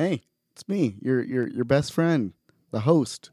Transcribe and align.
Hey, 0.00 0.22
it's 0.52 0.66
me, 0.66 0.96
your 1.02 1.22
your 1.22 1.46
your 1.46 1.66
best 1.66 1.92
friend, 1.92 2.32
the 2.70 2.80
host, 2.80 3.28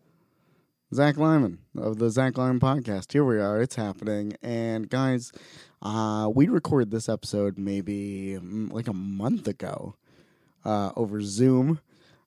Zach 0.94 1.16
Lyman 1.16 1.60
of 1.78 1.98
the 1.98 2.10
Zach 2.10 2.38
Lyman 2.38 2.60
podcast. 2.60 3.14
Here 3.14 3.24
we 3.24 3.40
are. 3.40 3.62
It's 3.62 3.76
happening, 3.76 4.34
and 4.42 4.90
guys, 4.90 5.32
uh, 5.82 6.30
we 6.36 6.50
recorded 6.50 6.92
this 6.92 7.08
episode 7.08 7.58
maybe 7.58 8.38
mm, 8.38 8.70
like 8.70 8.90
a 8.90 8.94
month 8.94 9.48
ago 9.48 9.96
uh, 10.66 10.92
over 10.98 11.22
Zoom. 11.22 11.80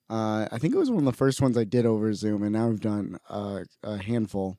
Uh, 0.09 0.47
I 0.51 0.57
think 0.57 0.73
it 0.73 0.79
was 0.79 0.89
one 0.89 1.05
of 1.05 1.05
the 1.05 1.13
first 1.13 1.39
ones 1.39 1.55
I 1.55 1.63
did 1.63 1.85
over 1.85 2.11
Zoom, 2.11 2.41
and 2.41 2.53
now 2.53 2.67
I've 2.67 2.81
done 2.81 3.19
uh, 3.29 3.59
a 3.83 3.97
handful. 3.97 4.57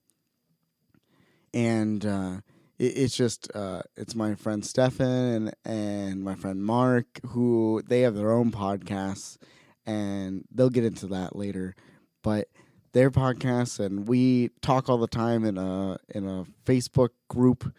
And 1.53 2.07
uh, 2.07 2.37
it, 2.79 2.99
it's 2.99 3.17
just 3.17 3.51
uh, 3.53 3.83
it's 3.97 4.15
my 4.15 4.37
friend 4.37 4.65
Stefan 4.65 5.51
and 5.65 6.23
my 6.23 6.37
friend 6.37 6.63
Mark, 6.63 7.07
who 7.31 7.83
they 7.85 8.03
have 8.03 8.15
their 8.15 8.31
own 8.31 8.53
podcasts, 8.53 9.39
and 9.87 10.45
they'll 10.51 10.71
get 10.71 10.85
into 10.85 11.07
that 11.09 11.37
later. 11.37 11.75
But 12.23 12.49
their 12.93 13.11
podcasts, 13.11 13.81
and 13.81 14.07
we 14.07 14.51
talk 14.61 14.89
all 14.89 14.99
the 14.99 15.07
time 15.07 15.45
in 15.45 15.59
a 15.59 15.99
in 16.15 16.27
a 16.27 16.45
Facebook 16.65 17.11
group. 17.29 17.73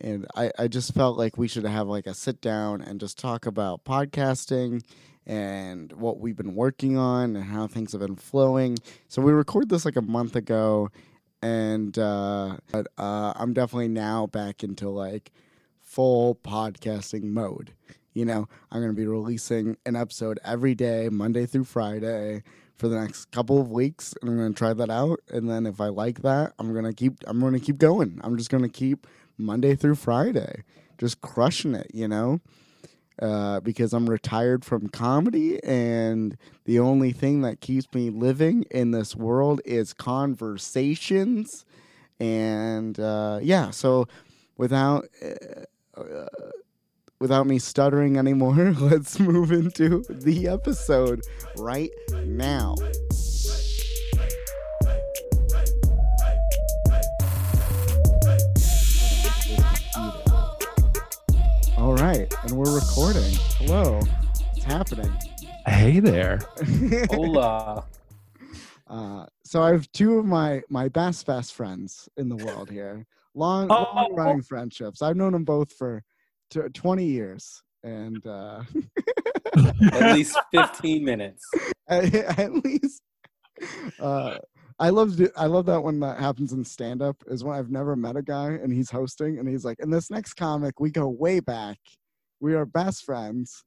And 0.00 0.26
I, 0.36 0.52
I 0.58 0.68
just 0.68 0.94
felt 0.94 1.18
like 1.18 1.36
we 1.36 1.48
should 1.48 1.64
have 1.64 1.88
like 1.88 2.06
a 2.06 2.14
sit 2.14 2.40
down 2.40 2.80
and 2.80 3.00
just 3.00 3.18
talk 3.18 3.46
about 3.46 3.84
podcasting 3.84 4.84
and 5.26 5.92
what 5.92 6.20
we've 6.20 6.36
been 6.36 6.54
working 6.54 6.96
on 6.96 7.36
and 7.36 7.44
how 7.44 7.66
things 7.66 7.92
have 7.92 8.00
been 8.00 8.16
flowing. 8.16 8.78
So 9.08 9.20
we 9.20 9.32
recorded 9.32 9.68
this 9.70 9.84
like 9.84 9.96
a 9.96 10.02
month 10.02 10.36
ago, 10.36 10.90
and 11.42 11.98
uh, 11.98 12.58
but, 12.72 12.86
uh, 12.96 13.32
I'm 13.36 13.52
definitely 13.52 13.88
now 13.88 14.26
back 14.26 14.62
into 14.62 14.88
like 14.88 15.32
full 15.82 16.36
podcasting 16.36 17.24
mode. 17.24 17.72
You 18.18 18.24
know, 18.24 18.48
I'm 18.72 18.80
going 18.80 18.90
to 18.90 19.00
be 19.00 19.06
releasing 19.06 19.76
an 19.86 19.94
episode 19.94 20.40
every 20.44 20.74
day, 20.74 21.08
Monday 21.08 21.46
through 21.46 21.66
Friday, 21.66 22.42
for 22.74 22.88
the 22.88 22.98
next 22.98 23.26
couple 23.30 23.60
of 23.60 23.70
weeks, 23.70 24.12
and 24.20 24.28
I'm 24.28 24.36
going 24.36 24.52
to 24.52 24.58
try 24.58 24.72
that 24.72 24.90
out. 24.90 25.20
And 25.28 25.48
then 25.48 25.66
if 25.66 25.80
I 25.80 25.86
like 25.86 26.22
that, 26.22 26.52
I'm 26.58 26.72
going 26.72 26.84
to 26.84 26.92
keep. 26.92 27.22
I'm 27.28 27.38
going 27.38 27.52
to 27.52 27.60
keep 27.60 27.78
going. 27.78 28.20
I'm 28.24 28.36
just 28.36 28.50
going 28.50 28.64
to 28.64 28.68
keep 28.68 29.06
Monday 29.36 29.76
through 29.76 29.94
Friday, 29.94 30.64
just 30.98 31.20
crushing 31.20 31.76
it. 31.76 31.92
You 31.94 32.08
know 32.08 32.40
uh, 33.22 33.60
because 33.60 33.92
I'm 33.92 34.10
retired 34.10 34.64
from 34.64 34.88
comedy, 34.88 35.62
and 35.62 36.36
the 36.64 36.80
only 36.80 37.12
thing 37.12 37.42
that 37.42 37.60
keeps 37.60 37.86
me 37.94 38.10
living 38.10 38.64
in 38.72 38.90
this 38.90 39.14
world 39.14 39.60
is 39.64 39.92
conversations. 39.92 41.64
And 42.18 42.98
uh, 42.98 43.38
yeah, 43.42 43.70
so 43.70 44.08
without 44.56 45.06
uh, 45.22 46.00
uh 46.00 46.26
without 47.20 47.46
me 47.46 47.58
stuttering 47.58 48.16
anymore, 48.16 48.54
let's 48.80 49.18
move 49.18 49.52
into 49.52 50.04
the 50.08 50.48
episode 50.48 51.22
right 51.56 51.90
now. 52.24 52.74
All 61.76 61.94
right, 61.94 62.32
and 62.42 62.52
we're 62.52 62.74
recording. 62.74 63.22
Hello, 63.58 64.00
it's 64.56 64.64
happening. 64.64 65.10
Hey 65.66 66.00
there. 66.00 66.40
Hola. 67.10 67.84
Uh, 68.88 69.26
so 69.44 69.62
I 69.62 69.70
have 69.70 69.90
two 69.92 70.18
of 70.18 70.24
my 70.26 70.62
my 70.68 70.88
best 70.88 71.24
best 71.26 71.54
friends 71.54 72.08
in 72.16 72.28
the 72.28 72.36
world 72.36 72.68
here. 72.70 73.06
Long, 73.34 73.68
Oh. 73.70 73.86
long 73.94 74.14
running 74.14 74.42
friendships. 74.42 75.02
I've 75.02 75.16
known 75.16 75.32
them 75.32 75.44
both 75.44 75.72
for 75.72 76.02
t- 76.50 76.60
twenty 76.74 77.06
years, 77.06 77.62
and 77.82 78.24
uh, 78.26 78.62
At 79.92 80.14
least 80.14 80.38
15 80.52 81.04
minutes. 81.04 81.44
at, 81.88 82.14
at 82.14 82.52
least 82.64 83.02
uh, 84.00 84.36
I 84.78 84.90
love 84.90 85.20
I 85.36 85.46
love 85.46 85.66
that 85.66 85.82
when 85.82 85.98
that 86.00 86.20
happens 86.20 86.52
in 86.52 86.64
stand 86.64 87.02
up 87.02 87.16
is 87.26 87.42
when 87.42 87.56
I've 87.56 87.70
never 87.70 87.96
met 87.96 88.16
a 88.16 88.22
guy 88.22 88.50
and 88.50 88.72
he's 88.72 88.90
hosting 88.90 89.38
and 89.38 89.48
he's 89.48 89.64
like, 89.64 89.78
in 89.80 89.90
this 89.90 90.10
next 90.10 90.34
comic 90.34 90.78
we 90.78 90.90
go 90.90 91.08
way 91.08 91.40
back, 91.40 91.78
we 92.40 92.54
are 92.54 92.64
best 92.64 93.04
friends, 93.04 93.64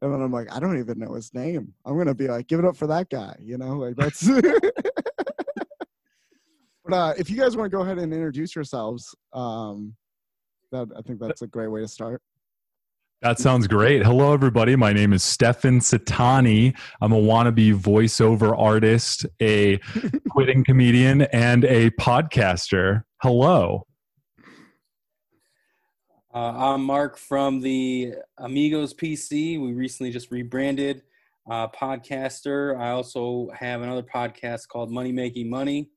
and 0.00 0.12
then 0.12 0.22
I'm 0.22 0.32
like, 0.32 0.52
I 0.54 0.60
don't 0.60 0.78
even 0.78 1.00
know 1.00 1.14
his 1.14 1.34
name. 1.34 1.74
I'm 1.84 1.98
gonna 1.98 2.14
be 2.14 2.28
like, 2.28 2.46
give 2.46 2.60
it 2.60 2.64
up 2.64 2.76
for 2.76 2.86
that 2.86 3.10
guy, 3.10 3.34
you 3.40 3.58
know, 3.58 3.76
like 3.78 3.96
that's. 3.96 4.28
but 6.84 6.92
uh, 6.92 7.14
if 7.18 7.28
you 7.28 7.36
guys 7.36 7.56
want 7.56 7.70
to 7.70 7.76
go 7.76 7.82
ahead 7.82 7.98
and 7.98 8.12
introduce 8.12 8.54
yourselves, 8.54 9.12
um, 9.32 9.96
that 10.72 10.88
I 10.96 11.02
think 11.02 11.20
that's 11.20 11.42
a 11.42 11.46
great 11.46 11.68
way 11.68 11.80
to 11.80 11.88
start. 11.88 12.20
That 13.20 13.38
sounds 13.38 13.68
great. 13.68 14.04
Hello, 14.04 14.32
everybody. 14.32 14.74
My 14.74 14.92
name 14.92 15.12
is 15.12 15.22
Stefan 15.22 15.78
Satani. 15.78 16.76
I'm 17.00 17.12
a 17.12 17.20
wannabe 17.20 17.78
voiceover 17.78 18.58
artist, 18.58 19.24
a 19.40 19.78
quitting 20.30 20.64
comedian, 20.64 21.22
and 21.22 21.64
a 21.64 21.90
podcaster. 21.90 23.04
Hello. 23.22 23.86
Uh, 26.34 26.38
I'm 26.74 26.82
Mark 26.82 27.16
from 27.16 27.60
the 27.60 28.14
Amigos 28.38 28.92
PC. 28.92 29.60
We 29.60 29.72
recently 29.72 30.10
just 30.10 30.32
rebranded. 30.32 31.02
Uh, 31.48 31.68
podcaster. 31.68 32.76
I 32.76 32.90
also 32.90 33.50
have 33.54 33.82
another 33.82 34.02
podcast 34.02 34.66
called 34.66 34.90
Money 34.90 35.12
Making 35.12 35.48
Money, 35.48 35.90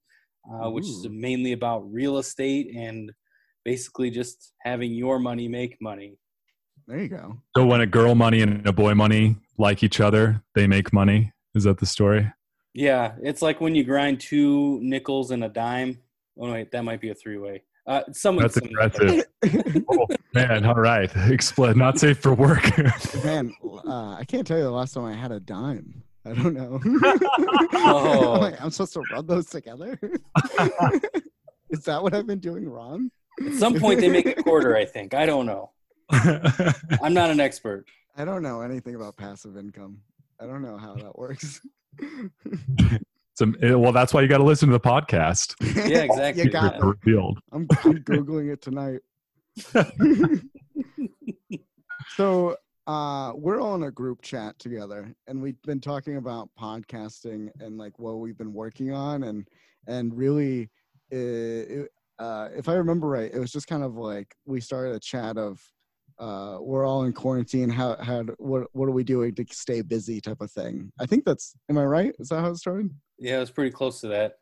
uh, 0.52 0.70
which 0.70 0.86
is 0.86 1.08
mainly 1.10 1.54
about 1.54 1.92
real 1.92 2.18
estate 2.18 2.76
and 2.76 3.12
basically 3.70 4.10
just 4.10 4.54
having 4.62 4.94
your 4.94 5.20
money 5.20 5.50
make 5.50 5.76
money. 5.82 6.18
There 6.88 7.00
you 7.00 7.10
go. 7.10 7.38
So, 7.58 7.66
when 7.66 7.82
a 7.82 7.88
girl 7.88 8.16
money 8.16 8.42
and 8.42 8.66
a 8.66 8.72
boy 8.72 8.94
money 8.94 9.36
like 9.58 9.84
each 9.84 10.00
other, 10.00 10.42
they 10.54 10.68
make 10.68 10.94
money. 10.94 11.34
Is 11.56 11.64
that 11.64 11.80
the 11.80 11.86
story? 11.86 12.32
Yeah, 12.74 13.14
it's 13.22 13.42
like 13.42 13.60
when 13.60 13.74
you 13.76 13.84
grind 13.84 14.20
two 14.22 14.80
nickels 14.82 15.32
and 15.32 15.44
a 15.44 15.50
dime. 15.50 16.00
Oh 16.40 16.52
wait, 16.52 16.72
that 16.72 16.84
might 16.84 17.02
be 17.02 17.10
a 17.10 17.16
three-way. 17.16 17.64
Uh, 17.88 18.02
someone, 18.12 18.44
That's 18.44 18.56
someone- 18.56 18.72
aggressive. 18.72 19.26
Oh, 19.90 20.08
man. 20.34 20.66
All 20.66 20.74
right. 20.74 21.10
Explain. 21.30 21.78
Not 21.78 22.00
safe 22.00 22.18
for 22.20 22.34
work. 22.34 22.64
Man, 23.24 23.54
uh, 23.64 24.16
I 24.16 24.24
can't 24.28 24.46
tell 24.46 24.58
you 24.58 24.64
the 24.64 24.72
last 24.72 24.96
time 24.96 25.06
I 25.06 25.14
had 25.14 25.32
a 25.32 25.40
dime. 25.40 26.02
I 26.26 26.34
don't 26.34 26.56
know. 26.56 26.82
Oh. 27.76 28.34
I'm, 28.34 28.42
like, 28.42 28.60
I'm 28.60 28.72
supposed 28.72 28.94
to 28.94 29.04
rub 29.14 29.28
those 29.28 29.46
together. 29.46 30.00
Is 31.70 31.84
that 31.84 32.02
what 32.02 32.16
I've 32.16 32.26
been 32.26 32.40
doing 32.40 32.68
wrong? 32.68 33.12
At 33.46 33.54
some 33.54 33.80
point, 33.80 34.00
they 34.00 34.10
make 34.10 34.26
a 34.26 34.36
quarter. 34.44 34.76
I 34.76 34.86
think. 34.86 35.14
I 35.14 35.26
don't 35.26 35.46
know. 35.46 35.72
I'm 36.12 37.14
not 37.14 37.32
an 37.32 37.40
expert. 37.40 37.86
I 38.18 38.26
don't 38.26 38.44
know 38.44 38.62
anything 38.62 38.96
about 38.96 39.18
passive 39.18 39.58
income. 39.58 40.00
I 40.40 40.46
don't 40.46 40.62
know 40.62 40.78
how 40.78 40.96
that 40.96 41.18
works. 41.18 41.62
Some, 43.36 43.58
eh, 43.62 43.74
well, 43.74 43.92
that's 43.92 44.14
why 44.14 44.22
you 44.22 44.30
got 44.30 44.38
to 44.38 44.46
listen 44.46 44.70
to 44.70 44.74
the 44.74 44.80
podcast. 44.80 45.56
Yeah, 45.90 46.04
exactly. 46.04 46.46
You 46.46 46.50
got 46.50 46.82
revealed. 46.82 47.40
I'm, 47.52 47.68
I'm 47.84 48.00
googling 48.04 48.52
it 48.52 48.62
tonight. 48.62 49.02
so 52.16 52.56
uh, 52.88 53.34
we're 53.36 53.60
all 53.60 53.76
in 53.76 53.84
a 53.84 53.92
group 53.92 54.22
chat 54.22 54.58
together, 54.58 55.14
and 55.28 55.42
we've 55.42 55.62
been 55.64 55.82
talking 55.82 56.16
about 56.16 56.50
podcasting 56.58 57.50
and 57.60 57.78
like 57.78 58.00
what 58.00 58.20
we've 58.20 58.38
been 58.38 58.54
working 58.54 58.94
on, 58.94 59.24
and 59.24 59.48
and 59.88 60.16
really, 60.16 60.70
uh, 61.12 61.18
it, 61.18 61.90
uh, 62.20 62.50
if 62.56 62.70
I 62.70 62.74
remember 62.74 63.08
right, 63.08 63.32
it 63.34 63.40
was 63.40 63.52
just 63.52 63.68
kind 63.68 63.84
of 63.84 63.96
like 63.96 64.36
we 64.46 64.62
started 64.62 64.96
a 64.96 65.00
chat 65.00 65.38
of. 65.38 65.62
Uh, 66.18 66.60
we're 66.62 66.86
all 66.86 67.04
in 67.04 67.12
quarantine. 67.12 67.70
How 67.70 67.98
how 67.98 68.24
what 68.38 68.68
what 68.72 68.88
are 68.88 68.94
we 68.94 69.04
doing 69.04 69.36
to 69.36 69.46
stay 69.52 69.82
busy? 69.82 70.22
Type 70.22 70.40
of 70.40 70.50
thing. 70.50 70.92
I 70.98 71.06
think 71.06 71.26
that's. 71.26 71.56
Am 71.70 71.78
I 71.78 71.84
right? 71.84 72.16
Is 72.20 72.30
that 72.30 72.40
how 72.40 72.52
it 72.52 72.58
started? 72.58 72.90
Yeah, 73.20 73.38
it 73.38 73.40
was 73.42 73.52
pretty 73.52 73.72
close 73.72 74.00
to 74.02 74.08
that. 74.08 74.38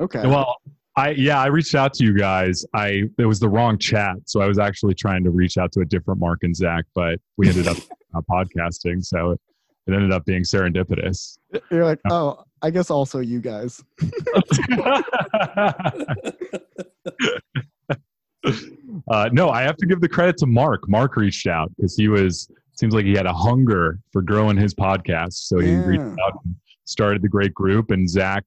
Okay. 0.00 0.26
Well, 0.26 0.56
I 0.96 1.10
yeah, 1.10 1.40
I 1.40 1.46
reached 1.46 1.74
out 1.74 1.94
to 1.94 2.04
you 2.04 2.16
guys. 2.16 2.64
I 2.74 3.04
it 3.18 3.26
was 3.26 3.40
the 3.40 3.48
wrong 3.48 3.78
chat, 3.78 4.16
so 4.26 4.40
I 4.40 4.46
was 4.46 4.58
actually 4.58 4.94
trying 4.94 5.24
to 5.24 5.30
reach 5.30 5.56
out 5.56 5.72
to 5.72 5.80
a 5.80 5.84
different 5.84 6.20
Mark 6.20 6.40
and 6.42 6.54
Zach, 6.54 6.84
but 6.94 7.18
we 7.36 7.48
ended 7.48 7.66
up 7.66 7.76
uh, 8.14 8.20
podcasting, 8.30 9.02
so 9.02 9.32
it, 9.32 9.40
it 9.86 9.94
ended 9.94 10.12
up 10.12 10.24
being 10.26 10.42
serendipitous. 10.42 11.38
You're 11.70 11.84
like, 11.84 12.00
oh, 12.10 12.44
I 12.60 12.70
guess 12.70 12.90
also 12.90 13.20
you 13.20 13.40
guys. 13.40 13.82
uh, 19.08 19.28
no, 19.32 19.50
I 19.50 19.62
have 19.62 19.76
to 19.76 19.86
give 19.86 20.00
the 20.00 20.08
credit 20.08 20.36
to 20.38 20.46
Mark. 20.46 20.88
Mark 20.88 21.16
reached 21.16 21.46
out 21.46 21.70
because 21.76 21.96
he 21.96 22.08
was 22.08 22.50
seems 22.74 22.94
like 22.94 23.04
he 23.04 23.12
had 23.12 23.26
a 23.26 23.32
hunger 23.32 23.98
for 24.12 24.22
growing 24.22 24.56
his 24.56 24.74
podcast, 24.74 25.34
so 25.34 25.58
he 25.58 25.72
Yeah. 25.72 25.82
reached 25.84 26.18
out 26.26 26.40
and 26.44 26.54
started 26.84 27.22
the 27.22 27.28
great 27.28 27.52
group. 27.54 27.90
And 27.90 28.08
Zach 28.08 28.44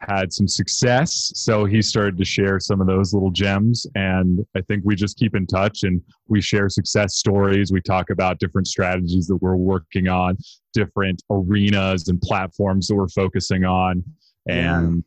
had 0.00 0.32
some 0.32 0.46
success, 0.46 1.32
so 1.34 1.64
he 1.64 1.82
started 1.82 2.16
to 2.18 2.24
share 2.24 2.60
some 2.60 2.80
of 2.80 2.86
those 2.86 3.12
little 3.12 3.30
gems. 3.30 3.86
And 3.94 4.44
I 4.54 4.60
think 4.62 4.82
we 4.84 4.94
just 4.94 5.18
keep 5.18 5.34
in 5.34 5.46
touch 5.46 5.82
and 5.82 6.00
we 6.28 6.40
share 6.40 6.68
success 6.68 7.16
stories. 7.16 7.72
We 7.72 7.80
talk 7.80 8.10
about 8.10 8.38
different 8.38 8.68
strategies 8.68 9.26
that 9.26 9.36
we're 9.36 9.56
working 9.56 10.08
on, 10.08 10.36
different 10.72 11.22
arenas 11.30 12.08
and 12.08 12.20
platforms 12.20 12.86
that 12.88 12.94
we're 12.96 13.08
focusing 13.08 13.64
on, 13.64 14.04
and 14.48 15.02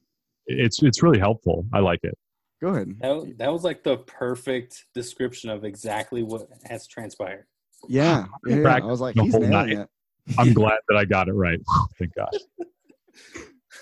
it's 0.48 0.82
it's 0.84 1.02
really 1.04 1.20
helpful. 1.20 1.66
I 1.74 1.80
like 1.80 2.00
it. 2.04 2.18
Go 2.62 2.70
ahead. 2.70 2.96
That, 3.02 3.36
that 3.38 3.54
was 3.54 3.64
like 3.64 3.84
the 3.84 3.98
perfect 3.98 4.86
description 4.94 5.50
of 5.50 5.64
exactly 5.64 6.24
what 6.24 6.48
has 6.66 6.88
transpired. 6.88 7.46
Yeah, 7.88 8.26
yeah, 8.46 8.56
yeah. 8.62 8.76
I 8.76 8.80
was 8.86 9.00
like, 9.00 9.16
the 9.16 9.24
he's 9.24 9.34
whole 9.34 9.42
nailing 9.42 9.70
night. 9.70 9.80
it. 9.80 9.90
I'm 10.38 10.54
glad 10.54 10.80
that 10.90 10.98
I 10.98 11.06
got 11.06 11.28
it 11.28 11.34
right. 11.34 11.60
Thank 12.00 12.16
God. 12.16 12.30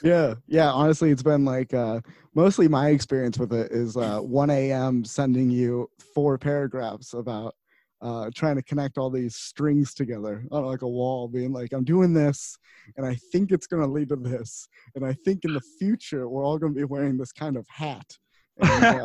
Yeah, 0.03 0.35
yeah. 0.47 0.71
Honestly, 0.71 1.09
it's 1.09 1.23
been 1.23 1.45
like 1.45 1.73
uh, 1.73 2.01
mostly 2.33 2.67
my 2.67 2.89
experience 2.89 3.37
with 3.39 3.53
it 3.53 3.71
is 3.71 3.95
uh, 3.95 4.19
1 4.19 4.49
a.m. 4.49 5.05
sending 5.05 5.49
you 5.49 5.89
four 6.13 6.37
paragraphs 6.37 7.13
about 7.13 7.55
uh, 8.01 8.29
trying 8.35 8.55
to 8.55 8.61
connect 8.63 8.97
all 8.97 9.09
these 9.09 9.35
strings 9.35 9.93
together 9.93 10.43
on 10.51 10.65
like 10.65 10.81
a 10.81 10.87
wall, 10.87 11.29
being 11.29 11.53
like, 11.53 11.71
"I'm 11.71 11.85
doing 11.85 12.13
this, 12.13 12.57
and 12.97 13.05
I 13.05 13.15
think 13.31 13.51
it's 13.51 13.67
going 13.67 13.81
to 13.81 13.89
lead 13.89 14.09
to 14.09 14.17
this, 14.17 14.67
and 14.95 15.05
I 15.05 15.13
think 15.25 15.45
in 15.45 15.53
the 15.53 15.61
future 15.79 16.27
we're 16.27 16.43
all 16.43 16.57
going 16.57 16.73
to 16.73 16.77
be 16.77 16.83
wearing 16.83 17.17
this 17.17 17.31
kind 17.31 17.55
of 17.55 17.65
hat." 17.69 18.17
And, 18.61 19.01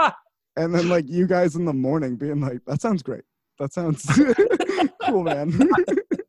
uh, 0.00 0.10
and 0.56 0.74
then 0.74 0.88
like 0.88 1.08
you 1.08 1.26
guys 1.26 1.56
in 1.56 1.64
the 1.64 1.72
morning 1.72 2.16
being 2.16 2.40
like, 2.40 2.60
"That 2.66 2.80
sounds 2.80 3.02
great. 3.02 3.22
That 3.58 3.72
sounds 3.72 4.04
cool, 5.06 5.22
man." 5.24 5.52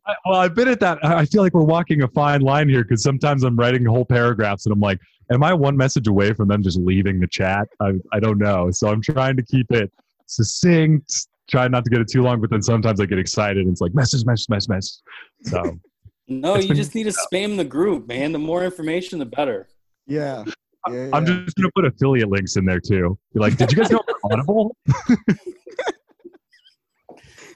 I- 0.05 0.15
well, 0.25 0.39
I've 0.39 0.53
been 0.53 0.67
at 0.67 0.79
that. 0.81 1.00
I 1.03 1.19
I 1.19 1.25
feel 1.25 1.41
like 1.41 1.53
we're 1.53 1.63
walking 1.63 2.03
a 2.03 2.07
fine 2.09 2.41
line 2.41 2.67
here 2.67 2.83
because 2.83 3.01
sometimes 3.01 3.44
I'm 3.44 3.55
writing 3.55 3.85
whole 3.85 4.03
paragraphs 4.05 4.65
and 4.65 4.73
I'm 4.73 4.81
like, 4.81 5.00
am 5.31 5.44
I 5.44 5.53
one 5.53 5.77
message 5.77 6.07
away 6.07 6.33
from 6.33 6.50
them 6.50 6.61
just 6.61 6.77
leaving 6.77 7.19
the 7.21 7.27
chat? 7.27 7.67
I, 7.79 7.94
I 8.11 8.19
don't 8.19 8.38
know. 8.38 8.69
So 8.71 8.89
I'm 8.89 9.01
trying 9.01 9.38
to 9.38 9.44
keep 9.44 9.71
it 9.71 9.89
succinct, 10.25 11.27
try 11.50 11.67
not 11.69 11.85
to 11.85 11.89
get 11.89 12.01
it 12.01 12.09
too 12.11 12.21
long, 12.21 12.41
but 12.41 12.50
then 12.50 12.61
sometimes 12.61 13.00
I 13.00 13.05
get 13.05 13.17
excited 13.17 13.59
and 13.63 13.71
it's 13.71 13.79
like 13.81 13.94
message, 13.95 14.25
message, 14.25 14.50
message, 14.50 14.69
message. 14.69 15.01
So 15.44 15.79
No, 16.27 16.55
you 16.57 16.67
been- 16.67 16.75
just 16.77 16.95
need 16.95 17.05
to 17.05 17.13
spam 17.31 17.55
the 17.55 17.63
group, 17.65 18.05
man. 18.07 18.33
The 18.33 18.39
more 18.39 18.63
information, 18.65 19.19
the 19.19 19.25
better. 19.25 19.69
yeah. 20.05 20.44
Yeah, 20.89 21.09
I'm 21.13 21.25
just 21.25 21.56
going 21.56 21.68
to 21.68 21.71
put 21.75 21.85
affiliate 21.85 22.30
links 22.30 22.57
in 22.57 22.65
there 22.65 22.80
too. 22.80 23.18
Be 23.33 23.39
like, 23.39 23.57
did 23.57 23.71
you 23.71 23.77
guys 23.77 23.91
know 23.91 24.01
Audible? 24.25 24.75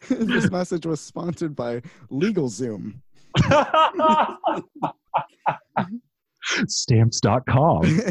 this 0.10 0.50
message 0.50 0.86
was 0.86 1.02
sponsored 1.02 1.56
by 1.56 1.82
LegalZoom. 2.12 2.96
Stamps.com. 6.68 8.02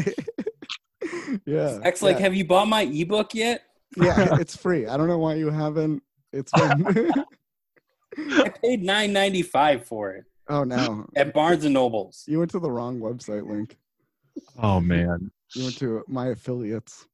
yeah. 1.45 1.79
X 1.83 2.01
like, 2.01 2.17
yeah. 2.17 2.21
have 2.21 2.35
you 2.35 2.45
bought 2.45 2.67
my 2.67 2.83
ebook 2.83 3.33
yet? 3.33 3.63
yeah, 3.95 4.37
it's 4.39 4.55
free. 4.55 4.85
I 4.85 4.97
don't 4.97 5.07
know 5.07 5.17
why 5.17 5.35
you 5.35 5.49
haven't. 5.49 6.03
It's 6.33 6.51
been. 6.51 7.13
I 8.17 8.49
paid 8.49 8.83
nine 8.83 9.13
ninety 9.13 9.43
five 9.43 9.85
for 9.85 10.11
it 10.11 10.25
oh 10.49 10.63
no, 10.63 11.05
at 11.15 11.33
Barnes 11.33 11.65
and 11.65 11.73
Nobles. 11.73 12.23
you 12.27 12.39
went 12.39 12.51
to 12.51 12.59
the 12.59 12.71
wrong 12.71 12.99
website 12.99 13.47
link. 13.47 13.77
Oh, 14.61 14.79
man. 14.79 15.31
You 15.55 15.63
went 15.63 15.77
to 15.77 16.03
my 16.07 16.27
affiliates. 16.27 17.07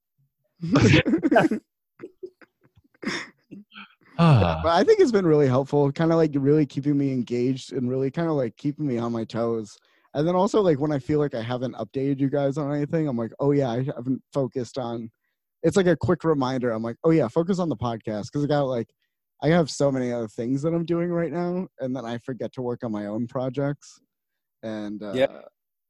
Ah. 4.19 4.59
but 4.63 4.69
I 4.69 4.83
think 4.83 4.99
it's 4.99 5.11
been 5.11 5.25
really 5.25 5.47
helpful, 5.47 5.91
kind 5.91 6.11
of 6.11 6.17
like 6.17 6.31
really 6.35 6.65
keeping 6.65 6.97
me 6.97 7.11
engaged 7.11 7.73
and 7.73 7.89
really 7.89 8.11
kind 8.11 8.27
of 8.29 8.35
like 8.35 8.55
keeping 8.57 8.85
me 8.85 8.97
on 8.97 9.11
my 9.11 9.23
toes. 9.23 9.75
And 10.13 10.27
then 10.27 10.35
also 10.35 10.61
like 10.61 10.79
when 10.79 10.91
I 10.91 10.99
feel 10.99 11.19
like 11.19 11.33
I 11.33 11.41
haven't 11.41 11.75
updated 11.75 12.19
you 12.19 12.29
guys 12.29 12.57
on 12.57 12.73
anything, 12.73 13.07
I'm 13.07 13.17
like, 13.17 13.31
oh 13.39 13.51
yeah, 13.51 13.71
I 13.71 13.83
haven't 13.83 14.21
focused 14.31 14.77
on. 14.77 15.09
It's 15.63 15.77
like 15.77 15.87
a 15.87 15.95
quick 15.95 16.23
reminder. 16.23 16.71
I'm 16.71 16.83
like, 16.83 16.97
oh 17.03 17.09
yeah, 17.09 17.27
focus 17.27 17.57
on 17.57 17.69
the 17.69 17.75
podcast 17.75 18.25
because 18.25 18.43
I 18.43 18.47
got 18.47 18.63
like, 18.63 18.89
I 19.41 19.47
have 19.47 19.71
so 19.71 19.91
many 19.91 20.11
other 20.11 20.27
things 20.27 20.61
that 20.61 20.73
I'm 20.73 20.85
doing 20.85 21.09
right 21.09 21.31
now, 21.31 21.67
and 21.79 21.95
then 21.95 22.05
I 22.05 22.17
forget 22.19 22.53
to 22.53 22.61
work 22.61 22.83
on 22.83 22.91
my 22.91 23.07
own 23.07 23.27
projects. 23.27 23.99
And 24.61 25.01
uh, 25.01 25.13
Yeah. 25.13 25.39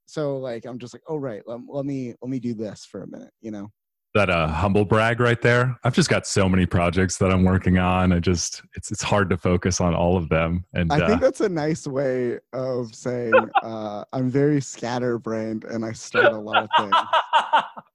So 0.05 0.37
like 0.37 0.65
I'm 0.65 0.79
just 0.79 0.93
like, 0.93 1.03
oh 1.07 1.17
right, 1.17 1.41
let, 1.45 1.59
let 1.67 1.85
me 1.85 2.13
let 2.21 2.29
me 2.29 2.39
do 2.39 2.53
this 2.53 2.85
for 2.85 3.03
a 3.03 3.07
minute, 3.07 3.31
you 3.41 3.51
know. 3.51 3.69
that 4.13 4.29
a 4.29 4.47
humble 4.47 4.85
brag 4.85 5.19
right 5.19 5.41
there. 5.41 5.75
I've 5.83 5.95
just 5.95 6.09
got 6.09 6.27
so 6.27 6.47
many 6.47 6.65
projects 6.65 7.17
that 7.17 7.31
I'm 7.31 7.43
working 7.43 7.77
on. 7.79 8.11
I 8.11 8.19
just 8.19 8.61
it's 8.75 8.91
it's 8.91 9.01
hard 9.01 9.29
to 9.31 9.37
focus 9.37 9.81
on 9.81 9.95
all 9.95 10.17
of 10.17 10.29
them. 10.29 10.65
And 10.73 10.91
I 10.91 10.99
uh, 10.99 11.07
think 11.07 11.21
that's 11.21 11.41
a 11.41 11.49
nice 11.49 11.87
way 11.87 12.39
of 12.53 12.93
saying 12.93 13.33
uh, 13.63 14.03
I'm 14.13 14.29
very 14.29 14.61
scatterbrained 14.61 15.63
and 15.63 15.83
I 15.83 15.93
start 15.93 16.33
a 16.33 16.37
lot 16.37 16.63
of 16.63 16.69
things. 16.77 16.95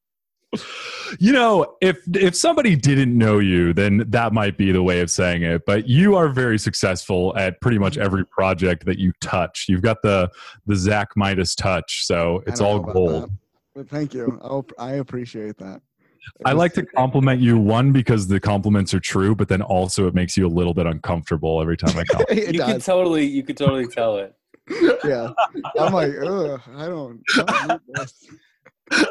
you 1.19 1.33
know, 1.33 1.77
if 1.81 1.99
if 2.15 2.35
somebody 2.37 2.77
didn't 2.77 3.17
know 3.17 3.39
you, 3.39 3.73
then 3.73 4.05
that 4.09 4.33
might 4.33 4.57
be 4.57 4.73
the 4.73 4.83
way 4.83 5.01
of 5.01 5.11
saying 5.11 5.43
it. 5.43 5.65
But 5.67 5.89
you 5.89 6.17
are 6.17 6.29
very 6.29 6.59
successful 6.59 7.37
at 7.37 7.61
pretty 7.61 7.79
much 7.79 7.99
every 7.99 8.25
project 8.27 8.85
that 8.87 8.99
you 8.99 9.13
touch. 9.21 9.67
You've 9.69 9.83
got 9.83 10.03
the 10.03 10.31
the 10.67 10.77
Zach 10.77 11.11
Midas 11.17 11.55
touch, 11.55 12.05
so 12.07 12.43
it's 12.47 12.61
all 12.61 12.83
know 12.83 12.93
gold. 12.93 13.31
But 13.75 13.89
thank 13.89 14.15
you. 14.15 14.39
I'll, 14.43 14.67
I 14.79 14.95
appreciate 14.95 15.57
that. 15.59 15.81
I 16.45 16.53
like 16.53 16.75
to 16.75 16.85
compliment 16.85 17.41
you 17.41 17.59
one 17.59 17.93
because 17.93 18.29
the 18.29 18.41
compliments 18.41 18.93
are 18.93 19.01
true, 19.01 19.35
but 19.35 19.49
then 19.49 19.63
also 19.63 20.07
it 20.07 20.15
makes 20.15 20.37
you 20.37 20.47
a 20.47 20.49
little 20.49 20.75
bit 20.75 20.87
uncomfortable 20.87 21.61
every 21.61 21.77
time 21.77 21.97
I 21.97 22.05
compliment. 22.05 22.31
it 22.31 22.55
you 22.55 22.61
could 22.61 22.73
does. 22.75 22.87
totally, 22.87 23.25
you 23.25 23.43
could 23.43 23.57
totally 23.57 23.87
tell 23.87 24.19
it. 24.19 24.35
yeah. 25.05 25.31
I'm 25.79 25.93
like, 25.93 26.13
ugh, 26.23 26.61
I 26.75 26.87
don't, 26.87 27.23
I 27.37 27.67
don't 27.67 27.83
need 27.87 27.95
this. 27.95 28.27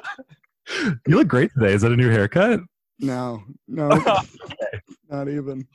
you 1.07 1.15
look 1.15 1.27
great 1.27 1.51
today. 1.53 1.73
Is 1.73 1.81
that 1.81 1.91
a 1.91 1.95
new 1.95 2.09
haircut? 2.09 2.59
No, 2.99 3.43
no, 3.67 3.89
not 5.09 5.29
even. 5.29 5.67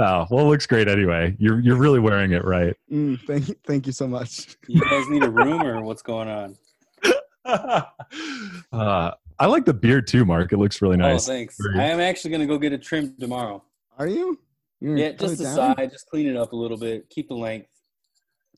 Oh, 0.00 0.26
well, 0.30 0.44
it 0.46 0.48
looks 0.48 0.66
great 0.66 0.86
anyway. 0.88 1.34
You're 1.38 1.58
you're 1.60 1.76
really 1.76 1.98
wearing 1.98 2.32
it 2.32 2.44
right. 2.44 2.76
Mm, 2.92 3.20
thank 3.26 3.48
you, 3.48 3.56
thank 3.66 3.86
you 3.86 3.92
so 3.92 4.06
much. 4.06 4.56
You 4.68 4.80
guys 4.80 5.08
need 5.08 5.24
a 5.24 5.30
room 5.30 5.60
or 5.62 5.82
what's 5.82 6.02
going 6.02 6.28
on? 6.28 6.56
uh, 8.72 9.10
I 9.40 9.46
like 9.46 9.64
the 9.64 9.74
beard 9.74 10.06
too, 10.06 10.24
Mark. 10.24 10.52
It 10.52 10.58
looks 10.58 10.80
really 10.82 10.96
nice. 10.96 11.06
Oh, 11.08 11.12
nice. 11.14 11.26
thanks. 11.26 11.56
Very- 11.60 11.80
I 11.80 11.88
am 11.88 12.00
actually 12.00 12.30
gonna 12.30 12.46
go 12.46 12.58
get 12.58 12.72
it 12.72 12.82
trimmed 12.82 13.18
tomorrow. 13.18 13.64
Are 13.98 14.06
you? 14.06 14.38
You're 14.80 14.96
Yeah, 14.96 15.12
just 15.12 15.38
the 15.38 15.44
down? 15.44 15.76
side, 15.76 15.90
just 15.90 16.06
clean 16.08 16.28
it 16.28 16.36
up 16.36 16.52
a 16.52 16.56
little 16.56 16.76
bit, 16.76 17.10
keep 17.10 17.28
the 17.28 17.34
length. 17.34 17.68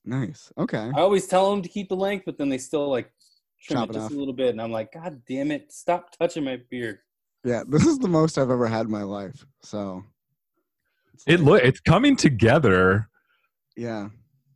Nice. 0.04 0.52
Okay. 0.58 0.90
I 0.94 1.00
always 1.00 1.26
tell 1.26 1.50
them 1.50 1.62
to 1.62 1.68
keep 1.68 1.88
the 1.88 1.96
length, 1.96 2.24
but 2.26 2.36
then 2.36 2.48
they 2.50 2.58
still 2.58 2.90
like 2.90 3.10
trim 3.60 3.78
Chop 3.78 3.90
it 3.90 3.96
it 3.96 3.98
just 3.98 4.12
a 4.12 4.16
little 4.16 4.34
bit, 4.34 4.50
and 4.50 4.60
I'm 4.60 4.72
like, 4.72 4.92
God 4.92 5.20
damn 5.28 5.50
it, 5.50 5.72
stop 5.72 6.16
touching 6.18 6.44
my 6.44 6.58
beard. 6.70 6.98
Yeah, 7.44 7.62
this 7.66 7.86
is 7.86 7.98
the 7.98 8.08
most 8.08 8.38
I've 8.38 8.50
ever 8.50 8.66
had 8.66 8.86
in 8.86 8.92
my 8.92 9.02
life. 9.02 9.46
So. 9.62 10.04
it's 11.14 11.24
It 11.26 11.40
look 11.40 11.62
it's 11.62 11.80
coming 11.80 12.16
together 12.16 13.08
Yeah. 13.76 14.08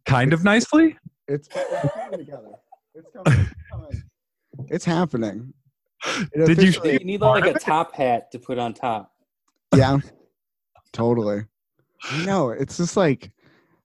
kind 0.05 0.33
of 0.33 0.45
nicely. 0.45 0.99
It's, 1.27 1.49
it's 1.55 1.95
coming 1.95 2.19
together. 2.19 2.51
It's 2.95 3.09
coming. 3.11 3.41
It's, 3.41 3.55
coming. 3.71 4.03
It's 4.69 4.85
happening. 4.85 5.55
It 6.07 6.47
Did 6.47 6.59
you 6.63 6.69
officially- 6.69 6.93
You 6.93 7.05
need 7.07 7.21
part 7.21 7.41
like 7.41 7.51
of 7.51 7.57
a 7.57 7.59
top 7.59 7.95
hat 7.95 8.31
to 8.33 8.39
put 8.39 8.59
on 8.59 8.75
top. 8.75 9.11
Yeah. 9.75 9.99
totally. 10.93 11.45
No. 12.27 12.51
It's 12.51 12.77
just 12.77 12.97
like 12.97 13.31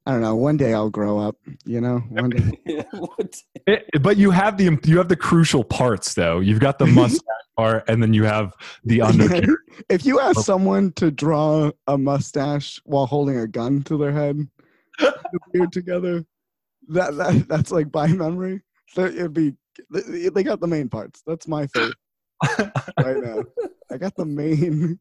I 0.09 0.13
don't 0.13 0.21
know. 0.21 0.35
One 0.35 0.57
day 0.57 0.73
I'll 0.73 0.89
grow 0.89 1.19
up. 1.19 1.35
You 1.65 1.81
know. 1.81 1.99
One 2.09 2.31
day. 2.31 2.83
what? 2.93 3.35
It- 3.67 3.85
but 4.01 4.17
you 4.17 4.31
have 4.31 4.57
the 4.57 4.75
you 4.83 4.97
have 4.97 5.07
the 5.07 5.15
crucial 5.15 5.63
parts 5.63 6.15
though. 6.15 6.39
You've 6.39 6.59
got 6.59 6.79
the 6.79 6.87
mustache 6.87 7.21
part, 7.55 7.87
and 7.87 8.01
then 8.01 8.15
you 8.15 8.23
have 8.23 8.55
the 8.83 9.03
undercarriage. 9.03 9.51
if 9.89 10.07
you 10.07 10.19
ask 10.19 10.41
someone 10.41 10.93
to 10.93 11.11
draw 11.11 11.69
a 11.85 11.95
mustache 11.95 12.81
while 12.85 13.05
holding 13.05 13.37
a 13.37 13.45
gun 13.45 13.83
to 13.83 13.99
their 13.99 14.11
head, 14.11 14.47
put 14.97 15.13
a 15.13 15.39
beard 15.53 15.71
together, 15.71 16.25
that, 16.87 17.15
that 17.17 17.47
that's 17.47 17.69
like 17.69 17.91
by 17.91 18.07
memory. 18.07 18.63
So 18.87 19.05
it'd 19.05 19.31
be 19.35 19.53
they 19.91 20.29
they 20.29 20.41
got 20.41 20.59
the 20.59 20.65
main 20.65 20.89
parts. 20.89 21.21
That's 21.27 21.47
my 21.47 21.67
favorite 21.67 21.97
right 22.97 23.17
now. 23.17 23.43
I 23.91 23.97
got 23.97 24.15
the 24.15 24.25
main. 24.25 24.97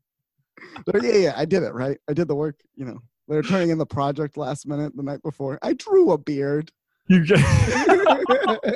But 0.84 1.02
yeah, 1.02 1.14
yeah, 1.14 1.32
I 1.34 1.46
did 1.46 1.62
it 1.62 1.72
right. 1.72 1.96
I 2.10 2.12
did 2.12 2.28
the 2.28 2.34
work. 2.34 2.60
You 2.74 2.84
know, 2.84 2.98
they're 3.28 3.42
turning 3.42 3.70
in 3.70 3.78
the 3.78 3.86
project 3.86 4.36
last 4.36 4.66
minute 4.66 4.96
the 4.96 5.02
night 5.02 5.22
before. 5.22 5.58
I 5.62 5.74
drew 5.74 6.10
a 6.12 6.18
beard. 6.18 6.70
You 7.08 7.24
get 7.24 7.38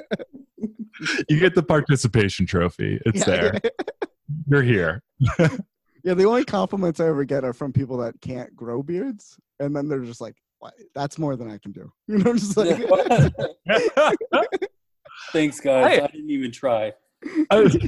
you 1.29 1.39
get 1.41 1.55
the 1.55 1.63
participation 1.67 2.47
trophy. 2.47 3.01
It's 3.07 3.27
Yeah. 3.27 3.51
there. 3.51 3.61
You're 4.49 4.63
here. 4.63 5.03
Yeah, 6.05 6.15
the 6.15 6.25
only 6.25 6.45
compliments 6.45 6.99
I 6.99 7.07
ever 7.07 7.25
get 7.25 7.45
are 7.45 7.53
from 7.53 7.73
people 7.73 7.97
that 7.99 8.21
can't 8.21 8.57
grow 8.57 8.83
beards, 8.83 9.39
and 9.61 9.77
then 9.77 9.87
they're 9.87 10.01
just 10.01 10.21
like, 10.21 10.35
"That's 10.97 11.17
more 11.17 11.37
than 11.37 11.49
I 11.49 11.59
can 11.59 11.71
do." 11.71 11.93
You 12.09 12.19
know, 12.19 12.33
just 12.35 12.57
like, 12.57 12.83
Thanks, 15.33 15.61
guys. 15.61 15.99
Hey. 15.99 16.01
I 16.03 16.07
didn't 16.09 16.31
even 16.31 16.51
try. 16.51 16.93
I, 17.53 17.79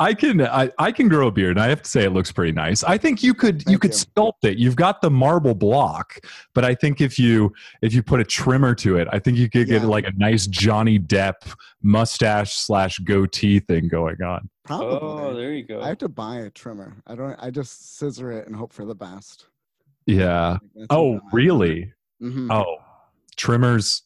I 0.00 0.14
can 0.14 0.40
I, 0.40 0.70
I 0.78 0.90
can 0.92 1.08
grow 1.08 1.28
a 1.28 1.30
beard 1.30 1.58
and 1.58 1.60
I 1.64 1.68
have 1.68 1.82
to 1.82 1.90
say 1.90 2.04
it 2.04 2.10
looks 2.10 2.32
pretty 2.32 2.52
nice. 2.52 2.82
I 2.82 2.96
think 2.96 3.22
you 3.22 3.34
could 3.34 3.62
you 3.68 3.78
could 3.78 3.90
you. 3.92 3.96
sculpt 3.98 4.44
it. 4.44 4.56
You've 4.56 4.74
got 4.74 5.02
the 5.02 5.10
marble 5.10 5.54
block, 5.54 6.20
but 6.54 6.64
I 6.64 6.74
think 6.74 7.02
if 7.02 7.18
you 7.18 7.52
if 7.82 7.92
you 7.92 8.02
put 8.02 8.18
a 8.18 8.24
trimmer 8.24 8.74
to 8.76 8.96
it, 8.96 9.06
I 9.12 9.18
think 9.18 9.36
you 9.36 9.50
could 9.50 9.66
get 9.68 9.82
Yeah. 9.82 9.88
like 9.88 10.06
a 10.06 10.12
nice 10.16 10.46
Johnny 10.46 10.98
Depp 10.98 11.54
mustache 11.82 12.54
slash 12.54 12.98
goatee 13.00 13.60
thing 13.60 13.88
going 13.88 14.22
on. 14.22 14.48
Oh, 14.70 15.34
there 15.34 15.52
you 15.52 15.64
go. 15.64 15.82
I 15.82 15.88
have 15.88 15.98
to 15.98 16.08
buy 16.08 16.36
a 16.38 16.50
trimmer. 16.50 16.96
I 17.06 17.14
don't. 17.14 17.36
I 17.38 17.50
just 17.50 17.98
scissor 17.98 18.32
it 18.32 18.46
and 18.46 18.56
hope 18.56 18.72
for 18.72 18.86
the 18.86 18.94
best. 18.94 19.48
Yeah. 20.06 20.56
Oh, 20.88 21.20
really? 21.32 21.92
hmm 22.20 22.50
Oh, 22.50 22.76
trimmers. 23.36 24.02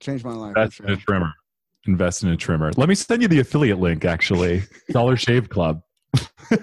Changed 0.00 0.24
my 0.24 0.32
life. 0.32 0.54
That's 0.54 0.78
Invest 0.78 1.02
a 1.02 1.04
trimmer. 1.04 1.32
Invest 1.86 2.22
in 2.22 2.30
a 2.30 2.36
trimmer. 2.36 2.72
Let 2.76 2.88
me 2.88 2.94
send 2.94 3.22
you 3.22 3.28
the 3.28 3.40
affiliate 3.40 3.78
link. 3.78 4.04
Actually, 4.04 4.62
Dollar 4.90 5.16
Shave 5.16 5.48
Club. 5.48 5.82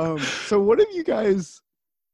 Um, 0.00 0.18
so 0.18 0.58
what 0.58 0.78
have 0.78 0.88
you 0.92 1.04
guys 1.04 1.60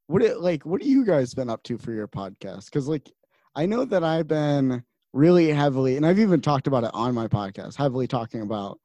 what 0.07 0.21
it 0.21 0.41
like 0.41 0.65
what 0.65 0.81
have 0.81 0.89
you 0.89 1.05
guys 1.05 1.33
been 1.33 1.49
up 1.49 1.63
to 1.63 1.77
for 1.77 1.93
your 1.93 2.07
podcast? 2.07 2.65
Because 2.65 2.89
like 2.89 3.09
I 3.55 3.65
know 3.65 3.85
that 3.85 4.03
I've 4.03 4.27
been 4.27 4.83
really 5.13 5.49
heavily, 5.49 5.95
and 5.95 6.05
I've 6.05 6.19
even 6.19 6.41
talked 6.41 6.67
about 6.67 6.83
it 6.83 6.91
on 6.93 7.13
my 7.13 7.27
podcast, 7.27 7.77
heavily 7.77 8.05
talking 8.05 8.41
about 8.41 8.77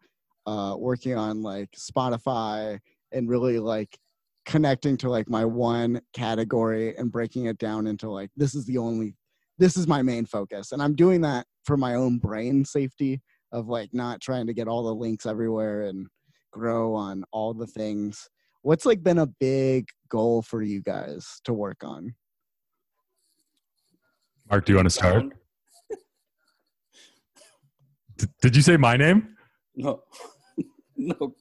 uh, 0.47 0.77
working 0.79 1.17
on 1.17 1.43
like 1.43 1.71
Spotify 1.73 2.79
and 3.11 3.29
really 3.29 3.59
like 3.59 3.99
connecting 4.47 4.97
to 4.99 5.11
like 5.11 5.29
my 5.29 5.45
one 5.45 6.01
category 6.12 6.97
and 6.97 7.11
breaking 7.11 7.47
it 7.47 7.59
down 7.59 7.89
into 7.89 8.09
like 8.09 8.31
this 8.37 8.55
is 8.55 8.65
the 8.67 8.79
only 8.79 9.15
this 9.59 9.77
is 9.77 9.87
my 9.87 10.03
main 10.03 10.27
focus 10.27 10.73
and 10.73 10.83
i'm 10.83 10.95
doing 10.95 11.21
that 11.21 11.47
for 11.65 11.77
my 11.77 11.95
own 11.95 12.19
brain 12.19 12.65
safety 12.65 13.21
of 13.53 13.69
like 13.69 13.91
not 13.93 14.21
trying 14.21 14.47
to 14.47 14.55
get 14.55 14.69
all 14.69 14.83
the 14.83 14.95
links 14.95 15.27
everywhere 15.27 15.83
and 15.83 16.07
grow 16.53 16.95
on 16.95 17.25
all 17.33 17.55
the 17.55 17.67
things 17.67 18.29
what's 18.63 18.87
like 18.87 19.03
been 19.03 19.19
a 19.19 19.27
big 19.27 19.87
goal 20.09 20.43
for 20.43 20.63
you 20.63 20.83
guys 20.83 21.41
to 21.45 21.53
work 21.53 21.83
on 21.85 22.15
Mark, 24.53 24.67
do 24.67 24.73
you 24.73 24.77
want 24.77 24.87
to 24.87 24.91
start? 24.91 25.25
D- 28.19 28.27
did 28.43 28.55
you 28.55 28.61
say 28.61 28.77
my 28.77 28.99
name? 28.99 29.35
No. 29.75 30.03
no. 30.97 31.35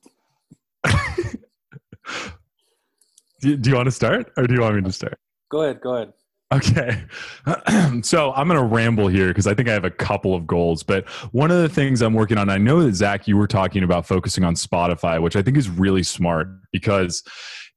Do, 3.41 3.57
do 3.57 3.69
you 3.69 3.75
want 3.75 3.87
to 3.87 3.91
start 3.91 4.31
or 4.37 4.47
do 4.47 4.53
you 4.53 4.61
want 4.61 4.75
me 4.75 4.81
to 4.83 4.93
start? 4.93 5.19
Go 5.49 5.63
ahead. 5.63 5.81
Go 5.81 5.95
ahead. 5.95 6.13
Okay. 6.51 7.03
so 8.01 8.33
I'm 8.33 8.47
going 8.47 8.59
to 8.59 8.65
ramble 8.65 9.07
here 9.07 9.29
because 9.29 9.47
I 9.47 9.53
think 9.53 9.69
I 9.69 9.73
have 9.73 9.85
a 9.85 9.91
couple 9.91 10.35
of 10.35 10.45
goals. 10.45 10.83
But 10.83 11.07
one 11.31 11.49
of 11.49 11.61
the 11.61 11.69
things 11.69 12.01
I'm 12.01 12.13
working 12.13 12.37
on, 12.37 12.49
I 12.49 12.57
know 12.57 12.83
that 12.83 12.93
Zach, 12.93 13.27
you 13.27 13.37
were 13.37 13.47
talking 13.47 13.83
about 13.83 14.05
focusing 14.05 14.43
on 14.43 14.55
Spotify, 14.55 15.21
which 15.21 15.35
I 15.35 15.41
think 15.41 15.57
is 15.57 15.69
really 15.69 16.03
smart 16.03 16.49
because 16.71 17.23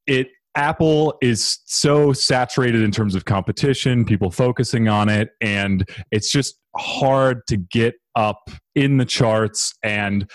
it 0.06 0.28
Apple 0.56 1.16
is 1.20 1.60
so 1.64 2.12
saturated 2.12 2.82
in 2.82 2.90
terms 2.90 3.14
of 3.14 3.24
competition, 3.24 4.04
people 4.04 4.30
focusing 4.30 4.86
on 4.88 5.08
it, 5.08 5.30
and 5.40 5.88
it's 6.12 6.30
just 6.30 6.56
hard 6.76 7.44
to 7.48 7.56
get 7.56 7.94
up 8.14 8.50
in 8.76 8.96
the 8.96 9.04
charts 9.04 9.74
and 9.82 10.30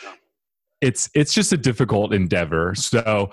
it's 0.82 1.10
it's 1.14 1.34
just 1.34 1.52
a 1.52 1.58
difficult 1.58 2.14
endeavor. 2.14 2.74
So 2.76 3.32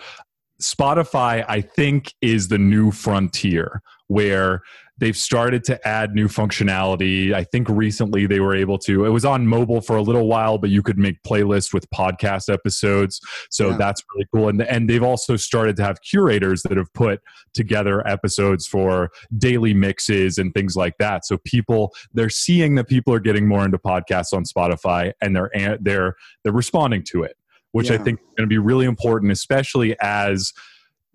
Spotify, 0.60 1.44
I 1.48 1.60
think, 1.60 2.12
is 2.20 2.48
the 2.48 2.58
new 2.58 2.90
frontier 2.90 3.82
where 4.08 4.62
they've 4.98 5.16
started 5.16 5.62
to 5.64 5.86
add 5.86 6.14
new 6.14 6.26
functionality. 6.26 7.34
I 7.34 7.44
think 7.44 7.68
recently 7.68 8.26
they 8.26 8.40
were 8.40 8.54
able 8.54 8.78
to, 8.78 9.04
it 9.04 9.10
was 9.10 9.24
on 9.24 9.46
mobile 9.46 9.80
for 9.80 9.96
a 9.96 10.02
little 10.02 10.26
while, 10.26 10.56
but 10.58 10.70
you 10.70 10.82
could 10.82 10.98
make 10.98 11.22
playlists 11.22 11.74
with 11.74 11.88
podcast 11.90 12.52
episodes. 12.52 13.20
So 13.50 13.70
Yeah. 13.70 13.76
that's 13.76 14.02
really 14.14 14.26
cool. 14.34 14.48
And, 14.48 14.62
and 14.62 14.88
they've 14.88 15.02
also 15.02 15.36
started 15.36 15.76
to 15.76 15.84
have 15.84 16.00
curators 16.00 16.62
that 16.62 16.76
have 16.78 16.92
put 16.94 17.20
together 17.52 18.06
episodes 18.08 18.66
for 18.66 19.10
daily 19.36 19.74
mixes 19.74 20.38
and 20.38 20.54
things 20.54 20.76
like 20.76 20.94
that. 20.98 21.26
So 21.26 21.38
people, 21.44 21.92
they're 22.14 22.30
seeing 22.30 22.76
that 22.76 22.88
people 22.88 23.12
are 23.12 23.20
getting 23.20 23.46
more 23.46 23.64
into 23.64 23.78
podcasts 23.78 24.32
on 24.32 24.44
Spotify 24.44 25.12
and 25.20 25.36
they're, 25.36 25.50
they're, 25.80 26.14
they're 26.42 26.52
responding 26.52 27.02
to 27.10 27.22
it, 27.22 27.36
which 27.72 27.90
I 27.90 27.98
think 27.98 28.18
is 28.20 28.26
going 28.36 28.48
to 28.48 28.52
be 28.52 28.58
really 28.58 28.86
important, 28.86 29.30
especially 29.30 29.94
as 30.00 30.52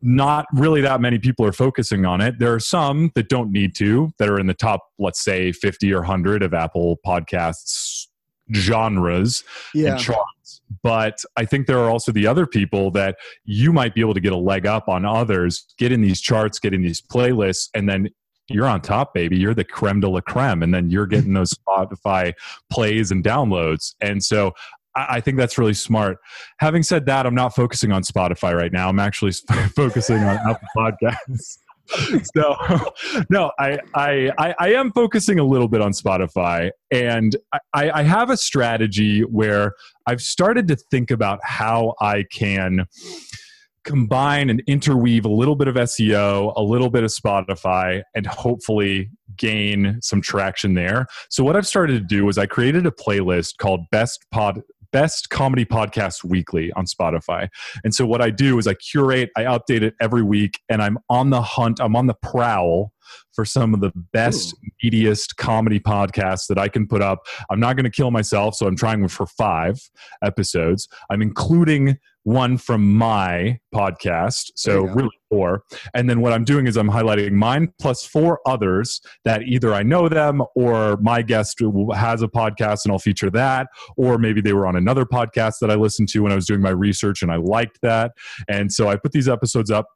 not 0.01 0.45
really 0.53 0.81
that 0.81 1.01
many 1.01 1.19
people 1.19 1.45
are 1.45 1.51
focusing 1.51 2.05
on 2.05 2.21
it. 2.21 2.39
There 2.39 2.53
are 2.53 2.59
some 2.59 3.11
that 3.15 3.29
don't 3.29 3.51
need 3.51 3.75
to, 3.75 4.11
that 4.17 4.29
are 4.29 4.39
in 4.39 4.47
the 4.47 4.53
top, 4.53 4.81
let's 4.99 5.23
say, 5.23 5.51
50 5.51 5.93
or 5.93 5.99
100 5.99 6.43
of 6.43 6.53
Apple 6.53 6.99
Podcasts 7.05 8.07
genres 8.53 9.43
yeah 9.73 9.91
and 9.91 9.99
charts. 9.99 10.61
But 10.83 11.19
I 11.37 11.45
think 11.45 11.67
there 11.67 11.79
are 11.79 11.89
also 11.89 12.11
the 12.11 12.27
other 12.27 12.45
people 12.45 12.91
that 12.91 13.17
you 13.45 13.71
might 13.71 13.93
be 13.93 14.01
able 14.01 14.13
to 14.13 14.19
get 14.19 14.33
a 14.33 14.37
leg 14.37 14.65
up 14.65 14.89
on 14.89 15.05
others, 15.05 15.65
get 15.77 15.91
in 15.91 16.01
these 16.01 16.19
charts, 16.19 16.59
get 16.59 16.73
in 16.73 16.81
these 16.81 17.01
playlists, 17.01 17.69
and 17.73 17.87
then 17.87 18.09
you're 18.53 18.67
on 18.67 18.81
top, 18.81 19.13
baby. 19.13 19.37
You're 19.37 19.53
the 19.53 19.63
creme 19.63 19.99
de 19.99 20.09
la 20.09 20.21
creme. 20.21 20.63
And 20.63 20.73
then 20.73 20.89
you're 20.89 21.07
getting 21.07 21.33
those 21.33 21.53
Spotify 21.67 22.33
plays 22.69 23.11
and 23.11 23.23
downloads. 23.23 23.95
And 24.01 24.23
so 24.23 24.53
I 24.95 25.21
think 25.21 25.37
that's 25.37 25.57
really 25.57 25.73
smart. 25.73 26.17
Having 26.59 26.83
said 26.83 27.05
that, 27.05 27.25
I'm 27.25 27.35
not 27.35 27.55
focusing 27.55 27.91
on 27.91 28.03
Spotify 28.03 28.53
right 28.53 28.73
now. 28.73 28.89
I'm 28.89 28.99
actually 28.99 29.31
focusing 29.75 30.17
on 30.17 30.37
Apple 30.37 30.67
Podcasts. 30.75 31.57
so 32.35 32.55
no 33.29 33.51
I, 33.59 33.79
I 33.95 34.31
i 34.37 34.55
i 34.59 34.73
am 34.73 34.91
focusing 34.91 35.39
a 35.39 35.43
little 35.43 35.67
bit 35.67 35.81
on 35.81 35.91
spotify 35.91 36.71
and 36.91 37.35
i 37.73 37.91
i 37.91 38.03
have 38.03 38.29
a 38.29 38.37
strategy 38.37 39.21
where 39.21 39.73
i've 40.05 40.21
started 40.21 40.67
to 40.69 40.75
think 40.75 41.11
about 41.11 41.39
how 41.43 41.95
i 41.99 42.23
can 42.31 42.85
combine 43.83 44.49
and 44.49 44.61
interweave 44.67 45.25
a 45.25 45.29
little 45.29 45.55
bit 45.55 45.67
of 45.67 45.75
seo 45.75 46.53
a 46.55 46.61
little 46.61 46.89
bit 46.89 47.03
of 47.03 47.09
spotify 47.09 48.03
and 48.15 48.27
hopefully 48.27 49.09
gain 49.35 49.97
some 50.01 50.21
traction 50.21 50.75
there 50.75 51.07
so 51.29 51.43
what 51.43 51.55
i've 51.55 51.67
started 51.67 51.93
to 51.93 52.05
do 52.05 52.29
is 52.29 52.37
i 52.37 52.45
created 52.45 52.85
a 52.85 52.91
playlist 52.91 53.57
called 53.57 53.81
best 53.91 54.25
pod 54.31 54.61
best 54.91 55.29
comedy 55.29 55.65
podcast 55.65 56.23
weekly 56.23 56.71
on 56.73 56.85
spotify 56.85 57.47
and 57.83 57.93
so 57.93 58.05
what 58.05 58.21
I 58.21 58.29
do 58.29 58.57
is 58.57 58.67
I 58.67 58.73
curate, 58.73 59.31
I 59.35 59.43
update 59.43 59.81
it 59.81 59.95
every 59.99 60.23
week, 60.23 60.59
and 60.69 60.81
I'm 60.81 60.97
on 61.09 61.29
the 61.29 61.41
hunt, 61.41 61.79
I'm 61.79 61.95
on 61.95 62.07
the 62.07 62.15
prowl 62.21 62.93
for 63.33 63.43
some 63.43 63.73
of 63.73 63.81
the 63.81 63.91
best, 64.13 64.55
meatiest 64.83 65.35
comedy 65.35 65.79
podcasts 65.79 66.47
that 66.47 66.57
I 66.57 66.67
can 66.67 66.87
put 66.87 67.01
up. 67.01 67.25
I'm 67.49 67.59
not 67.59 67.75
going 67.75 67.83
to 67.83 67.91
kill 67.91 68.11
myself, 68.11 68.55
so 68.55 68.67
I'm 68.67 68.75
trying 68.75 69.07
for 69.07 69.25
five 69.25 69.79
episodes. 70.23 70.87
I'm 71.09 71.21
including 71.21 71.97
one 72.23 72.57
from 72.57 72.93
my 72.93 73.59
podcast, 73.73 74.51
so 74.55 74.81
really 74.81 75.09
four. 75.29 75.63
And 75.93 76.09
then 76.09 76.21
what 76.21 76.33
I'm 76.33 76.43
doing 76.43 76.67
is 76.67 76.77
I'm 76.77 76.89
highlighting 76.89 77.31
mine 77.31 77.73
plus 77.79 78.05
four 78.05 78.39
others 78.45 79.01
that 79.25 79.43
either 79.43 79.73
I 79.73 79.83
know 79.83 80.07
them 80.07 80.43
or 80.55 80.97
my 80.97 81.21
guest 81.21 81.59
has 81.95 82.21
a 82.21 82.27
podcast 82.27 82.85
and 82.85 82.91
I'll 82.91 82.99
feature 82.99 83.29
that, 83.31 83.67
or 83.97 84.17
maybe 84.17 84.41
they 84.41 84.53
were 84.53 84.67
on 84.67 84.75
another 84.75 85.05
podcast 85.05 85.55
that 85.61 85.71
I 85.71 85.75
listened 85.75 86.09
to 86.09 86.19
when 86.19 86.31
I 86.31 86.35
was 86.35 86.45
doing 86.45 86.61
my 86.61 86.69
research 86.69 87.21
and 87.21 87.31
I 87.31 87.37
liked 87.37 87.79
that. 87.81 88.11
And 88.47 88.71
so 88.71 88.87
I 88.87 88.97
put 88.97 89.11
these 89.11 89.27
episodes 89.27 89.71
up. 89.71 89.87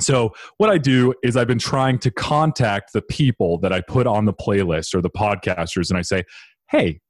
So 0.00 0.32
what 0.58 0.70
I 0.70 0.78
do 0.78 1.12
is 1.24 1.36
I've 1.36 1.48
been 1.48 1.58
trying 1.58 1.98
to 2.00 2.10
contact 2.12 2.92
the 2.92 3.02
people 3.02 3.58
that 3.58 3.72
I 3.72 3.80
put 3.80 4.06
on 4.06 4.26
the 4.26 4.32
playlist 4.32 4.94
or 4.94 5.00
the 5.00 5.10
podcasters 5.10 5.90
and 5.90 5.98
I 5.98 6.02
say, 6.02 6.22
"Hey, 6.70 7.00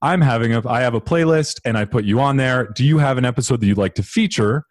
I'm 0.00 0.20
having 0.20 0.54
a 0.54 0.68
I 0.68 0.80
have 0.80 0.94
a 0.94 1.00
playlist 1.00 1.60
and 1.64 1.76
I 1.76 1.84
put 1.84 2.04
you 2.04 2.20
on 2.20 2.36
there. 2.36 2.68
Do 2.74 2.84
you 2.84 2.98
have 2.98 3.18
an 3.18 3.24
episode 3.24 3.60
that 3.60 3.66
you'd 3.66 3.78
like 3.78 3.94
to 3.94 4.02
feature?" 4.02 4.64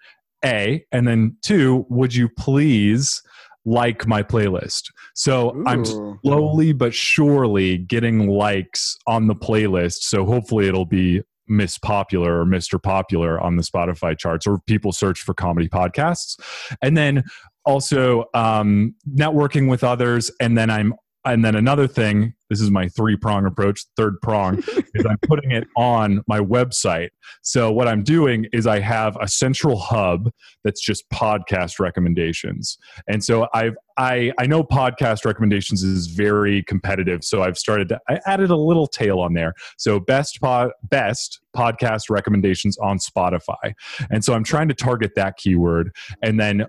A, 0.44 0.84
and 0.92 1.08
then 1.08 1.38
two, 1.44 1.86
would 1.90 2.16
you 2.16 2.28
please 2.28 3.22
like 3.64 4.08
my 4.08 4.24
playlist? 4.24 4.86
So 5.14 5.62
I'm 5.68 5.86
slowly 5.86 6.74
but 6.74 6.96
surely 6.96 7.78
getting 7.78 8.28
likes 8.28 8.98
on 9.06 9.28
the 9.28 9.36
playlist. 9.36 10.00
So 10.02 10.26
hopefully 10.26 10.68
it'll 10.68 10.86
be 10.86 11.22
Miss 11.48 11.78
Popular 11.78 12.42
or 12.42 12.46
Mr. 12.46 12.82
Popular 12.82 13.40
on 13.40 13.58
the 13.58 13.64
Spotify 13.64 14.18
charts, 14.18 14.48
or 14.48 14.60
people 14.66 14.92
search 14.92 15.20
for 15.20 15.34
comedy 15.34 15.68
podcasts. 15.68 16.40
And 16.82 16.98
then 16.98 17.24
also 17.66 18.26
um, 18.34 18.96
networking 19.08 19.70
with 19.70 19.84
others. 19.84 20.32
And 20.40 20.58
then 20.58 20.70
I'm 20.70 20.94
and 21.24 21.46
then 21.46 21.56
another 21.56 21.88
thing, 21.88 22.34
this 22.52 22.60
is 22.60 22.70
my 22.70 22.90
three 22.90 23.16
prong 23.16 23.46
approach. 23.46 23.86
Third 23.96 24.20
prong 24.22 24.58
is 24.94 25.06
I'm 25.06 25.18
putting 25.20 25.52
it 25.52 25.66
on 25.78 26.22
my 26.28 26.40
website. 26.40 27.08
So 27.44 27.72
what 27.72 27.88
I'm 27.88 28.04
doing 28.04 28.46
is 28.52 28.68
I 28.68 28.82
have 28.82 29.18
a 29.22 29.28
central 29.30 29.80
hub 29.80 30.30
that's 30.66 30.82
just 30.82 31.10
podcast 31.12 31.80
recommendations. 31.80 32.78
And 33.08 33.24
so 33.24 33.48
I've 33.54 33.76
I 33.98 34.34
I 34.38 34.48
know 34.48 34.66
podcast 34.66 35.24
recommendations 35.24 35.82
is 35.82 36.08
very 36.08 36.64
competitive. 36.64 37.24
So 37.24 37.42
I've 37.42 37.58
started 37.58 37.88
to 37.88 38.02
I 38.10 38.20
added 38.26 38.50
a 38.50 38.58
little 38.58 38.86
tail 38.86 39.20
on 39.20 39.34
there. 39.34 39.54
So 39.78 40.02
best 40.02 40.42
pod 40.42 40.72
best 40.90 41.40
podcast 41.56 42.10
recommendations 42.10 42.78
on 42.80 42.98
Spotify. 42.98 43.74
And 44.10 44.26
so 44.26 44.34
I'm 44.34 44.44
trying 44.44 44.68
to 44.68 44.74
target 44.74 45.14
that 45.16 45.38
keyword. 45.38 45.96
And 46.22 46.38
then 46.38 46.66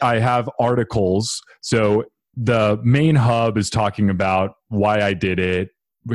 I 0.00 0.18
have 0.18 0.50
articles. 0.58 1.40
So 1.60 2.06
the 2.36 2.80
main 2.82 3.14
hub 3.14 3.58
is 3.58 3.70
talking 3.70 4.10
about 4.10 4.56
why 4.68 5.02
I 5.02 5.14
did 5.14 5.38
it, 5.38 5.70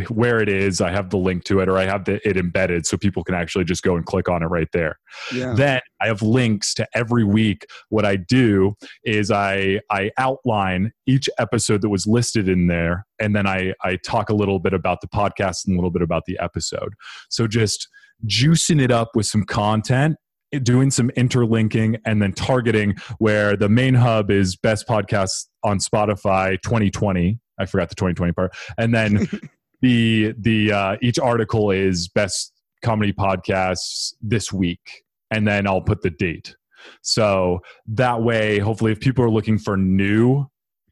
where 0.09 0.41
it 0.41 0.49
is. 0.49 0.81
I 0.81 0.91
have 0.91 1.09
the 1.09 1.17
link 1.17 1.43
to 1.45 1.59
it, 1.59 1.69
or 1.69 1.77
I 1.77 1.85
have 1.85 2.05
the, 2.05 2.19
it 2.27 2.35
embedded 2.35 2.85
so 2.85 2.97
people 2.97 3.23
can 3.23 3.35
actually 3.35 3.63
just 3.63 3.83
go 3.83 3.95
and 3.95 4.05
click 4.05 4.27
on 4.27 4.43
it 4.43 4.47
right 4.47 4.67
there. 4.73 4.99
yeah 5.33 5.53
Then 5.53 5.79
I 6.01 6.07
have 6.07 6.21
links 6.21 6.73
to 6.75 6.87
every 6.93 7.23
week. 7.23 7.65
What 7.89 8.05
I 8.05 8.17
do 8.17 8.75
is 9.03 9.31
I 9.31 9.79
I 9.89 10.11
outline 10.17 10.91
each 11.05 11.29
episode 11.39 11.81
that 11.81 11.89
was 11.89 12.05
listed 12.05 12.49
in 12.49 12.67
there, 12.67 13.05
and 13.19 13.35
then 13.35 13.47
I 13.47 13.73
I 13.83 13.97
talk 13.97 14.29
a 14.29 14.35
little 14.35 14.59
bit 14.59 14.73
about 14.73 15.01
the 15.01 15.07
podcast 15.07 15.67
and 15.67 15.73
a 15.73 15.77
little 15.77 15.91
bit 15.91 16.01
about 16.01 16.23
the 16.25 16.37
episode. 16.39 16.93
So 17.29 17.47
just 17.47 17.87
juicing 18.25 18.81
it 18.81 18.91
up 18.91 19.11
with 19.15 19.27
some 19.27 19.45
content 19.45 20.17
doing 20.63 20.89
some 20.89 21.09
interlinking 21.11 21.97
and 22.05 22.21
then 22.21 22.31
targeting 22.31 22.95
where 23.17 23.57
the 23.57 23.67
main 23.67 23.93
hub 23.93 24.31
is 24.31 24.55
best 24.55 24.87
podcasts 24.87 25.47
on 25.67 25.77
spotify 25.79 26.59
2020 26.61 27.39
i 27.57 27.65
forgot 27.65 27.89
the 27.89 27.95
2020 27.95 28.33
part. 28.33 28.55
And 28.77 28.93
then 28.93 29.27
the 29.81 30.33
the 30.37 30.71
uh, 30.71 30.97
each 31.01 31.19
article 31.19 31.71
is 31.71 32.07
best 32.07 32.53
comedy 32.83 33.13
podcasts 33.13 34.13
this 34.21 34.53
week 34.53 35.03
and 35.31 35.47
then 35.47 35.67
i'll 35.67 35.81
put 35.81 36.01
the 36.01 36.09
date. 36.09 36.55
So 37.01 37.59
that 37.87 38.21
way 38.21 38.59
hopefully 38.59 38.91
if 38.91 38.99
people 38.99 39.23
are 39.23 39.29
looking 39.29 39.57
for 39.57 39.75
new 39.77 40.45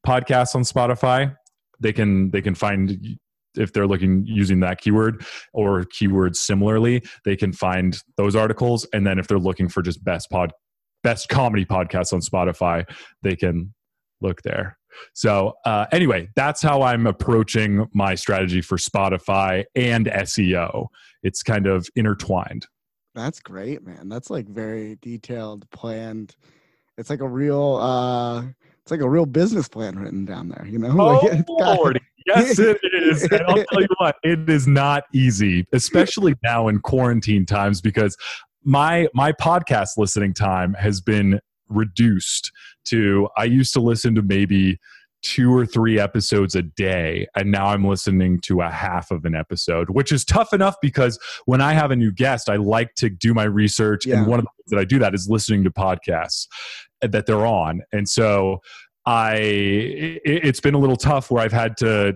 podcasts 0.06 0.56
on 0.56 0.64
Spotify, 0.64 1.36
they 1.80 1.94
can 1.94 2.32
they 2.32 2.42
can 2.42 2.56
find 2.56 3.18
if 3.56 3.72
they're 3.72 3.88
looking 3.88 4.26
using 4.28 4.60
that 4.60 4.82
keyword 4.82 5.26
or 5.54 5.84
keywords 5.84 6.36
similarly, 6.36 7.02
they 7.24 7.38
can 7.38 7.54
find 7.54 7.98
those 8.18 8.36
articles. 8.36 8.86
And 8.92 9.08
then 9.08 9.18
if 9.18 9.28
they're 9.28 9.40
looking 9.40 9.70
for 9.70 9.82
just 9.82 10.04
best 10.04 10.30
pod 10.30 10.52
best 11.04 11.30
comedy 11.30 11.66
podcasts 11.66 12.12
on 12.12 12.20
Spotify, 12.20 12.84
they 13.22 13.36
can 13.36 13.75
look 14.22 14.42
there. 14.42 14.78
So 15.14 15.54
uh, 15.66 15.86
anyway, 15.92 16.30
that's 16.36 16.62
how 16.62 16.82
I'm 16.82 17.06
approaching 17.06 17.88
my 17.94 18.16
strategy 18.16 18.62
for 18.62 18.78
Spotify 18.78 19.66
and 19.76 20.06
SEO. 20.08 20.88
It's 21.24 21.44
kind 21.44 21.68
of 21.68 21.88
intertwined. 21.96 22.66
That's 23.14 23.40
great, 23.40 23.86
man. 23.86 24.10
That's 24.10 24.30
like 24.30 24.48
very 24.48 24.98
detailed, 25.02 25.70
planned. 25.72 26.36
It's 26.98 27.10
like 27.10 27.22
a 27.22 27.28
real 27.28 27.78
uh 27.78 28.44
it's 28.86 28.92
like 28.92 29.02
a 29.02 29.10
real 29.10 29.26
business 29.26 29.68
plan 29.68 29.98
written 29.98 30.26
down 30.26 30.50
there, 30.50 30.68
you 30.68 30.78
know? 30.78 30.96
Oh, 31.00 31.26
like 31.26 31.46
Lord. 31.50 32.00
Yes, 32.28 32.60
it 32.60 32.78
is. 32.84 33.24
And 33.24 33.42
I'll 33.48 33.64
tell 33.64 33.82
you 33.82 33.88
what, 33.98 34.16
it 34.24 34.50
is 34.50 34.68
not 34.68 35.04
easy, 35.14 35.66
especially 35.74 36.36
now 36.44 36.68
in 36.68 36.80
quarantine 36.80 37.46
times, 37.46 37.82
because 37.82 38.18
my 38.64 39.08
my 39.14 39.32
podcast 39.32 39.90
listening 39.98 40.34
time 40.34 40.74
has 40.74 41.02
been 41.02 41.40
reduced 41.70 42.52
to 42.86 43.28
I 43.38 43.46
used 43.46 43.74
to 43.74 43.80
listen 43.82 44.16
to 44.16 44.22
maybe 44.22 44.80
two 45.26 45.52
or 45.52 45.66
three 45.66 46.00
episodes 46.00 46.54
a 46.54 46.62
day 46.62 47.26
and 47.36 47.52
now 47.52 47.66
i'm 47.66 47.84
listening 47.84 48.40
to 48.40 48.62
a 48.62 48.70
half 48.70 49.10
of 49.10 49.26
an 49.26 49.34
episode 49.34 49.90
which 49.90 50.12
is 50.12 50.24
tough 50.24 50.54
enough 50.54 50.76
because 50.84 51.18
when 51.46 51.62
i 51.62 51.74
have 51.74 51.90
a 51.90 51.96
new 51.96 52.12
guest 52.12 52.48
i 52.48 52.56
like 52.58 52.94
to 52.94 53.10
do 53.10 53.34
my 53.34 53.44
research 53.44 54.06
Yeah. 54.06 54.18
and 54.20 54.28
one 54.28 54.38
of 54.38 54.46
the 54.46 54.52
ways 54.52 54.70
that 54.70 54.80
i 54.80 54.86
do 54.86 55.00
that 55.00 55.16
is 55.16 55.28
listening 55.28 55.64
to 55.64 55.72
podcasts 55.72 56.46
that 57.02 57.26
they're 57.26 57.48
on 57.48 57.82
and 57.92 58.08
so 58.08 58.60
i 59.08 59.34
it, 59.38 60.22
it's 60.26 60.60
been 60.60 60.76
a 60.76 60.80
little 60.80 60.96
tough 60.96 61.32
where 61.32 61.44
i've 61.44 61.52
had 61.52 61.76
to 61.78 62.16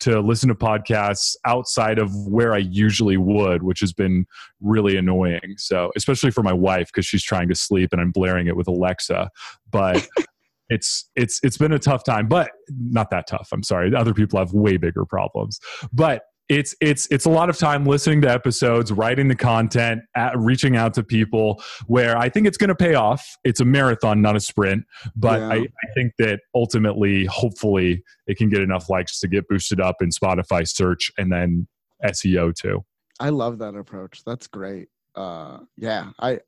to 0.00 0.20
listen 0.20 0.48
to 0.48 0.54
podcasts 0.54 1.34
outside 1.44 1.98
of 1.98 2.14
where 2.26 2.54
i 2.54 2.58
usually 2.58 3.16
would 3.16 3.62
which 3.62 3.80
has 3.80 3.92
been 3.92 4.26
really 4.60 4.96
annoying. 4.96 5.54
So 5.56 5.90
especially 5.96 6.30
for 6.30 6.42
my 6.42 6.52
wife 6.52 6.88
because 6.88 7.06
she's 7.06 7.22
trying 7.22 7.48
to 7.48 7.54
sleep 7.54 7.90
and 7.92 8.00
i'm 8.00 8.10
blaring 8.10 8.46
it 8.46 8.56
with 8.56 8.68
alexa. 8.68 9.30
But 9.70 10.06
it's 10.68 11.08
it's 11.14 11.40
it's 11.42 11.56
been 11.56 11.72
a 11.72 11.78
tough 11.78 12.02
time 12.02 12.26
but 12.26 12.50
not 12.68 13.10
that 13.10 13.26
tough 13.28 13.48
i'm 13.52 13.62
sorry. 13.62 13.94
Other 13.94 14.14
people 14.14 14.38
have 14.38 14.52
way 14.52 14.76
bigger 14.76 15.04
problems. 15.04 15.60
But 15.92 16.22
it's 16.48 16.74
it's 16.80 17.08
it's 17.10 17.24
a 17.24 17.30
lot 17.30 17.50
of 17.50 17.58
time 17.58 17.84
listening 17.84 18.20
to 18.22 18.30
episodes 18.30 18.92
writing 18.92 19.28
the 19.28 19.34
content 19.34 20.00
at, 20.14 20.38
reaching 20.38 20.76
out 20.76 20.94
to 20.94 21.02
people 21.02 21.60
where 21.86 22.16
i 22.16 22.28
think 22.28 22.46
it's 22.46 22.56
going 22.56 22.68
to 22.68 22.74
pay 22.74 22.94
off 22.94 23.36
it's 23.42 23.60
a 23.60 23.64
marathon 23.64 24.22
not 24.22 24.36
a 24.36 24.40
sprint 24.40 24.84
but 25.16 25.40
Yeah. 25.40 25.48
I, 25.48 25.56
I 25.56 25.92
think 25.94 26.12
that 26.18 26.40
ultimately 26.54 27.24
hopefully 27.24 28.02
it 28.26 28.36
can 28.36 28.48
get 28.48 28.60
enough 28.60 28.88
likes 28.88 29.18
to 29.20 29.28
get 29.28 29.48
boosted 29.48 29.80
up 29.80 29.96
in 30.00 30.10
spotify 30.10 30.68
search 30.68 31.10
and 31.18 31.32
then 31.32 31.66
seo 32.04 32.54
too 32.54 32.84
I 33.18 33.30
love 33.30 33.58
that 33.58 33.74
approach. 33.74 34.22
That's 34.24 34.46
great. 34.46 34.88
Uh, 35.14 35.58
yeah, 35.76 36.10
I 36.20 36.40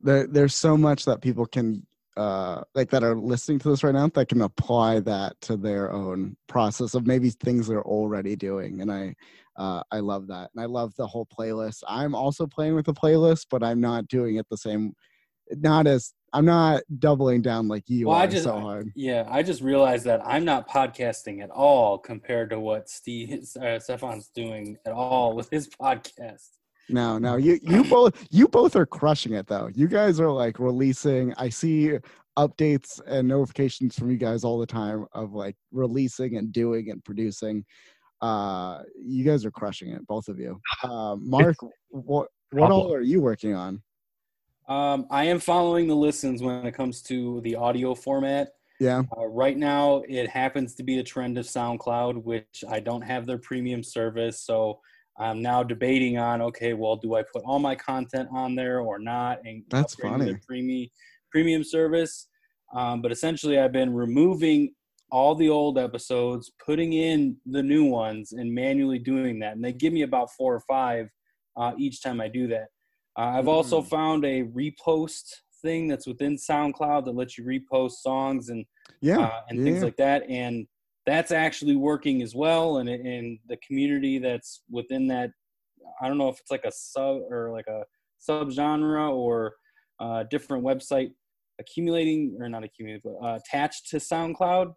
there, 0.00 0.26
there's 0.26 0.54
so 0.54 0.76
much 0.76 1.06
that 1.06 1.22
people 1.22 1.46
can 1.46 1.85
uh, 2.16 2.62
like 2.74 2.90
that 2.90 3.04
are 3.04 3.14
listening 3.16 3.58
to 3.60 3.68
this 3.70 3.84
right 3.84 3.94
now 3.94 4.08
that 4.08 4.28
can 4.28 4.42
apply 4.42 5.00
that 5.00 5.40
to 5.42 5.56
their 5.56 5.92
own 5.92 6.36
process 6.48 6.94
of 6.94 7.06
maybe 7.06 7.30
things 7.30 7.66
they're 7.66 7.82
already 7.84 8.36
doing, 8.36 8.80
and 8.80 8.90
I 8.92 9.14
uh, 9.56 9.82
I 9.90 10.00
love 10.00 10.26
that, 10.28 10.50
and 10.54 10.62
I 10.62 10.66
love 10.66 10.94
the 10.96 11.06
whole 11.06 11.26
playlist. 11.26 11.82
I'm 11.88 12.14
also 12.14 12.46
playing 12.46 12.74
with 12.74 12.86
the 12.86 12.94
playlist, 12.94 13.46
but 13.50 13.62
I'm 13.62 13.80
not 13.80 14.08
doing 14.08 14.36
it 14.36 14.46
the 14.50 14.56
same. 14.56 14.94
Not 15.50 15.86
as 15.86 16.12
I'm 16.32 16.44
not 16.44 16.82
doubling 16.98 17.40
down 17.40 17.68
like 17.68 17.84
you 17.88 18.08
Well, 18.08 18.16
are 18.16 18.22
I 18.22 18.26
just- 18.26 18.44
so 18.44 18.58
hard. 18.58 18.92
Yeah, 18.96 19.26
I 19.30 19.42
just 19.42 19.62
realized 19.62 20.04
that 20.04 20.20
I'm 20.26 20.44
not 20.44 20.68
podcasting 20.68 21.42
at 21.42 21.50
all 21.50 21.98
compared 21.98 22.50
to 22.50 22.60
what 22.60 22.90
Steve 22.90 23.46
uh, 23.62 23.78
Stefan's 23.78 24.28
doing 24.34 24.76
at 24.84 24.92
all 24.92 25.34
with 25.34 25.48
his 25.50 25.68
podcast. 25.68 26.48
No, 26.88 27.18
no, 27.18 27.36
you 27.36 27.58
you 27.62 27.84
both 27.84 28.26
you 28.30 28.46
both 28.46 28.76
are 28.76 28.86
crushing 28.86 29.34
it 29.34 29.46
though. 29.46 29.68
You 29.74 29.88
guys 29.88 30.20
are 30.20 30.30
like 30.30 30.58
releasing. 30.58 31.34
I 31.34 31.48
see 31.48 31.98
updates 32.38 33.00
and 33.06 33.26
notifications 33.26 33.98
from 33.98 34.10
you 34.10 34.16
guys 34.16 34.44
all 34.44 34.58
the 34.58 34.66
time 34.66 35.06
of 35.12 35.32
like 35.32 35.56
releasing 35.72 36.36
and 36.36 36.52
doing 36.52 36.90
and 36.90 37.04
producing. 37.04 37.64
Uh, 38.20 38.82
you 39.04 39.24
guys 39.24 39.44
are 39.44 39.50
crushing 39.50 39.90
it, 39.90 40.06
both 40.06 40.28
of 40.28 40.38
you. 40.38 40.60
Uh, 40.82 41.16
Mark, 41.18 41.56
what 41.88 42.28
what 42.52 42.70
all 42.70 42.92
are 42.92 43.00
you 43.00 43.20
working 43.20 43.54
on? 43.54 43.82
Um, 44.68 45.06
I 45.10 45.24
am 45.24 45.38
following 45.38 45.86
the 45.86 45.94
listens 45.94 46.42
when 46.42 46.66
it 46.66 46.72
comes 46.72 47.02
to 47.02 47.40
the 47.42 47.56
audio 47.56 47.94
format. 47.94 48.50
Yeah, 48.78 49.04
Uh, 49.16 49.26
right 49.26 49.56
now, 49.56 50.02
it 50.06 50.28
happens 50.28 50.74
to 50.74 50.82
be 50.82 50.98
a 50.98 51.02
trend 51.02 51.38
of 51.38 51.46
SoundCloud, 51.46 52.22
which 52.22 52.62
I 52.68 52.78
don't 52.80 53.00
have 53.00 53.24
their 53.24 53.38
premium 53.38 53.82
service. 53.82 54.42
So 54.42 54.80
I'm 55.18 55.40
now 55.40 55.62
debating 55.62 56.18
on 56.18 56.42
okay, 56.42 56.74
well, 56.74 56.96
do 56.96 57.14
I 57.14 57.22
put 57.22 57.42
all 57.44 57.58
my 57.58 57.74
content 57.74 58.28
on 58.32 58.54
there 58.54 58.80
or 58.80 58.98
not? 58.98 59.38
And 59.44 59.62
That's 59.70 59.94
funny. 59.94 60.36
premium 60.46 60.88
premium 61.30 61.64
service. 61.64 62.28
Um, 62.74 63.00
but 63.02 63.12
essentially, 63.12 63.58
I've 63.58 63.72
been 63.72 63.94
removing 63.94 64.74
all 65.10 65.34
the 65.34 65.48
old 65.48 65.78
episodes, 65.78 66.50
putting 66.64 66.94
in 66.94 67.36
the 67.46 67.62
new 67.62 67.84
ones, 67.84 68.32
and 68.32 68.52
manually 68.52 68.98
doing 68.98 69.38
that. 69.38 69.54
And 69.54 69.64
they 69.64 69.72
give 69.72 69.92
me 69.92 70.02
about 70.02 70.30
four 70.32 70.54
or 70.54 70.62
five 70.68 71.08
uh, 71.56 71.72
each 71.78 72.02
time 72.02 72.20
I 72.20 72.28
do 72.28 72.48
that. 72.48 72.68
Uh, 73.16 73.38
I've 73.38 73.48
also 73.48 73.80
Mm. 73.80 73.88
found 73.88 74.24
a 74.24 74.42
repost 74.44 75.24
thing 75.62 75.88
that's 75.88 76.06
within 76.06 76.36
SoundCloud 76.36 77.04
that 77.06 77.14
lets 77.14 77.38
you 77.38 77.44
repost 77.44 77.92
songs 78.02 78.50
and 78.50 78.66
yeah, 79.00 79.20
uh, 79.20 79.40
and 79.48 79.58
yeah. 79.58 79.64
things 79.64 79.82
like 79.82 79.96
that. 79.96 80.28
And 80.28 80.66
that's 81.06 81.30
actually 81.30 81.76
working 81.76 82.22
as 82.22 82.34
well. 82.34 82.78
And 82.78 82.88
and 82.88 83.38
the 83.48 83.56
community 83.58 84.18
that's 84.18 84.62
within 84.70 85.06
that, 85.08 85.30
I 86.00 86.08
don't 86.08 86.18
know 86.18 86.28
if 86.28 86.40
it's 86.40 86.50
like 86.50 86.64
a 86.64 86.72
sub 86.72 87.22
or 87.30 87.50
like 87.52 87.66
a 87.68 87.84
subgenre 88.28 89.12
or 89.12 89.54
a 90.00 90.24
different 90.28 90.64
website 90.64 91.12
accumulating 91.58 92.36
or 92.40 92.48
not 92.48 92.64
accumulating, 92.64 93.02
but 93.04 93.26
uh, 93.26 93.36
attached 93.36 93.88
to 93.90 93.96
SoundCloud. 93.96 94.74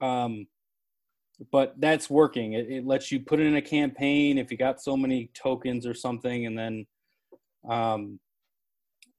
Um, 0.00 0.46
but 1.50 1.74
that's 1.78 2.08
working. 2.08 2.52
It, 2.52 2.70
it 2.70 2.86
lets 2.86 3.10
you 3.10 3.20
put 3.20 3.40
it 3.40 3.46
in 3.46 3.56
a 3.56 3.62
campaign 3.62 4.38
if 4.38 4.52
you 4.52 4.56
got 4.56 4.80
so 4.80 4.96
many 4.96 5.30
tokens 5.34 5.84
or 5.84 5.94
something, 5.94 6.46
and 6.46 6.56
then 6.56 6.86
um, 7.68 8.20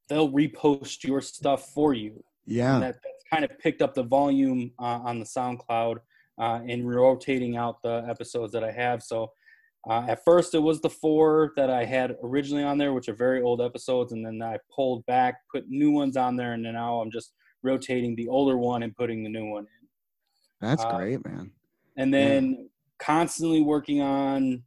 they'll 0.08 0.32
repost 0.32 1.04
your 1.04 1.20
stuff 1.20 1.70
for 1.74 1.94
you 1.94 2.24
yeah. 2.46 2.80
that, 2.80 2.96
kind 3.32 3.44
of 3.44 3.58
picked 3.60 3.82
up 3.82 3.94
the 3.94 4.04
volume 4.04 4.72
uh, 4.80 5.00
on 5.04 5.20
the 5.20 5.26
SoundCloud 5.26 5.98
uh, 6.38 6.60
and 6.68 6.88
rotating 6.88 7.58
out 7.58 7.82
the 7.82 8.06
episodes 8.10 8.52
that 8.54 8.64
I 8.64 8.72
have. 8.72 9.02
So 9.02 9.32
uh, 9.90 10.06
at 10.08 10.24
first 10.24 10.54
it 10.56 10.60
was 10.60 10.82
the 10.82 10.90
four 10.90 11.54
that 11.56 11.70
I 11.70 11.86
had 11.86 12.18
originally 12.24 12.64
on 12.64 12.78
there, 12.78 12.94
which 12.94 13.08
are 13.08 13.16
very 13.16 13.42
old 13.42 13.62
episodes, 13.62 14.12
and 14.12 14.26
then 14.26 14.42
I 14.42 14.58
pulled 14.74 15.06
back, 15.06 15.42
put 15.52 15.70
new 15.70 15.92
ones 15.92 16.18
on 16.18 16.36
there, 16.36 16.54
and 16.54 16.66
then 16.66 16.74
now 16.74 17.02
I'm 17.02 17.12
just 17.12 17.34
rotating 17.62 18.16
the 18.16 18.28
older 18.28 18.58
one 18.58 18.84
and 18.84 18.96
putting 18.96 19.24
the 19.24 19.30
new 19.30 19.46
one 19.46 19.64
in. 19.64 20.68
That's 20.68 20.84
uh, 20.84 20.98
great, 20.98 21.26
man. 21.26 21.52
And 21.98 22.14
then 22.14 22.70
constantly 23.00 23.62
working 23.62 24.02
on 24.02 24.64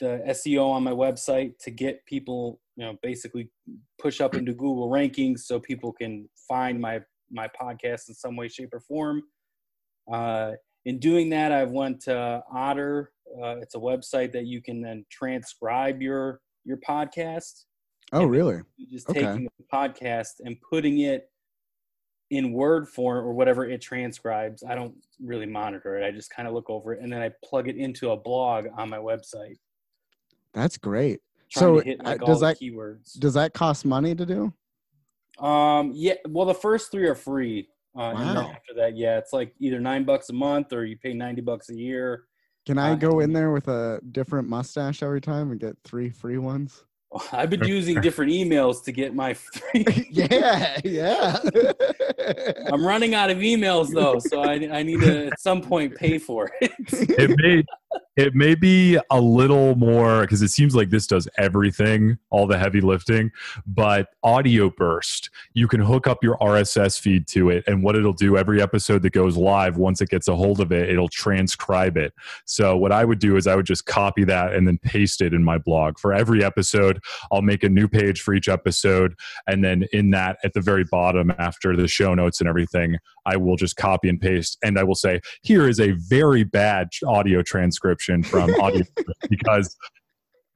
the 0.00 0.22
SEO 0.28 0.70
on 0.70 0.82
my 0.82 0.90
website 0.90 1.58
to 1.60 1.70
get 1.70 2.04
people, 2.06 2.60
you 2.76 2.84
know, 2.84 2.98
basically 3.02 3.50
push 3.98 4.20
up 4.20 4.34
into 4.34 4.52
Google 4.52 4.90
rankings 4.90 5.40
so 5.40 5.60
people 5.60 5.92
can 5.92 6.28
find 6.48 6.80
my 6.80 7.00
my 7.30 7.48
podcast 7.48 8.08
in 8.08 8.14
some 8.14 8.36
way, 8.36 8.48
shape, 8.48 8.70
or 8.72 8.80
form. 8.80 9.22
Uh, 10.12 10.52
in 10.84 10.98
doing 10.98 11.30
that, 11.30 11.50
I've 11.52 11.70
went 11.70 12.00
to 12.02 12.42
Otter. 12.52 13.12
Uh, 13.42 13.56
it's 13.56 13.74
a 13.74 13.78
website 13.78 14.32
that 14.32 14.46
you 14.46 14.60
can 14.62 14.80
then 14.80 15.04
transcribe 15.10 16.02
your 16.02 16.40
your 16.64 16.76
podcast. 16.78 17.64
Oh, 18.12 18.24
really? 18.24 18.60
Just 18.90 19.08
Okay. 19.10 19.20
taking 19.22 19.44
the 19.58 19.64
podcast 19.72 20.40
and 20.44 20.56
putting 20.70 21.00
it 21.00 21.30
in 22.30 22.52
word 22.52 22.88
form 22.88 23.24
or 23.26 23.32
whatever 23.32 23.66
it 23.68 23.80
transcribes. 23.80 24.62
I 24.62 24.74
don't 24.74 24.94
really 25.20 25.46
monitor 25.46 25.98
it. 25.98 26.06
I 26.06 26.10
just 26.10 26.30
kind 26.30 26.48
of 26.48 26.54
look 26.54 26.70
over 26.70 26.92
it 26.94 27.02
and 27.02 27.12
then 27.12 27.20
I 27.22 27.30
plug 27.44 27.68
it 27.68 27.76
into 27.76 28.10
a 28.10 28.16
blog 28.16 28.66
on 28.76 28.88
my 28.88 28.98
website. 28.98 29.56
That's 30.52 30.78
great. 30.78 31.20
So, 31.50 31.78
hit 31.80 32.02
like 32.02 32.20
does 32.20 32.40
that- 32.40 32.58
keywords. 32.58 33.18
Does 33.18 33.34
that 33.34 33.52
cost 33.52 33.84
money 33.84 34.14
to 34.14 34.24
do? 34.26 34.52
Um, 35.38 35.92
yeah. 35.94 36.14
Well, 36.28 36.46
the 36.46 36.54
first 36.54 36.90
three 36.90 37.06
are 37.06 37.14
free. 37.14 37.68
Uh, 37.96 38.10
and 38.10 38.18
then 38.20 38.34
Wow. 38.36 38.50
after 38.52 38.74
that, 38.76 38.96
yeah, 38.96 39.18
it's 39.18 39.32
like 39.32 39.54
either 39.60 39.78
nine 39.80 40.04
bucks 40.04 40.28
a 40.30 40.32
month 40.32 40.72
or 40.72 40.84
you 40.84 40.96
pay 40.96 41.12
ninety 41.14 41.40
bucks 41.40 41.70
a 41.70 41.74
year. 41.74 42.24
Can 42.66 42.78
I 42.78 42.92
Uh, 42.92 42.94
go 42.96 43.20
in 43.20 43.32
there 43.32 43.52
with 43.52 43.68
a 43.68 44.00
different 44.12 44.48
mustache 44.48 45.02
every 45.02 45.20
time 45.20 45.50
and 45.52 45.60
get 45.60 45.76
three 45.84 46.10
free 46.10 46.38
ones? 46.38 46.84
I've 47.32 47.50
been 47.50 47.62
using 47.64 48.00
different 48.00 48.32
emails 48.32 48.82
to 48.84 48.90
get 48.92 49.14
my 49.14 49.34
free. 49.34 49.86
yeah, 50.10 50.80
yeah. 50.82 51.38
I'm 52.72 52.84
running 52.84 53.14
out 53.14 53.30
of 53.30 53.38
emails 53.38 53.92
though, 53.94 54.18
so 54.18 54.42
I, 54.42 54.54
I 54.78 54.82
need 54.82 55.00
to 55.02 55.26
at 55.28 55.38
some 55.40 55.60
point 55.62 55.94
pay 55.94 56.18
for 56.18 56.50
it. 56.60 56.72
it 56.90 57.36
may 57.38 57.62
it 58.16 58.34
may 58.34 58.54
be 58.54 58.96
a 59.10 59.20
little 59.20 59.74
more 59.74 60.20
because 60.20 60.40
it 60.40 60.48
seems 60.48 60.76
like 60.76 60.90
this 60.90 61.06
does 61.06 61.28
everything, 61.36 62.18
all 62.30 62.46
the 62.46 62.58
heavy 62.58 62.80
lifting, 62.80 63.32
but 63.66 64.08
Audioburst, 64.24 65.30
you 65.54 65.66
can 65.66 65.80
hook 65.80 66.06
up 66.06 66.22
your 66.22 66.36
RSS 66.38 67.00
feed 67.00 67.26
to 67.28 67.50
it. 67.50 67.64
And 67.66 67.82
what 67.82 67.96
it'll 67.96 68.12
do 68.12 68.36
every 68.36 68.62
episode 68.62 69.02
that 69.02 69.12
goes 69.12 69.36
live, 69.36 69.78
once 69.78 70.00
it 70.00 70.10
gets 70.10 70.28
a 70.28 70.36
hold 70.36 70.60
of 70.60 70.70
it, 70.70 70.88
it'll 70.88 71.08
transcribe 71.08 71.96
it. 71.96 72.12
So, 72.44 72.76
what 72.76 72.92
I 72.92 73.04
would 73.04 73.18
do 73.18 73.36
is 73.36 73.46
I 73.46 73.56
would 73.56 73.66
just 73.66 73.86
copy 73.86 74.24
that 74.24 74.54
and 74.54 74.66
then 74.66 74.78
paste 74.78 75.20
it 75.20 75.34
in 75.34 75.42
my 75.42 75.58
blog. 75.58 75.98
For 75.98 76.12
every 76.12 76.44
episode, 76.44 77.00
I'll 77.32 77.42
make 77.42 77.64
a 77.64 77.68
new 77.68 77.88
page 77.88 78.22
for 78.22 78.32
each 78.32 78.48
episode. 78.48 79.14
And 79.48 79.64
then 79.64 79.86
in 79.92 80.10
that, 80.10 80.38
at 80.44 80.52
the 80.52 80.60
very 80.60 80.84
bottom, 80.84 81.32
after 81.38 81.74
the 81.76 81.88
show 81.88 82.14
notes 82.14 82.40
and 82.40 82.48
everything, 82.48 82.98
I 83.26 83.36
will 83.36 83.56
just 83.56 83.76
copy 83.76 84.08
and 84.08 84.20
paste. 84.20 84.58
And 84.62 84.78
I 84.78 84.84
will 84.84 84.94
say, 84.94 85.20
here 85.42 85.68
is 85.68 85.80
a 85.80 85.92
very 85.92 86.44
bad 86.44 86.90
audio 87.04 87.42
transcription 87.84 88.22
from 88.22 88.54
audio 88.60 88.84
because 89.30 89.76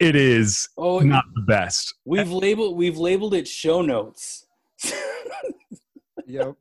it 0.01 0.17
is 0.17 0.69
Oh, 0.77 1.01
not 1.01 1.25
the 1.35 1.43
best. 1.43 1.95
we've 2.05 2.31
labeled 2.31 2.77
we've 2.77 2.97
labeled 2.99 3.35
it 3.35 3.47
show 3.49 3.83
notes. 3.83 4.47
Yep. 6.31 6.57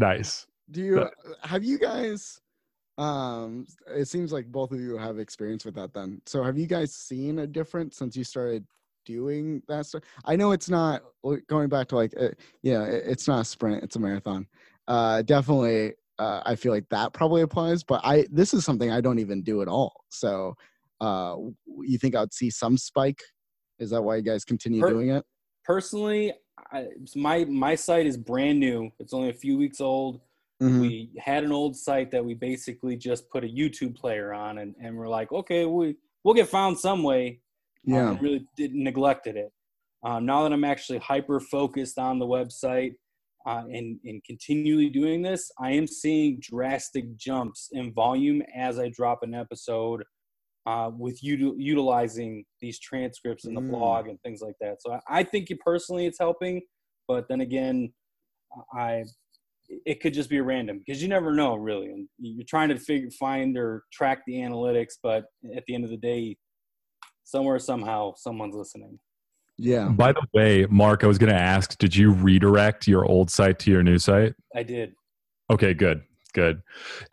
Nice. 0.00 0.44
Do 0.72 0.80
you 0.82 1.08
have 1.44 1.62
you 1.62 1.78
guys? 1.78 2.40
Um, 2.98 3.64
it 3.86 4.08
seems 4.08 4.32
like 4.32 4.50
both 4.50 4.72
of 4.72 4.80
you 4.80 4.96
have 4.98 5.20
experience 5.20 5.64
with 5.64 5.76
that. 5.76 5.94
Then, 5.94 6.20
so 6.26 6.42
have 6.42 6.58
you 6.58 6.66
guys 6.66 6.92
seen 6.92 7.38
a 7.38 7.46
difference 7.46 7.96
since 7.96 8.16
you 8.16 8.24
started 8.24 8.66
doing 9.06 9.62
that 9.68 9.86
stuff? 9.86 10.02
I 10.24 10.34
know 10.34 10.50
it's 10.50 10.68
not 10.68 11.02
going 11.46 11.68
back 11.68 11.86
to 11.88 11.94
like, 11.94 12.12
uh, 12.20 12.30
yeah, 12.62 12.82
it- 12.86 13.04
it's 13.06 13.28
not 13.28 13.42
a 13.42 13.44
sprint; 13.44 13.84
it's 13.84 13.94
a 13.94 14.00
marathon. 14.00 14.48
Uh, 14.88 15.22
definitely, 15.22 15.92
uh, 16.20 16.42
I 16.44 16.54
feel 16.56 16.72
like 16.72 16.88
that 16.90 17.12
probably 17.12 17.42
applies. 17.42 17.82
But 17.82 18.00
I 18.04 18.26
this 18.30 18.52
is 18.54 18.64
something 18.64 18.90
I 18.90 19.00
don't 19.00 19.18
even 19.18 19.42
do 19.42 19.62
at 19.62 19.68
all. 19.68 19.92
So, 20.10 20.54
uh, 21.00 21.36
you 21.82 21.98
think 21.98 22.14
I'd 22.14 22.34
see 22.34 22.50
some 22.50 22.76
spike? 22.76 23.20
Is 23.78 23.90
that 23.90 24.02
why 24.02 24.16
you 24.16 24.22
guys 24.22 24.44
continue 24.44 24.80
Per- 24.82 24.90
doing 24.90 25.10
it? 25.10 25.24
Personally, 25.64 26.32
I, 26.72 26.86
my 27.16 27.44
my 27.46 27.74
site 27.74 28.06
is 28.06 28.16
brand 28.16 28.60
new. 28.60 28.90
It's 28.98 29.14
only 29.14 29.30
a 29.30 29.34
few 29.34 29.56
weeks 29.56 29.80
old. 29.80 30.20
Mhm. 30.62 30.80
We 30.82 31.10
had 31.18 31.42
an 31.44 31.52
old 31.52 31.74
site 31.74 32.10
that 32.10 32.22
we 32.22 32.34
basically 32.34 32.94
just 32.96 33.30
put 33.30 33.44
a 33.44 33.48
YouTube 33.48 33.96
player 33.96 34.34
on, 34.34 34.58
and, 34.58 34.74
and 34.82 34.94
we're 34.96 35.08
like, 35.08 35.32
okay, 35.32 35.64
we 35.64 35.96
we'll 36.22 36.34
get 36.34 36.48
found 36.48 36.78
some 36.78 37.02
way. 37.02 37.40
um, 37.88 37.94
Yeah. 37.94 38.10
and 38.10 38.22
really 38.22 38.46
did, 38.58 38.74
neglected 38.74 39.36
it. 39.36 39.50
Um, 40.02 40.26
now 40.26 40.42
that 40.42 40.52
I'm 40.52 40.64
actually 40.64 40.98
hyper 40.98 41.40
focused 41.40 41.98
on 41.98 42.18
the 42.18 42.26
website 42.26 42.94
uh, 43.46 43.62
and, 43.72 43.98
and 44.04 44.22
continually 44.24 44.90
doing 44.90 45.22
this, 45.22 45.50
I 45.58 45.70
am 45.72 45.86
seeing 45.86 46.40
drastic 46.40 47.16
jumps 47.16 47.68
in 47.72 47.92
volume 47.92 48.42
as 48.54 48.78
I 48.78 48.90
drop 48.90 49.22
an 49.22 49.34
episode 49.34 50.04
uh, 50.66 50.90
with 50.96 51.20
util- 51.22 51.54
utilizing 51.56 52.44
these 52.60 52.78
transcripts 52.78 53.46
in 53.46 53.54
the 53.54 53.60
Mm. 53.62 53.70
blog 53.70 54.08
and 54.08 54.20
things 54.20 54.42
like 54.42 54.56
that. 54.60 54.82
So 54.82 54.92
I, 54.92 55.20
I 55.20 55.22
think 55.24 55.50
it 55.50 55.58
personally 55.60 56.06
it's 56.06 56.18
helping, 56.18 56.60
but 57.08 57.26
then 57.28 57.40
again, 57.40 57.92
I 58.74 59.04
it 59.86 60.00
could 60.00 60.12
just 60.12 60.28
be 60.28 60.40
random 60.40 60.82
because 60.84 61.00
you 61.00 61.08
never 61.08 61.32
know 61.32 61.54
really, 61.54 61.90
and 61.90 62.08
you're 62.18 62.44
trying 62.48 62.68
to 62.70 62.76
figure 62.76 63.08
find 63.12 63.56
or 63.56 63.84
track 63.92 64.22
the 64.26 64.34
analytics, 64.34 64.94
but 65.00 65.26
at 65.56 65.62
the 65.66 65.74
end 65.74 65.84
of 65.84 65.90
the 65.90 65.96
day, 65.96 66.36
somewhere 67.22 67.58
somehow 67.60 68.12
someone's 68.16 68.56
listening. 68.56 68.98
Yeah. 69.60 69.88
By 69.88 70.12
the 70.12 70.22
way, 70.32 70.66
Mark, 70.70 71.04
I 71.04 71.06
was 71.06 71.18
going 71.18 71.32
to 71.32 71.38
ask, 71.38 71.76
did 71.78 71.94
you 71.94 72.12
redirect 72.12 72.88
your 72.88 73.04
old 73.04 73.30
site 73.30 73.58
to 73.60 73.70
your 73.70 73.82
new 73.82 73.98
site? 73.98 74.34
I 74.56 74.62
did. 74.62 74.94
Okay, 75.50 75.74
good. 75.74 76.02
Good. 76.32 76.62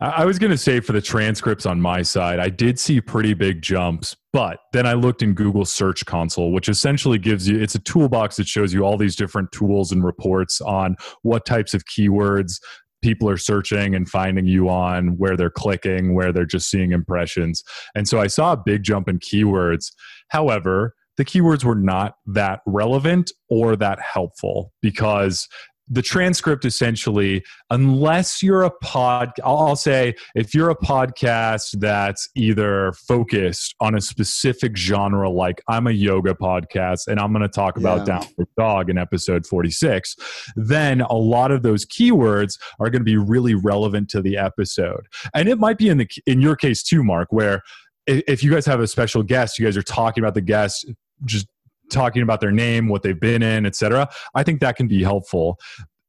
I 0.00 0.08
I 0.08 0.24
was 0.24 0.38
going 0.38 0.52
to 0.52 0.56
say 0.58 0.80
for 0.80 0.92
the 0.92 1.00
transcripts 1.00 1.66
on 1.66 1.80
my 1.80 2.02
side, 2.02 2.38
I 2.38 2.48
did 2.48 2.78
see 2.78 3.00
pretty 3.00 3.34
big 3.34 3.62
jumps, 3.62 4.16
but 4.32 4.60
then 4.72 4.86
I 4.86 4.92
looked 4.92 5.22
in 5.22 5.34
Google 5.34 5.64
Search 5.64 6.06
Console, 6.06 6.52
which 6.52 6.68
essentially 6.68 7.18
gives 7.18 7.48
you 7.48 7.60
it's 7.60 7.74
a 7.74 7.80
toolbox 7.80 8.36
that 8.36 8.46
shows 8.46 8.72
you 8.72 8.84
all 8.84 8.96
these 8.96 9.16
different 9.16 9.50
tools 9.50 9.90
and 9.90 10.04
reports 10.04 10.60
on 10.60 10.96
what 11.22 11.44
types 11.44 11.74
of 11.74 11.84
keywords 11.84 12.60
people 13.02 13.28
are 13.28 13.36
searching 13.36 13.94
and 13.94 14.08
finding 14.08 14.46
you 14.46 14.68
on, 14.68 15.18
where 15.18 15.36
they're 15.36 15.50
clicking, 15.50 16.14
where 16.14 16.32
they're 16.32 16.46
just 16.46 16.70
seeing 16.70 16.92
impressions. 16.92 17.62
And 17.94 18.08
so 18.08 18.20
I 18.20 18.28
saw 18.28 18.52
a 18.52 18.62
big 18.64 18.82
jump 18.84 19.08
in 19.08 19.18
keywords. 19.18 19.92
However, 20.28 20.94
the 21.18 21.24
keywords 21.24 21.64
were 21.64 21.74
not 21.74 22.14
that 22.26 22.60
relevant 22.66 23.30
or 23.50 23.76
that 23.76 24.00
helpful 24.00 24.72
because 24.80 25.46
the 25.90 26.02
transcript 26.02 26.64
essentially 26.66 27.42
unless 27.70 28.42
you're 28.42 28.62
a 28.62 28.70
pod 28.70 29.32
I'll, 29.42 29.74
say 29.74 30.14
if 30.34 30.54
you're 30.54 30.68
a 30.70 30.76
podcast 30.76 31.78
that's 31.80 32.28
either 32.36 32.92
focused 32.92 33.74
on 33.80 33.94
a 33.94 34.00
specific 34.00 34.76
genre 34.76 35.30
like 35.30 35.62
i'm 35.68 35.86
a 35.86 35.90
yoga 35.92 36.34
podcast 36.34 37.06
and 37.08 37.18
i'm 37.18 37.32
going 37.32 37.42
to 37.42 37.48
talk 37.48 37.78
about 37.78 38.00
Yeah. 38.00 38.04
down 38.18 38.26
with 38.36 38.48
dog 38.58 38.90
in 38.90 38.98
episode 38.98 39.46
46 39.46 40.14
then 40.56 41.00
a 41.00 41.14
lot 41.14 41.50
of 41.50 41.62
those 41.62 41.86
keywords 41.86 42.58
are 42.80 42.90
going 42.90 43.00
to 43.00 43.04
be 43.04 43.16
really 43.16 43.54
relevant 43.54 44.10
to 44.10 44.20
the 44.20 44.36
episode 44.36 45.06
and 45.34 45.48
it 45.48 45.58
might 45.58 45.78
be 45.78 45.88
in 45.88 45.98
the 45.98 46.08
in 46.26 46.40
your 46.42 46.54
case 46.56 46.82
too 46.82 47.02
mark 47.02 47.28
where 47.32 47.62
if 48.06 48.42
you 48.42 48.50
guys 48.50 48.66
have 48.66 48.80
a 48.80 48.86
special 48.86 49.22
guest 49.22 49.58
you 49.58 49.64
guys 49.64 49.76
are 49.76 49.82
talking 49.82 50.22
about 50.22 50.34
the 50.34 50.40
guest 50.42 50.86
just 51.24 51.46
talking 51.90 52.22
about 52.22 52.40
their 52.40 52.52
name 52.52 52.88
what 52.88 53.02
they've 53.02 53.20
been 53.20 53.42
in 53.42 53.64
etc 53.64 54.06
i 54.34 54.42
think 54.42 54.60
that 54.60 54.76
can 54.76 54.86
be 54.86 55.02
helpful 55.02 55.58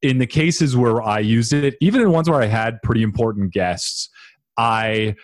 in 0.02 0.18
the 0.18 0.26
cases 0.26 0.76
where 0.76 1.02
I 1.02 1.18
used 1.18 1.52
it, 1.52 1.76
even 1.80 2.00
in 2.00 2.10
ones 2.10 2.28
where 2.28 2.40
I 2.40 2.46
had 2.46 2.80
pretty 2.82 3.02
important 3.02 3.52
guests, 3.52 4.08
I 4.56 5.14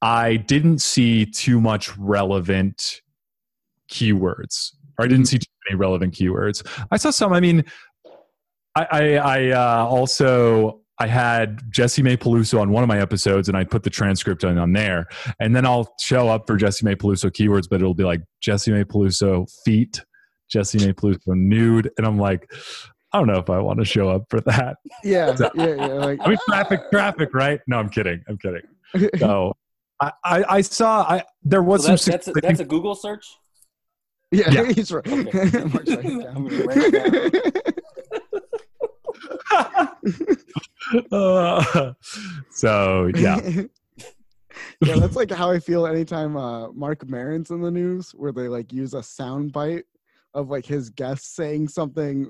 I 0.00 0.36
didn't 0.36 0.80
see 0.80 1.26
too 1.26 1.60
much 1.60 1.96
relevant 1.96 3.00
keywords. 3.88 4.72
Or 4.98 5.04
I 5.04 5.08
didn't 5.08 5.26
see 5.26 5.38
too 5.38 5.46
many 5.68 5.78
relevant 5.78 6.14
keywords. 6.14 6.66
I 6.90 6.96
saw 6.96 7.10
some. 7.10 7.32
I 7.32 7.40
mean, 7.40 7.64
I 8.74 8.86
I, 8.90 9.14
I 9.14 9.50
uh, 9.50 9.86
also 9.86 10.81
I 11.02 11.08
had 11.08 11.60
Jessimae 11.72 12.16
Peluso 12.16 12.60
on 12.60 12.70
one 12.70 12.84
of 12.84 12.88
my 12.88 13.00
episodes, 13.00 13.48
and 13.48 13.56
I 13.56 13.64
put 13.64 13.82
the 13.82 13.90
transcript 13.90 14.44
on, 14.44 14.56
on 14.56 14.72
there, 14.72 15.08
and 15.40 15.54
then 15.56 15.66
I'll 15.66 15.92
show 16.00 16.28
up 16.28 16.46
for 16.46 16.56
Jessimae 16.56 16.94
Peluso 16.94 17.28
keywords, 17.28 17.68
but 17.68 17.80
it'll 17.80 17.92
be 17.92 18.04
like 18.04 18.20
Jessimae 18.40 18.84
Peluso 18.84 19.50
feet, 19.64 20.00
Jessimae 20.54 20.94
Peluso 20.94 21.34
nude, 21.34 21.90
and 21.98 22.06
I'm 22.06 22.18
like, 22.18 22.48
I 23.12 23.18
don't 23.18 23.26
know 23.26 23.40
if 23.40 23.50
I 23.50 23.58
want 23.58 23.80
to 23.80 23.84
show 23.84 24.10
up 24.10 24.26
for 24.30 24.40
that. 24.42 24.76
Yeah. 25.02 25.34
Yeah. 25.56 25.74
Yeah. 25.74 25.86
Like, 25.86 26.20
I 26.22 26.28
mean, 26.28 26.38
traffic, 26.48 26.88
traffic, 26.92 27.30
right? 27.34 27.60
No, 27.66 27.78
I'm 27.78 27.88
kidding. 27.88 28.22
I'm 28.28 28.38
kidding. 28.38 28.62
So 29.18 29.56
I, 30.00 30.12
I, 30.24 30.44
I 30.48 30.60
saw 30.60 31.02
I 31.02 31.24
there 31.42 31.64
was 31.64 31.82
So 31.82 31.88
that's, 31.88 32.04
some. 32.04 32.12
that's, 32.12 32.28
a, 32.28 32.30
I 32.30 32.34
think- 32.34 32.44
that's 32.44 32.60
a 32.60 32.64
Google 32.64 32.94
search. 32.94 33.26
yeah, 34.30 34.50
Yeah. 34.52 34.64
he's 34.72 34.92
right. 34.92 35.04
Okay. 35.08 35.50
Uh, 41.10 41.92
so 42.50 43.10
yeah, 43.14 43.40
yeah, 44.80 44.96
that's 44.96 45.16
like 45.16 45.30
how 45.30 45.50
I 45.50 45.58
feel 45.58 45.86
anytime 45.86 46.36
uh, 46.36 46.72
Marc 46.72 47.08
Maron's 47.08 47.50
in 47.50 47.60
the 47.60 47.70
news, 47.70 48.10
where 48.12 48.32
they 48.32 48.48
like 48.48 48.72
use 48.72 48.94
a 48.94 49.02
sound 49.02 49.52
bite 49.52 49.84
of 50.34 50.48
like 50.48 50.66
his 50.66 50.90
guest 50.90 51.34
saying 51.34 51.68
something 51.68 52.28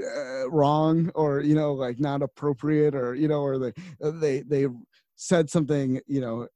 uh, 0.00 0.50
wrong 0.50 1.10
or 1.14 1.40
you 1.40 1.54
know 1.54 1.72
like 1.72 2.00
not 2.00 2.22
appropriate 2.22 2.94
or 2.94 3.14
you 3.14 3.28
know 3.28 3.40
or 3.40 3.58
they 3.58 3.72
uh, 4.02 4.10
they 4.10 4.40
they 4.40 4.66
said 5.16 5.50
something 5.50 6.00
you 6.06 6.20
know 6.20 6.46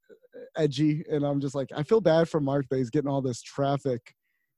edgy, 0.55 1.03
and 1.09 1.23
I'm 1.25 1.39
just 1.39 1.55
like 1.55 1.69
I 1.75 1.83
feel 1.83 2.01
bad 2.01 2.29
for 2.29 2.39
Mark 2.39 2.67
that 2.69 2.77
he's 2.77 2.89
getting 2.89 3.09
all 3.09 3.21
this 3.21 3.41
traffic 3.41 4.13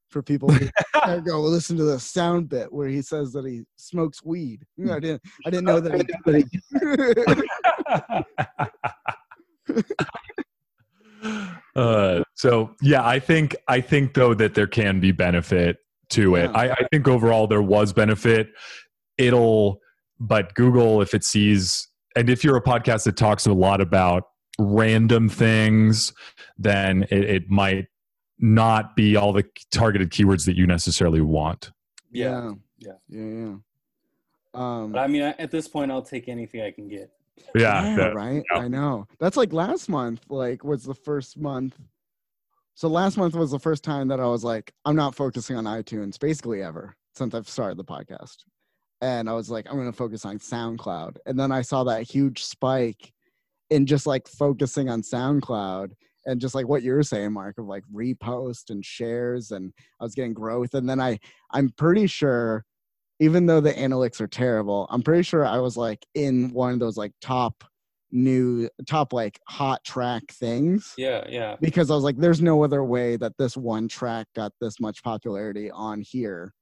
for 0.09 0.21
people 0.21 0.49
who 0.49 0.69
gotta 0.93 1.21
go 1.25 1.39
listen 1.41 1.77
to 1.77 1.83
the 1.83 1.99
sound 1.99 2.49
bit 2.49 2.71
where 2.71 2.87
he 2.87 3.01
says 3.01 3.31
that 3.33 3.45
he 3.45 3.63
smokes 3.75 4.23
weed. 4.23 4.65
I 4.89 4.99
didn't 4.99 5.21
I 5.45 5.49
didn't 5.49 5.65
know 5.65 5.79
that 5.79 5.93
he 5.93 6.45
uh, 11.75 12.23
so 12.35 12.75
yeah, 12.81 13.05
I 13.05 13.19
think 13.19 13.55
I 13.67 13.81
think 13.81 14.13
though 14.13 14.33
that 14.33 14.55
there 14.55 14.67
can 14.67 14.99
be 14.99 15.11
benefit 15.11 15.77
to 16.09 16.35
it. 16.35 16.49
Yeah. 16.51 16.57
I, 16.57 16.71
I 16.71 16.87
think 16.91 17.07
overall 17.07 17.47
there 17.47 17.61
was 17.61 17.93
benefit. 17.93 18.49
It'll, 19.17 19.79
but 20.19 20.55
Google 20.55 21.01
if 21.01 21.13
it 21.13 21.23
sees, 21.23 21.87
and 22.15 22.29
if 22.29 22.43
you're 22.43 22.57
a 22.57 22.63
podcast 22.63 23.03
that 23.03 23.17
talks 23.17 23.45
a 23.45 23.53
lot 23.53 23.81
about 23.81 24.23
random 24.57 25.29
things, 25.29 26.13
then 26.57 27.03
it, 27.11 27.23
it 27.23 27.49
might 27.49 27.85
not 28.39 28.95
be 28.95 29.15
all 29.15 29.33
the 29.33 29.43
targeted 29.71 30.09
keywords 30.11 30.45
that 30.45 30.55
you 30.55 30.65
necessarily 30.65 31.21
want. 31.21 31.71
Yeah. 32.11 32.53
yeah, 32.77 32.93
Yeah. 33.09 33.19
yeah, 33.21 33.45
yeah. 33.45 33.55
Um, 34.53 34.91
But 34.93 34.99
I 34.99 35.07
mean, 35.07 35.21
at 35.21 35.51
this 35.51 35.67
point, 35.67 35.91
I'll 35.91 36.01
take 36.01 36.27
anything 36.27 36.61
I 36.61 36.71
can 36.71 36.87
get. 36.87 37.11
Yeah, 37.55 37.95
that- 37.95 38.15
right. 38.15 38.43
yeah. 38.53 38.59
I 38.61 38.67
know. 38.67 39.07
That's 39.19 39.37
like 39.37 39.53
last 39.53 39.89
month. 39.89 40.21
Like 40.29 40.63
was 40.63 40.83
the 40.83 40.93
first 40.95 41.37
month. 41.37 41.77
So 42.75 42.87
last 42.87 43.17
month 43.17 43.35
was 43.35 43.51
the 43.51 43.59
first 43.59 43.83
time 43.83 44.07
that 44.07 44.19
I 44.21 44.25
was 44.25 44.43
like, 44.43 44.73
I'm 44.85 44.95
not 44.95 45.13
focusing 45.15 45.55
on 45.57 45.65
iTunes 45.65 46.17
basically 46.17 46.63
ever 46.63 46.95
since 47.13 47.33
I've 47.33 47.49
started 47.49 47.77
the 47.77 47.83
podcast. 47.83 48.37
And 49.01 49.29
I 49.29 49.33
was 49.33 49.49
like, 49.49 49.65
I'm 49.69 49.75
going 49.77 49.91
to 49.91 49.95
focus 49.97 50.25
on 50.25 50.39
SoundCloud. 50.39 51.17
And 51.25 51.37
then 51.39 51.51
I 51.51 51.61
saw 51.61 51.83
that 51.85 52.03
huge 52.03 52.43
spike 52.43 53.11
in 53.69 53.85
just 53.85 54.05
like 54.07 54.27
focusing 54.27 54.89
on 54.89 55.01
SoundCloud. 55.01 55.91
And 56.25 56.41
just 56.41 56.55
like 56.55 56.67
what 56.67 56.83
you 56.83 56.91
were 56.93 57.03
saying 57.03 57.31
mark 57.31 57.57
of 57.57 57.65
like 57.65 57.83
repost 57.93 58.69
and 58.69 58.85
shares 58.85 59.51
and 59.51 59.73
i 59.99 60.03
was 60.03 60.15
getting 60.15 60.33
growth 60.33 60.73
and 60.73 60.89
then 60.89 60.99
i 60.99 61.17
i'm 61.53 61.69
pretty 61.69 62.07
sure 62.07 62.63
even 63.19 63.45
though 63.45 63.61
the 63.61 63.73
analytics 63.73 64.21
are 64.21 64.27
terrible 64.27 64.87
i'm 64.89 65.01
pretty 65.01 65.23
sure 65.23 65.45
i 65.45 65.57
was 65.57 65.77
like 65.77 66.05
in 66.15 66.51
one 66.51 66.73
of 66.73 66.79
those 66.79 66.97
like 66.97 67.13
top 67.21 67.63
new 68.11 68.67
top 68.87 69.13
like 69.13 69.39
hot 69.47 69.83
track 69.83 70.23
things 70.31 70.93
Yeah, 70.97 71.25
yeah. 71.29 71.57
because 71.61 71.91
I 71.91 71.95
was 71.95 72.03
like, 72.03 72.17
there's 72.17 72.41
no 72.41 72.63
other 72.63 72.83
way 72.83 73.17
that 73.17 73.33
this 73.37 73.55
one 73.55 73.87
track 73.87 74.27
got 74.35 74.51
this 74.59 74.79
much 74.79 75.03
popularity 75.03 75.69
on 75.71 76.01
here 76.01 76.53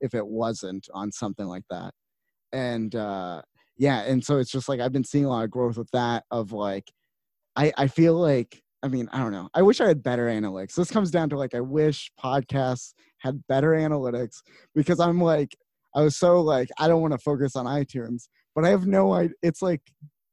if 0.00 0.14
it 0.14 0.26
wasn't 0.26 0.88
on 0.92 1.12
something 1.12 1.46
like 1.46 1.64
that. 1.70 1.92
And 2.52 2.94
uh 2.94 3.42
yeah, 3.78 4.00
and 4.02 4.24
so 4.24 4.38
it's 4.38 4.50
just 4.50 4.68
like 4.68 4.80
I've 4.80 4.92
been 4.92 5.04
seeing 5.04 5.26
a 5.26 5.28
lot 5.28 5.44
of 5.44 5.50
growth 5.50 5.76
with 5.76 5.90
that 5.92 6.24
of 6.30 6.52
like 6.52 6.90
I 7.54 7.72
I 7.76 7.86
feel 7.86 8.14
like 8.14 8.62
I 8.82 8.88
mean, 8.88 9.08
I 9.12 9.18
don't 9.18 9.32
know. 9.32 9.48
I 9.54 9.62
wish 9.62 9.80
I 9.80 9.88
had 9.88 10.02
better 10.02 10.26
analytics. 10.26 10.74
This 10.74 10.90
comes 10.90 11.10
down 11.10 11.28
to 11.30 11.38
like 11.38 11.54
I 11.54 11.60
wish 11.60 12.10
podcasts 12.22 12.92
had 13.18 13.42
better 13.48 13.70
analytics 13.72 14.42
because 14.74 15.00
I'm 15.00 15.20
like 15.20 15.56
I 15.94 16.02
was 16.02 16.16
so 16.16 16.40
like 16.40 16.68
I 16.78 16.88
don't 16.88 17.00
want 17.00 17.12
to 17.12 17.18
focus 17.18 17.56
on 17.56 17.66
iTunes, 17.66 18.28
but 18.54 18.64
I 18.64 18.68
have 18.68 18.86
no 18.86 19.14
idea. 19.14 19.34
It's 19.42 19.62
like 19.62 19.80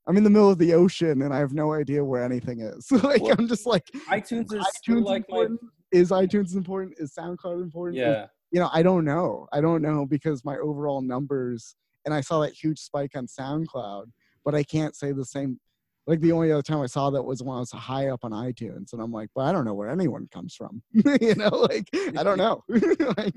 I'm 0.07 0.17
in 0.17 0.23
the 0.23 0.29
middle 0.29 0.49
of 0.49 0.57
the 0.57 0.73
ocean 0.73 1.21
and 1.21 1.33
I 1.33 1.39
have 1.39 1.53
no 1.53 1.73
idea 1.73 2.03
where 2.03 2.23
anything 2.23 2.59
is. 2.59 2.91
like 3.03 3.21
Well, 3.21 3.35
I'm 3.37 3.47
just 3.47 3.65
like 3.65 3.85
iTunes 4.09 4.53
is 4.53 4.65
iTunes 4.87 5.05
like 5.05 5.23
my 5.29 5.37
important? 5.37 5.61
Is 5.91 6.09
iTunes 6.11 6.55
important? 6.55 6.95
Is 6.97 7.13
SoundCloud 7.17 7.61
important? 7.61 8.01
Is- 8.01 8.07
yeah. 8.07 8.25
you 8.51 8.59
know, 8.59 8.69
I 8.73 8.83
don't 8.83 9.05
know. 9.05 9.47
I 9.53 9.61
don't 9.61 9.81
know 9.81 10.05
because 10.05 10.43
my 10.43 10.57
overall 10.57 11.01
numbers, 11.01 11.75
and 12.05 12.13
I 12.13 12.19
saw 12.21 12.41
that 12.41 12.53
huge 12.53 12.79
spike 12.79 13.11
on 13.15 13.27
SoundCloud, 13.27 14.05
but 14.43 14.53
I 14.53 14.63
can't 14.63 14.95
say 14.95 15.13
the 15.13 15.25
same. 15.25 15.59
Like 16.05 16.19
the 16.19 16.31
only 16.33 16.51
other 16.51 16.61
time 16.61 16.81
I 16.81 16.85
saw 16.87 17.09
that 17.11 17.23
was 17.23 17.41
when 17.41 17.55
I 17.55 17.59
was 17.59 17.71
high 17.71 18.07
up 18.09 18.23
on 18.23 18.31
iTunes, 18.31 18.91
and 18.93 19.01
I'm 19.01 19.11
like, 19.11 19.29
but 19.33 19.45
I 19.45 19.51
don't 19.51 19.63
know 19.65 19.73
where 19.73 19.89
anyone 19.89 20.27
comes 20.33 20.53
from. 20.55 20.81
you 20.91 21.35
know, 21.35 21.49
like 21.49 21.87
I 22.17 22.23
don't 22.23 22.37
know. 22.37 22.63
Like, 23.17 23.33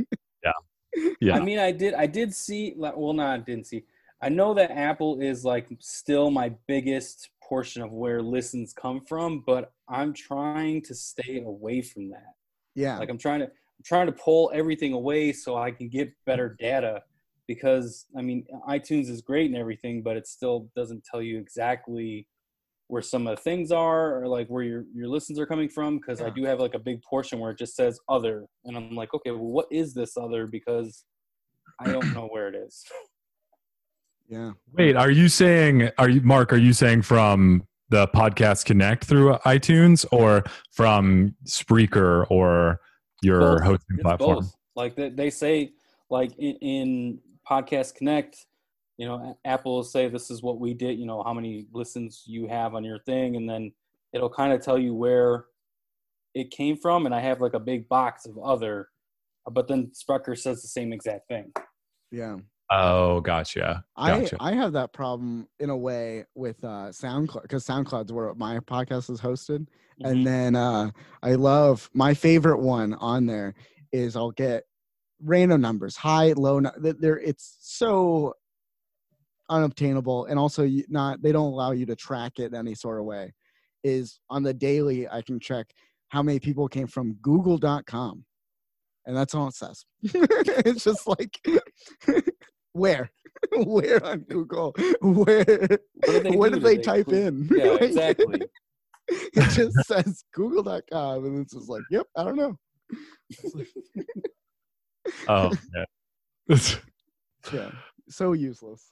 Yeah. 1.20 1.37
I 1.37 1.40
mean, 1.40 1.59
I 1.59 1.72
did. 1.72 1.94
I 1.94 2.07
did 2.07 2.35
see. 2.35 2.74
like, 2.76 2.96
Well, 2.96 3.12
no, 3.12 3.26
I 3.26 3.38
didn't 3.38 3.66
see. 3.66 3.85
I 4.22 4.29
know 4.31 4.55
that 4.55 4.70
Apple 4.70 5.20
is 5.20 5.44
like 5.44 5.68
still 5.79 6.31
my 6.31 6.55
biggest 6.66 7.31
portion 7.42 7.83
of 7.83 7.92
where 7.92 8.22
listens 8.22 8.72
come 8.72 9.02
from, 9.07 9.44
but 9.46 9.72
I'm 9.88 10.14
trying 10.14 10.83
to 10.83 10.94
stay 10.94 11.42
away 11.44 11.83
from 11.83 12.09
that. 12.11 12.33
yeah, 12.74 12.98
Like 12.98 13.11
I'm 13.11 13.18
trying 13.18 13.40
to 13.40 13.46
I'm 13.46 13.85
trying 13.85 14.07
to 14.07 14.12
pull 14.12 14.50
everything 14.55 14.94
away 14.94 15.33
so 15.33 15.57
I 15.57 15.70
can 15.70 15.88
get 15.88 16.11
better 16.24 16.57
data. 16.59 17.02
Because 17.46 18.07
I 18.16 18.22
mean, 18.22 18.46
iTunes 18.68 19.09
is 19.09 19.20
great 19.20 19.46
and 19.50 19.57
everything, 19.57 20.02
but 20.02 20.16
it 20.16 20.26
still 20.26 20.68
doesn't 20.74 21.05
tell 21.05 21.20
you 21.22 21.38
exactly 21.38 22.26
where 22.88 23.03
some 23.03 23.27
of 23.27 23.37
the 23.37 23.42
things 23.42 23.72
are 23.72 24.20
or 24.20 24.29
like 24.29 24.49
where 24.49 24.62
your 24.62 24.85
your 24.94 25.09
listens 25.09 25.38
are 25.38 25.46
coming 25.46 25.68
from. 25.68 25.96
Because 25.99 26.20
I 26.20 26.31
do 26.31 26.44
have 26.44 26.61
like 26.61 26.75
a 26.75 26.79
big 26.79 27.03
portion 27.03 27.38
where 27.38 27.51
it 27.51 27.59
just 27.59 27.75
says 27.75 27.99
other, 28.09 28.46
and 28.64 28.77
I'm 28.77 28.94
like, 28.94 29.12
okay, 29.14 29.31
well, 29.31 29.40
what 29.44 29.66
is 29.70 29.94
this 29.94 30.16
other? 30.16 30.46
Because 30.46 31.05
I 31.81 31.90
don't 31.90 32.12
know 32.14 32.29
where 32.29 32.49
it 32.49 32.55
is. 32.55 32.85
yeah. 34.29 34.53
Wait, 34.72 34.96
are 34.96 35.11
you 35.11 35.29
saying 35.29 35.90
are 35.99 36.09
you 36.09 36.20
Mark, 36.20 36.53
are 36.53 36.59
you 36.59 36.72
saying 36.72 37.03
from 37.03 37.66
the 37.88 38.09
podcast 38.09 38.64
connect 38.64 39.05
through 39.05 39.35
iTunes 39.44 40.05
or 40.11 40.42
from 40.72 41.35
Spreaker 41.44 42.27
or 42.31 42.81
your 43.22 43.40
Both. 43.40 43.62
hosting 43.62 43.96
It's 43.96 44.03
platform? 44.03 44.35
both. 44.37 44.55
Like 44.75 44.96
they, 44.96 45.09
they 45.11 45.31
say, 45.31 45.70
like 46.11 46.37
in, 46.38 46.57
in 46.57 47.18
Podcast 47.49 47.94
Connect, 47.94 48.37
you 48.99 49.07
know, 49.07 49.39
Apple 49.45 49.77
will 49.77 49.85
say 49.85 50.09
this 50.09 50.31
is 50.31 50.43
what 50.43 50.59
we 50.59 50.75
did. 50.75 50.99
You 50.99 51.07
know, 51.07 51.23
how 51.23 51.35
many 51.35 51.67
listens 51.73 52.23
you 52.27 52.47
have 52.49 52.75
on 52.75 52.85
your 52.85 52.99
thing, 53.01 53.37
and 53.37 53.49
then 53.49 53.73
it'll 54.13 54.31
kind 54.31 54.53
of 54.53 54.61
tell 54.63 54.79
you 54.79 54.95
where 54.95 55.47
it 56.35 56.51
came 56.51 56.77
from. 56.77 57.07
And 57.07 57.15
I 57.15 57.21
have 57.21 57.41
like 57.41 57.55
a 57.55 57.61
big 57.61 57.89
box 57.89 58.27
of 58.27 58.39
other, 58.39 58.89
but 59.51 59.69
then 59.69 59.91
Spreaker 59.95 60.37
says 60.39 60.63
the 60.63 60.69
same 60.69 60.93
exact 60.93 61.29
thing. 61.29 61.53
Yeah. 62.11 62.37
Oh, 62.71 63.21
gotcha. 63.21 63.85
Gotcha. 63.97 64.37
I 64.41 64.51
I 64.51 64.55
have 64.55 64.73
that 64.73 64.93
problem 64.93 65.47
in 65.61 65.71
a 65.71 65.77
way 65.77 66.25
with 66.35 66.63
uh 66.65 66.89
SoundCloud 66.91 67.43
because 67.43 67.65
SoundCloud's 67.67 68.13
where 68.13 68.35
my 68.35 68.59
podcast 68.61 69.09
is 69.11 69.21
hosted. 69.21 69.67
Mhm. 70.03 70.11
And 70.11 70.27
then 70.27 70.57
uh 70.57 70.91
I 71.23 71.35
love 71.35 71.89
my 71.95 72.13
favorite 72.15 72.61
one 72.61 72.95
on 72.95 73.27
there 73.27 73.55
is 73.93 74.17
I'll 74.17 74.33
get 74.33 74.65
random 75.23 75.61
numbers, 75.61 75.97
high, 75.97 76.33
low. 76.33 76.59
nu- 76.59 76.71
There, 76.77 77.19
it's 77.19 77.57
so 77.61 78.35
unobtainable, 79.49 80.27
and 80.27 80.39
also 80.39 80.69
not 80.89 81.23
they 81.23 81.33
don't 81.33 81.53
allow 81.53 81.73
you 81.73 81.87
to 81.87 81.97
track 81.97 82.39
it 82.39 82.55
any 82.55 82.75
sort 82.75 82.99
of 82.99 83.05
way. 83.07 83.33
Is 83.85 84.19
on 84.31 84.43
the 84.43 84.55
daily 84.55 85.09
I 85.09 85.23
can 85.23 85.39
check 85.41 85.67
how 86.09 86.23
many 86.23 86.39
people 86.41 86.69
came 86.69 86.87
from 86.87 87.15
Google.com, 87.23 88.25
and 89.07 89.17
that's 89.17 89.35
all 89.35 89.49
it 89.49 89.55
says. 89.55 89.85
it's 90.03 90.85
just 90.85 91.07
like 91.07 91.39
where, 92.73 93.11
where 93.65 94.05
on 94.05 94.21
Google, 94.21 94.75
where, 95.01 95.45
What 95.45 95.79
did 96.07 96.23
they 96.25 96.31
what 96.31 96.53
do? 96.53 96.55
did 96.59 96.63
they 96.65 96.77
Did 96.77 96.79
they 96.79 96.79
type 96.79 97.07
click- 97.07 97.17
in? 97.23 97.49
Yeah, 97.53 97.75
exactly. 97.81 98.41
it 99.09 99.51
just 99.51 99.77
says 99.87 100.25
google.com 100.35 101.25
and 101.27 101.43
it's 101.43 101.55
just 101.55 101.69
like 101.69 101.83
yep 101.93 102.07
i 102.17 102.25
don't 102.25 102.35
know 102.35 102.57
oh, 105.29 105.53
yeah. 106.49 106.57
yeah 107.53 107.71
so 108.09 108.33
useless 108.33 108.91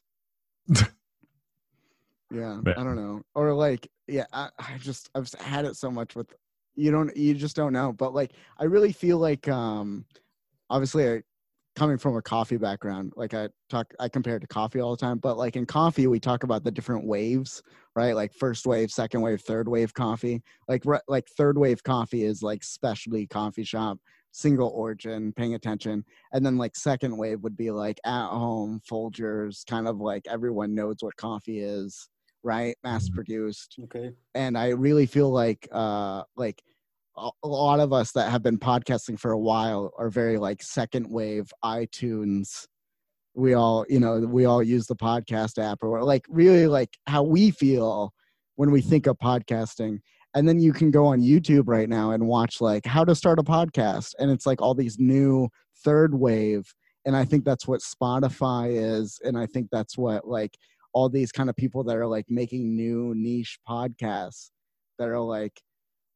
yeah 2.31 2.61
i 2.67 2.83
don't 2.83 2.97
know. 2.97 3.23
Or 3.35 3.53
like 3.53 3.89
yeah 4.07 4.27
I, 4.33 4.49
I 4.59 4.79
just 4.79 5.11
i've 5.15 5.31
had 5.41 5.65
it 5.65 5.77
so 5.77 5.91
much 5.91 6.17
with 6.17 6.35
you 6.75 6.91
don't 6.91 7.17
you 7.17 7.35
just 7.35 7.57
don't 7.57 7.73
know 7.73 7.93
but 7.93 8.15
like 8.15 8.33
i 8.59 8.65
really 8.65 8.93
feel 8.93 9.19
like 9.19 9.47
um 9.49 10.05
obviously 10.71 11.09
I, 11.09 11.23
coming 11.77 11.99
from 11.99 12.17
a 12.17 12.23
coffee 12.23 12.57
background 12.57 13.13
like 13.17 13.35
i 13.35 13.49
talk 13.69 13.93
i 14.01 14.09
compare 14.09 14.37
it 14.37 14.41
to 14.41 14.47
coffee 14.47 14.81
all 14.81 14.93
the 14.93 15.01
time 15.01 15.19
but 15.19 15.37
like 15.37 15.57
in 15.57 15.67
coffee 15.67 16.07
we 16.07 16.21
talk 16.21 16.43
about 16.43 16.65
the 16.65 16.71
different 16.71 17.07
waves 17.07 17.63
right? 17.97 18.15
Like 18.15 18.33
first 18.33 18.67
wave 18.67 18.91
second 18.91 19.21
wave 19.21 19.41
third 19.41 19.69
wave 19.69 19.95
coffee. 19.95 20.43
Like 20.69 20.83
re- 20.85 21.01
like 21.09 21.29
third 21.37 21.57
wave 21.57 21.83
coffee 21.83 22.25
is 22.25 22.43
like 22.43 22.65
specialty 22.65 23.27
coffee 23.27 23.65
shop 23.65 23.99
single 24.35 24.69
origin 24.75 25.33
paying 25.33 25.55
attention. 25.55 26.05
And 26.33 26.45
then 26.45 26.59
like 26.59 26.75
second 26.75 27.17
wave 27.17 27.41
would 27.43 27.57
be 27.57 27.71
like 27.71 28.01
at 28.05 28.27
home 28.29 28.81
folgers 28.91 29.65
kind 29.67 29.87
of 29.87 29.99
like 29.99 30.27
everyone 30.29 30.75
knows 30.75 30.97
what 31.01 31.17
coffee 31.17 31.61
is 31.61 32.09
right? 32.47 32.77
Mass 32.85 33.09
produced. 33.09 33.77
Okay. 33.85 34.11
and 34.35 34.59
i 34.59 34.69
really 34.69 35.07
feel 35.07 35.31
like 35.31 35.67
uh 35.73 36.23
like 36.37 36.63
a 37.17 37.31
a 37.43 37.49
lot 37.49 37.81
of 37.81 37.93
us 37.93 38.13
that 38.13 38.31
have 38.31 38.43
been 38.43 38.59
podcasting 38.59 39.19
for 39.19 39.33
a 39.33 39.39
while 39.39 39.93
are 39.99 40.11
very 40.11 40.37
like 40.37 40.63
second 40.63 41.09
wave 41.09 41.51
itunes. 41.65 42.67
We 43.35 43.55
all 43.55 43.87
you 43.89 44.01
know 44.01 44.19
we 44.21 44.45
all 44.45 44.63
use 44.63 44.87
the 44.87 44.97
podcast 44.97 45.59
app 45.63 45.79
or 45.83 46.03
like 46.03 46.27
really 46.29 46.67
like 46.67 46.91
how 47.07 47.23
we 47.23 47.51
feel 47.51 48.13
when 48.57 48.71
we 48.71 48.81
think 48.81 49.07
of 49.07 49.17
podcasting 49.19 50.01
and 50.35 50.49
then 50.49 50.59
you 50.59 50.73
can 50.73 50.91
go 50.91 51.07
on 51.07 51.21
youtube 51.21 51.65
right 51.67 51.89
now 51.89 52.11
and 52.11 52.27
watch 52.27 52.61
like 52.61 52.85
how 52.85 53.05
to 53.05 53.15
start 53.15 53.39
a 53.39 53.43
podcast. 53.43 54.15
And 54.19 54.31
it's 54.31 54.47
like 54.47 54.61
all 54.61 54.75
these 54.75 54.99
new 54.99 55.49
third 55.85 56.15
wave. 56.15 56.73
And 57.07 57.17
i 57.17 57.25
think 57.25 57.45
that's 57.45 57.67
what 57.67 57.81
spotify 57.81 58.73
is. 58.73 59.19
And 59.25 59.39
i 59.39 59.47
think 59.47 59.69
that's 59.71 59.97
what 59.97 60.27
like 60.27 60.57
all 60.93 61.09
these 61.09 61.33
kind 61.33 61.51
of 61.51 61.57
people 61.57 61.83
that 61.85 61.97
are 61.97 62.07
like 62.07 62.27
making 62.29 62.77
new 62.77 63.15
niche 63.17 63.59
podcasts 63.69 64.51
that 64.99 65.09
are 65.09 65.21
like 65.21 65.61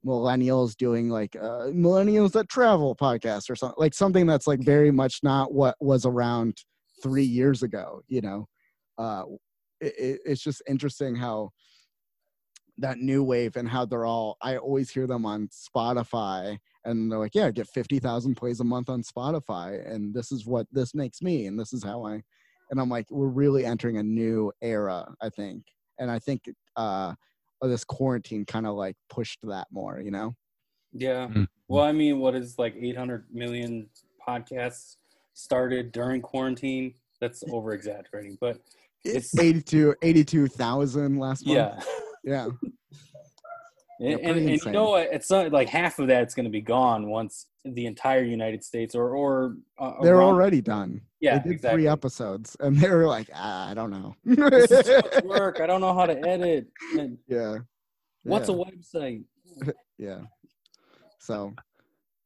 millennials 0.07 0.77
doing 0.77 1.09
like 1.09 1.35
uh, 1.35 1.67
millennials 1.73 2.31
that 2.33 2.49
travel 2.49 2.95
podcast 2.95 3.51
or 3.51 3.57
something 3.57 3.75
like 3.79 3.93
something 3.93 4.27
that's 4.27 4.47
like 4.47 4.61
very 4.61 4.93
much 4.93 5.19
not 5.25 5.53
what 5.53 5.75
was 5.81 6.07
around 6.07 6.57
three 7.03 7.25
years 7.25 7.63
ago 7.63 8.01
you 8.09 8.21
know? 8.21 8.47
Uh 8.97 9.25
it, 9.81 9.95
it, 9.99 10.21
it's 10.25 10.43
just 10.43 10.63
interesting 10.69 11.15
how 11.15 11.51
that 12.79 12.99
new 12.99 13.23
wave 13.25 13.57
and 13.57 13.69
how 13.69 13.85
they're 13.85 14.07
all 14.07 14.37
i 14.43 14.57
always 14.57 14.91
hear 14.91 15.07
them 15.07 15.27
on 15.27 15.49
spotify 15.49 16.57
and 16.85 17.11
they're 17.11 17.19
like 17.19 17.35
yeah 17.35 17.47
I 17.47 17.51
get 17.51 17.67
50000 17.69 18.35
plays 18.37 18.61
a 18.61 18.65
month 18.65 18.89
on 18.89 19.03
spotify 19.03 19.85
and 19.93 20.15
this 20.15 20.31
is 20.33 20.47
what 20.47 20.67
this 20.71 20.95
makes 20.95 21.21
me 21.21 21.47
and 21.47 21.59
this 21.59 21.73
is 21.73 21.83
how 21.83 22.07
i 22.07 22.23
and 22.71 22.81
i'm 22.81 22.89
like 22.89 23.11
we're 23.11 23.27
really 23.29 23.65
entering 23.65 23.97
a 23.99 24.03
new 24.03 24.53
era 24.63 25.13
i 25.21 25.29
think 25.29 25.65
and 25.99 26.11
i 26.11 26.19
think 26.19 26.43
uh 26.77 27.15
this 27.63 27.85
quarantine 27.85 28.45
kind 28.45 28.67
of 28.67 28.75
like 28.77 28.95
pushed 29.11 29.41
that 29.43 29.67
more 29.73 30.01
you 30.01 30.11
know 30.13 30.35
Yeah. 30.93 31.27
Mhm. 31.29 31.49
Well, 31.67 31.85
I 31.85 31.93
mean, 31.93 32.19
what 32.21 32.35
is 32.35 32.57
like 32.59 32.75
800 32.81 33.27
million 33.31 33.91
podcasts 34.27 34.97
started 35.35 35.93
during 35.93 36.23
quarantine? 36.23 36.95
That's 37.21 37.45
over 37.53 37.73
exaggerating, 37.75 38.39
but 38.41 38.57
it's 39.05 39.35
It's- 39.35 39.39
82 39.39 39.95
82000 40.01 41.19
last 41.19 41.45
month 41.47 41.57
yeah. 41.59 41.81
yeah 42.25 42.49
And, 44.01 44.21
and, 44.21 44.39
and 44.49 44.65
you 44.65 44.71
know 44.71 44.91
what? 44.91 45.09
It's 45.11 45.29
not 45.29 45.51
like 45.51 45.69
half 45.69 45.99
of 45.99 46.07
that's 46.07 46.33
going 46.33 46.45
to 46.45 46.51
be 46.51 46.61
gone 46.61 47.09
once 47.09 47.47
the 47.65 47.87
entire 47.87 48.23
United 48.23 48.63
States 48.63 48.95
or 48.95 49.17
or 49.17 49.57
uh, 49.79 49.95
they're 50.03 50.17
around- 50.17 50.35
already 50.35 50.61
done 50.61 51.01
yeah 51.21 51.39
they 51.39 51.45
did 51.49 51.53
exactly. 51.55 51.83
three 51.83 51.89
episodes 51.89 52.57
and 52.61 52.79
they 52.79 52.89
were 52.89 53.07
like 53.07 53.29
ah, 53.35 53.69
i 53.69 53.75
don't 53.75 53.91
know 53.91 54.15
This 54.25 54.71
is 54.71 54.89
much 54.89 55.25
work. 55.25 55.61
I 55.61 55.67
don't 55.67 55.81
know 55.81 55.93
how 55.93 56.07
to 56.07 56.17
edit. 56.27 56.69
And 56.97 57.19
yeah 57.27 57.59
what's 58.23 58.49
yeah. 58.49 58.55
a 58.55 58.59
website? 58.59 59.25
yeah. 59.99 60.21
So 61.19 61.55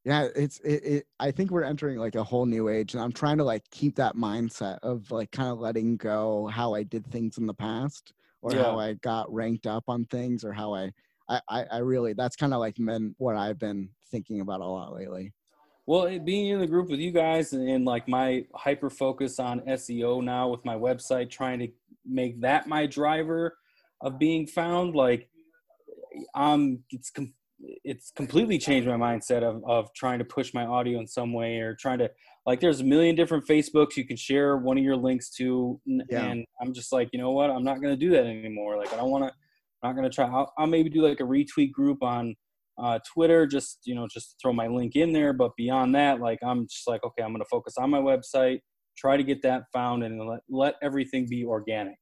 yeah, 0.05 0.27
it's 0.35 0.59
it, 0.59 0.83
it 0.83 1.07
I 1.19 1.31
think 1.31 1.49
we're 1.49 1.63
entering 1.63 1.97
like 1.97 2.15
a 2.15 2.23
whole 2.23 2.45
new 2.45 2.69
age 2.69 2.93
and 2.93 3.01
I'm 3.01 3.11
trying 3.11 3.37
to 3.37 3.43
like 3.43 3.63
keep 3.71 3.95
that 3.95 4.15
mindset 4.15 4.77
of 4.83 5.09
like 5.11 5.31
kind 5.31 5.49
of 5.49 5.59
letting 5.59 5.97
go 5.97 6.47
how 6.47 6.73
I 6.73 6.83
did 6.83 7.07
things 7.07 7.37
in 7.37 7.47
the 7.47 7.53
past 7.53 8.13
or 8.43 8.53
Yeah. 8.53 8.63
how 8.63 8.79
I 8.79 8.93
got 8.95 9.33
ranked 9.33 9.65
up 9.65 9.85
on 9.87 10.05
things 10.05 10.43
or 10.43 10.53
how 10.53 10.75
I 10.75 10.91
I, 11.29 11.65
I, 11.71 11.77
really 11.77 12.11
that's 12.11 12.35
kind 12.35 12.53
of 12.53 12.59
like 12.59 12.75
been 12.75 13.15
what 13.17 13.37
I've 13.37 13.57
been 13.57 13.89
thinking 14.11 14.41
about 14.41 14.59
a 14.59 14.65
lot 14.65 14.93
lately. 14.93 15.31
Well, 15.85 16.03
it, 16.03 16.25
being 16.25 16.47
in 16.47 16.59
the 16.59 16.67
group 16.67 16.89
with 16.89 16.99
you 16.99 17.11
guys 17.11 17.53
and, 17.53 17.67
and 17.67 17.85
like 17.85 18.09
my 18.09 18.45
hyper 18.53 18.89
focus 18.89 19.39
on 19.39 19.61
SEO 19.61 20.21
now 20.21 20.49
with 20.49 20.65
my 20.65 20.75
website, 20.75 21.29
trying 21.31 21.59
to 21.59 21.69
make 22.05 22.41
that 22.41 22.67
my 22.67 22.85
driver 22.85 23.57
of 24.01 24.19
being 24.19 24.45
found, 24.45 24.95
like 24.95 25.29
um, 26.35 26.79
it's 26.89 27.09
com- 27.09 27.33
it's 27.85 28.11
completely 28.11 28.57
changed 28.57 28.87
my 28.87 28.97
mindset 28.97 29.43
of 29.43 29.63
of 29.63 29.93
trying 29.93 30.19
to 30.19 30.25
push 30.25 30.53
my 30.53 30.65
audio 30.65 30.99
in 30.99 31.07
some 31.07 31.31
way 31.31 31.59
or 31.59 31.73
trying 31.73 31.99
to 31.99 32.11
like. 32.45 32.59
There's 32.59 32.79
a 32.81 32.83
million 32.83 33.15
different 33.15 33.45
Facebooks 33.47 33.95
you 33.97 34.05
can 34.05 34.17
share 34.17 34.57
one 34.57 34.77
of 34.77 34.83
your 34.83 34.95
links 34.97 35.29
to, 35.37 35.79
n- 35.87 36.03
Yeah. 36.09 36.25
and 36.25 36.45
I'm 36.61 36.73
just 36.73 36.91
like, 36.91 37.09
you 37.13 37.19
know 37.19 37.31
what? 37.31 37.49
I'm 37.49 37.63
not 37.63 37.81
gonna 37.81 37.97
do 37.97 38.09
that 38.11 38.25
anymore. 38.25 38.77
Like, 38.77 38.93
I 38.93 38.97
don't 38.97 39.09
want 39.11 39.23
to. 39.25 39.31
I'm 39.81 39.89
not 39.89 39.95
gonna 39.95 40.09
try. 40.09 40.25
I'll, 40.25 40.51
I'll 40.57 40.67
maybe 40.67 40.89
do 40.89 41.01
like 41.01 41.19
a 41.19 41.23
retweet 41.23 41.71
group 41.71 42.01
on 42.03 42.35
uh, 42.81 42.99
Twitter, 43.13 43.45
just 43.45 43.79
you 43.83 43.93
know, 43.95 44.07
just 44.11 44.35
throw 44.41 44.53
my 44.53 44.67
link 44.67 44.95
in 44.95 45.11
there. 45.13 45.33
But 45.33 45.51
beyond 45.57 45.93
that, 45.95 46.19
like 46.21 46.39
I'm 46.43 46.67
just 46.67 46.87
like, 46.87 47.03
okay, 47.03 47.21
I'm 47.23 47.31
gonna 47.33 47.43
focus 47.51 47.75
on 47.77 47.89
my 47.89 47.99
website, 47.99 48.59
try 48.97 49.17
to 49.17 49.23
get 49.23 49.41
that 49.43 49.63
found, 49.73 50.03
and 50.03 50.19
let 50.27 50.39
let 50.49 50.75
everything 50.81 51.27
be 51.29 51.43
organic. 51.45 51.97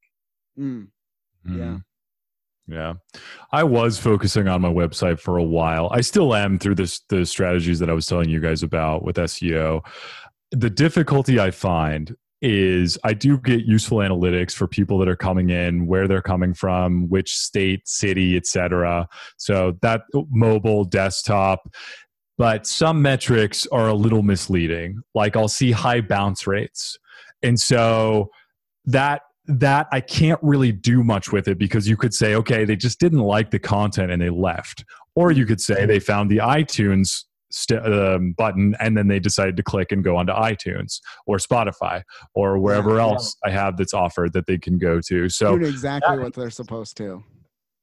Mm, 0.58 0.88
Yeah. 1.44 1.52
Mhm. 1.52 1.84
Yeah. 2.68 2.94
I 3.50 3.64
was 3.64 3.98
focusing 3.98 4.46
on 4.46 4.60
my 4.62 4.72
website 4.72 5.18
for 5.18 5.36
a 5.36 5.42
while. 5.42 5.88
I 5.90 6.00
still 6.00 6.34
am 6.34 6.58
through 6.60 6.76
this 6.76 7.00
the 7.08 7.26
strategies 7.26 7.80
that 7.80 7.90
I 7.90 7.92
was 7.92 8.06
telling 8.06 8.28
you 8.30 8.40
guys 8.40 8.62
about 8.62 9.02
with 9.04 9.16
SEO. 9.18 9.82
The 10.52 10.70
difficulty 10.70 11.40
I 11.40 11.50
find 11.50 12.14
is 12.40 12.98
I 13.04 13.14
do 13.14 13.38
get 13.38 13.64
useful 13.64 13.98
analytics 13.98 14.52
for 14.52 14.66
people 14.66 14.98
that 14.98 15.08
are 15.08 15.16
coming 15.16 15.50
in, 15.50 15.86
where 15.86 16.08
they're 16.08 16.22
coming 16.22 16.54
from, 16.54 17.08
which 17.08 17.36
state, 17.36 17.86
city, 17.86 18.36
etc. 18.36 19.08
So 19.36 19.78
that 19.82 20.02
mobile, 20.12 20.84
desktop, 20.84 21.72
but 22.38 22.66
some 22.66 23.00
metrics 23.00 23.66
are 23.68 23.88
a 23.88 23.94
little 23.94 24.22
misleading. 24.22 25.00
Like 25.14 25.36
I'll 25.36 25.48
see 25.48 25.70
high 25.70 26.00
bounce 26.00 26.46
rates. 26.46 26.98
And 27.42 27.58
so 27.58 28.30
that 28.84 29.22
that 29.46 29.88
I 29.90 30.00
can't 30.00 30.38
really 30.42 30.72
do 30.72 31.02
much 31.02 31.32
with 31.32 31.48
it 31.48 31.58
because 31.58 31.88
you 31.88 31.96
could 31.96 32.14
say, 32.14 32.34
okay, 32.36 32.64
they 32.64 32.76
just 32.76 33.00
didn't 33.00 33.20
like 33.20 33.50
the 33.50 33.58
content 33.58 34.12
and 34.12 34.22
they 34.22 34.30
left. 34.30 34.84
Or 35.16 35.32
you 35.32 35.46
could 35.46 35.60
say 35.60 35.84
they 35.84 35.98
found 35.98 36.30
the 36.30 36.38
iTunes 36.38 37.24
st- 37.52 37.84
um, 37.86 38.32
button 38.32 38.74
and 38.80 38.96
then 38.96 39.06
they 39.08 39.20
decided 39.20 39.56
to 39.56 39.62
click 39.62 39.92
and 39.92 40.02
go 40.02 40.16
onto 40.16 40.32
iTunes 40.32 41.00
or 41.26 41.36
Spotify 41.36 42.02
or 42.34 42.58
wherever 42.58 42.96
Yeah. 42.96 43.02
else 43.02 43.36
I 43.44 43.50
have 43.50 43.76
that's 43.76 43.94
offered 43.94 44.32
that 44.32 44.46
they 44.46 44.58
can 44.58 44.78
go 44.78 45.00
to. 45.02 45.28
So 45.28 45.54
exactly 45.56 46.18
what 46.18 46.34
they're 46.34 46.50
supposed 46.50 46.96
to. 46.96 47.22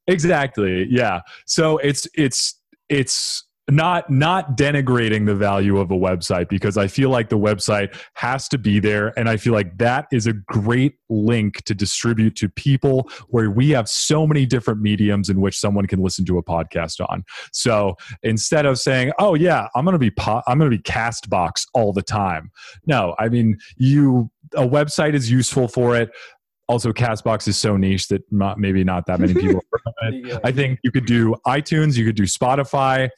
Exactly. 0.08 0.88
Yeah. 0.90 1.22
So 1.46 1.78
it's 1.78 2.08
it's 2.16 2.60
it's 2.90 3.46
not 3.70 4.10
not 4.10 4.58
denigrating 4.58 5.26
the 5.26 5.36
value 5.36 5.78
of 5.80 5.92
a 5.92 5.96
website 5.96 6.50
because 6.50 6.78
I 6.78 6.88
feel 6.88 7.10
like 7.10 7.30
the 7.30 7.38
website 7.38 7.96
has 8.16 8.48
to 8.50 8.58
be 8.58 8.80
there 8.80 9.18
and 9.18 9.30
I 9.30 9.38
feel 9.38 9.54
like 9.54 9.78
that 9.78 10.08
is 10.12 10.28
a 10.28 10.34
great 10.34 10.96
link 11.10 11.64
to 11.66 11.74
distribute 11.74 12.36
to 12.38 12.50
people 12.50 13.10
where 13.30 13.50
we 13.50 13.70
have 13.72 13.88
so 13.88 14.28
many 14.28 14.46
different 14.46 14.82
mediums 14.82 15.30
in 15.30 15.42
which 15.42 15.58
someone 15.58 15.88
can 15.88 16.02
listen 16.02 16.26
to 16.26 16.38
a 16.38 16.44
podcast 16.44 17.00
on. 17.10 17.24
So 17.52 17.96
instead 18.24 18.66
of 18.66 18.80
saying, 18.80 19.12
"Oh 19.20 19.36
yeah, 19.36 19.68
I'm 19.76 19.86
going 19.86 19.94
to 19.94 20.00
be 20.00 20.12
po- 20.12 20.42
I'm 20.48 20.60
going 20.60 20.72
to 20.72 20.78
be 20.78 20.84
Castbox 20.84 21.66
all 21.74 21.94
the 21.94 22.04
time." 22.04 22.52
No, 22.86 23.16
I 23.20 23.30
mean, 23.30 23.58
you 23.78 24.30
a 24.56 24.68
website 24.68 25.14
is 25.14 25.30
useful 25.30 25.68
for 25.68 25.96
it. 25.96 26.12
Also, 26.68 26.94
Castbox 26.94 27.48
is 27.48 27.58
so 27.58 27.78
niche 27.78 28.10
that 28.10 28.22
not, 28.32 28.60
maybe 28.60 28.84
not 28.84 29.08
that 29.08 29.20
many 29.20 29.34
people. 29.34 29.64
it. 30.04 30.28
Yeah. 30.28 30.40
I 30.44 30.52
think 30.52 30.80
you 30.84 30.92
could 30.92 31.08
do 31.08 31.36
iTunes, 31.48 31.98
you 31.98 32.06
could 32.06 32.16
do 32.16 32.24
Spotify, 32.24 33.10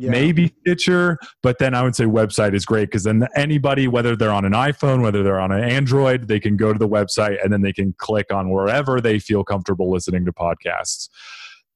Yeah. 0.00 0.10
maybe 0.10 0.52
Stitcher, 0.60 1.18
but 1.42 1.58
then 1.58 1.74
I 1.74 1.82
would 1.82 1.94
say 1.94 2.04
website 2.04 2.54
is 2.54 2.64
great 2.64 2.86
because 2.86 3.04
then 3.04 3.28
anybody, 3.36 3.86
whether 3.86 4.16
they're 4.16 4.32
on 4.32 4.44
an 4.44 4.52
iPhone, 4.52 5.02
whether 5.02 5.22
they're 5.22 5.40
on 5.40 5.52
an 5.52 5.62
Android, 5.62 6.26
they 6.26 6.40
can 6.40 6.56
go 6.56 6.72
to 6.72 6.78
the 6.78 6.88
website 6.88 7.42
and 7.42 7.52
then 7.52 7.60
they 7.60 7.72
can 7.72 7.94
click 7.98 8.32
on 8.32 8.50
wherever 8.50 9.00
they 9.00 9.18
feel 9.18 9.44
comfortable 9.44 9.90
listening 9.90 10.24
to 10.24 10.32
podcasts. 10.32 11.08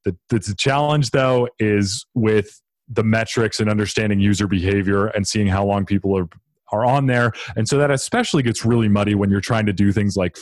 The, 0.05 0.17
the, 0.31 0.39
the 0.39 0.55
challenge, 0.55 1.11
though, 1.11 1.49
is 1.59 2.07
with 2.15 2.63
the 2.89 3.05
metrics 3.05 3.61
and 3.61 3.69
understanding 3.69 4.21
user 4.21 4.47
behavior 4.47 5.07
and 5.09 5.27
seeing 5.27 5.47
how 5.47 5.65
long 5.65 5.85
people 5.85 6.17
are 6.17 6.29
are 6.73 6.85
on 6.85 7.07
there. 7.07 7.33
And 7.57 7.69
so 7.69 7.79
that 7.79 7.91
especially 7.91 8.43
gets 8.43 8.65
really 8.65 8.89
muddy 8.89 9.15
when 9.15 9.31
you're 9.31 9.41
trying 9.41 9.67
to 9.67 9.73
do 9.73 9.93
things 9.93 10.17
like 10.17 10.37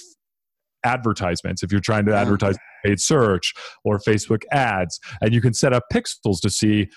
advertisements. 0.84 1.62
If 1.62 1.72
you're 1.72 1.80
trying 1.80 2.06
to 2.06 2.12
mm. 2.12 2.16
advertise 2.16 2.56
paid 2.84 3.00
search 3.00 3.52
or 3.84 3.98
Facebook 3.98 4.42
ads, 4.50 4.98
and 5.20 5.32
you 5.32 5.40
can 5.40 5.54
set 5.54 5.72
up 5.72 5.84
pixels 5.92 6.40
to 6.40 6.50
see 6.50 6.88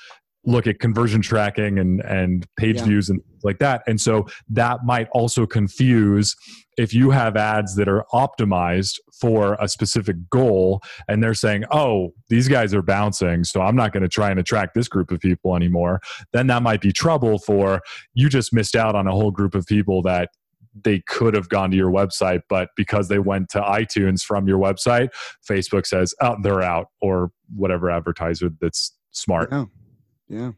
look 0.45 0.67
at 0.67 0.79
conversion 0.79 1.21
tracking 1.21 1.79
and 1.79 2.01
and 2.01 2.45
page 2.57 2.77
Yeah. 2.77 2.83
views 2.85 3.09
and 3.09 3.21
things 3.23 3.43
like 3.43 3.59
that 3.59 3.81
and 3.87 3.99
so 3.99 4.25
that 4.49 4.79
might 4.85 5.07
also 5.11 5.45
confuse 5.45 6.35
if 6.77 6.93
you 6.93 7.11
have 7.11 7.35
ads 7.37 7.75
that 7.75 7.87
are 7.87 8.05
optimized 8.13 8.99
for 9.19 9.55
a 9.61 9.67
specific 9.67 10.15
goal 10.29 10.81
and 11.07 11.23
they're 11.23 11.33
saying 11.33 11.63
oh 11.71 12.11
these 12.29 12.47
guys 12.47 12.73
are 12.73 12.81
bouncing 12.81 13.43
so 13.43 13.61
i'm 13.61 13.75
not 13.75 13.91
going 13.93 14.03
to 14.03 14.09
try 14.09 14.29
and 14.29 14.39
attract 14.39 14.73
this 14.75 14.87
group 14.87 15.09
of 15.11 15.19
people 15.19 15.55
anymore 15.55 15.99
then 16.33 16.47
that 16.47 16.61
might 16.61 16.81
be 16.81 16.91
trouble 16.91 17.37
for 17.39 17.81
you 18.13 18.29
just 18.29 18.53
missed 18.53 18.75
out 18.75 18.95
on 18.95 19.07
a 19.07 19.11
whole 19.11 19.31
group 19.31 19.55
of 19.55 19.65
people 19.65 20.01
that 20.01 20.29
they 20.83 20.99
could 21.07 21.33
have 21.33 21.47
gone 21.47 21.71
to 21.71 21.77
your 21.77 21.89
website 21.91 22.41
but 22.49 22.69
because 22.75 23.07
they 23.07 23.19
went 23.19 23.47
to 23.49 23.61
itunes 23.61 24.21
from 24.21 24.47
your 24.47 24.59
website 24.59 25.09
facebook 25.49 25.85
says 25.85 26.13
oh 26.21 26.35
they're 26.43 26.61
out 26.61 26.87
or 27.01 27.31
whatever 27.55 27.89
advertiser 27.89 28.49
that's 28.59 28.95
smart 29.11 29.49
Yeah. 29.51 29.65
Yeah. 30.27 30.51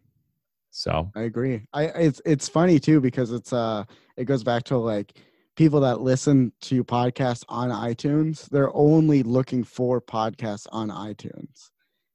so 0.71 1.11
I 1.15 1.21
agree. 1.21 1.63
I 1.73 1.85
it's 1.85 2.21
it's 2.25 2.47
funny 2.47 2.79
too 2.79 3.01
because 3.01 3.31
it's 3.31 3.53
uh 3.53 3.83
it 4.17 4.25
goes 4.25 4.43
back 4.43 4.63
to 4.65 4.77
like 4.77 5.13
people 5.55 5.79
that 5.81 6.01
listen 6.01 6.51
to 6.61 6.83
podcasts 6.83 7.43
on 7.49 7.69
iTunes, 7.69 8.47
they're 8.49 8.75
only 8.75 9.23
looking 9.23 9.63
for 9.63 9.99
podcasts 10.01 10.67
on 10.71 10.89
iTunes. 10.89 11.69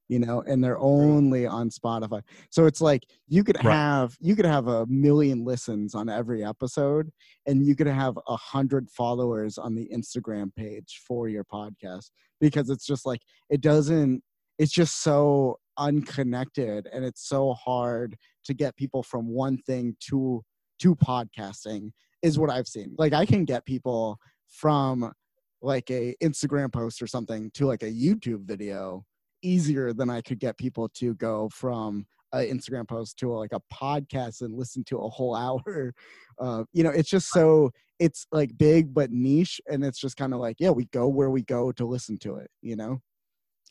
You 0.08 0.18
know, 0.18 0.42
and 0.42 0.62
they're 0.62 0.78
only 0.78 1.46
on 1.46 1.70
Spotify. 1.70 2.20
So 2.50 2.66
it's 2.66 2.82
like 2.82 3.02
you 3.28 3.42
could 3.42 3.56
Right. 3.62 3.72
have 3.72 4.14
you 4.20 4.36
could 4.36 4.44
have 4.44 4.68
a 4.68 4.84
million 4.86 5.42
listens 5.44 5.94
on 5.94 6.10
every 6.10 6.44
episode 6.44 7.10
and 7.46 7.64
you 7.66 7.74
could 7.74 7.86
have 7.86 8.18
a 8.28 8.36
hundred 8.36 8.90
followers 8.90 9.56
on 9.56 9.74
the 9.74 9.88
Instagram 9.94 10.54
page 10.54 11.00
for 11.06 11.28
your 11.28 11.44
podcast 11.44 12.10
because 12.40 12.68
it's 12.68 12.84
just 12.84 13.06
like 13.06 13.22
it 13.48 13.62
doesn't 13.62 14.22
it's 14.58 14.72
just 14.72 15.02
so 15.02 15.58
unconnected 15.78 16.88
and 16.92 17.04
it's 17.04 17.26
so 17.26 17.54
hard 17.54 18.16
to 18.44 18.54
get 18.54 18.76
people 18.76 19.02
from 19.02 19.28
one 19.28 19.58
thing 19.58 19.96
to 20.00 20.42
to 20.80 20.94
podcasting 20.96 21.90
is 22.22 22.38
what 22.38 22.50
I've 22.50 22.66
seen. 22.66 22.94
Like 22.98 23.12
I 23.12 23.24
can 23.24 23.44
get 23.44 23.64
people 23.64 24.18
from 24.48 25.12
like 25.60 25.90
a 25.90 26.14
Instagram 26.22 26.72
post 26.72 27.00
or 27.00 27.06
something 27.06 27.50
to 27.54 27.66
like 27.66 27.82
a 27.82 27.90
YouTube 27.90 28.44
video 28.44 29.04
easier 29.42 29.92
than 29.92 30.10
I 30.10 30.20
could 30.20 30.38
get 30.38 30.58
people 30.58 30.88
to 30.94 31.14
go 31.14 31.48
from 31.52 32.06
an 32.32 32.46
Instagram 32.46 32.88
post 32.88 33.18
to 33.18 33.32
like 33.32 33.52
a 33.52 33.60
podcast 33.72 34.40
and 34.40 34.56
listen 34.56 34.82
to 34.84 34.98
a 34.98 35.08
whole 35.08 35.34
hour. 35.36 35.94
Uh, 36.38 36.64
you 36.72 36.82
know, 36.82 36.90
it's 36.90 37.10
just 37.10 37.28
so 37.30 37.70
it's 37.98 38.26
like 38.32 38.56
big 38.58 38.92
but 38.92 39.12
niche, 39.12 39.60
and 39.70 39.84
it's 39.84 40.00
just 40.00 40.16
kind 40.16 40.34
of 40.34 40.40
like 40.40 40.56
yeah, 40.58 40.70
we 40.70 40.86
go 40.86 41.06
where 41.06 41.30
we 41.30 41.42
go 41.42 41.70
to 41.72 41.84
listen 41.84 42.18
to 42.18 42.36
it. 42.36 42.50
You 42.60 42.76
know, 42.76 43.00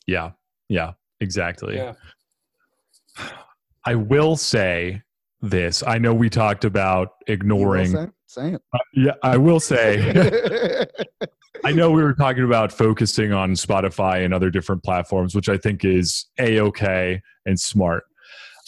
yeah 0.06 0.30
yeah 0.72 0.92
exactly 1.20 1.76
Yeah. 1.76 1.94
i 3.84 3.94
will 3.94 4.36
say 4.36 5.02
this 5.40 5.82
i 5.86 5.98
know 5.98 6.14
we 6.14 6.30
talked 6.30 6.64
about 6.64 7.10
ignoring 7.26 7.92
say, 7.92 8.06
say 8.26 8.54
uh, 8.54 8.78
yeah 8.94 9.12
i 9.22 9.36
will 9.36 9.60
say. 9.60 10.86
I 11.64 11.70
know 11.70 11.92
we 11.92 12.02
were 12.02 12.14
talking 12.14 12.42
about 12.42 12.72
focusing 12.72 13.32
on 13.32 13.52
Spotify 13.52 14.24
and 14.24 14.34
other 14.34 14.50
different 14.50 14.82
platforms, 14.82 15.32
which 15.32 15.48
I 15.48 15.56
think 15.56 15.84
is 15.84 16.26
a 16.40 16.58
okay 16.58 17.22
and 17.46 17.60
smart. 17.60 18.02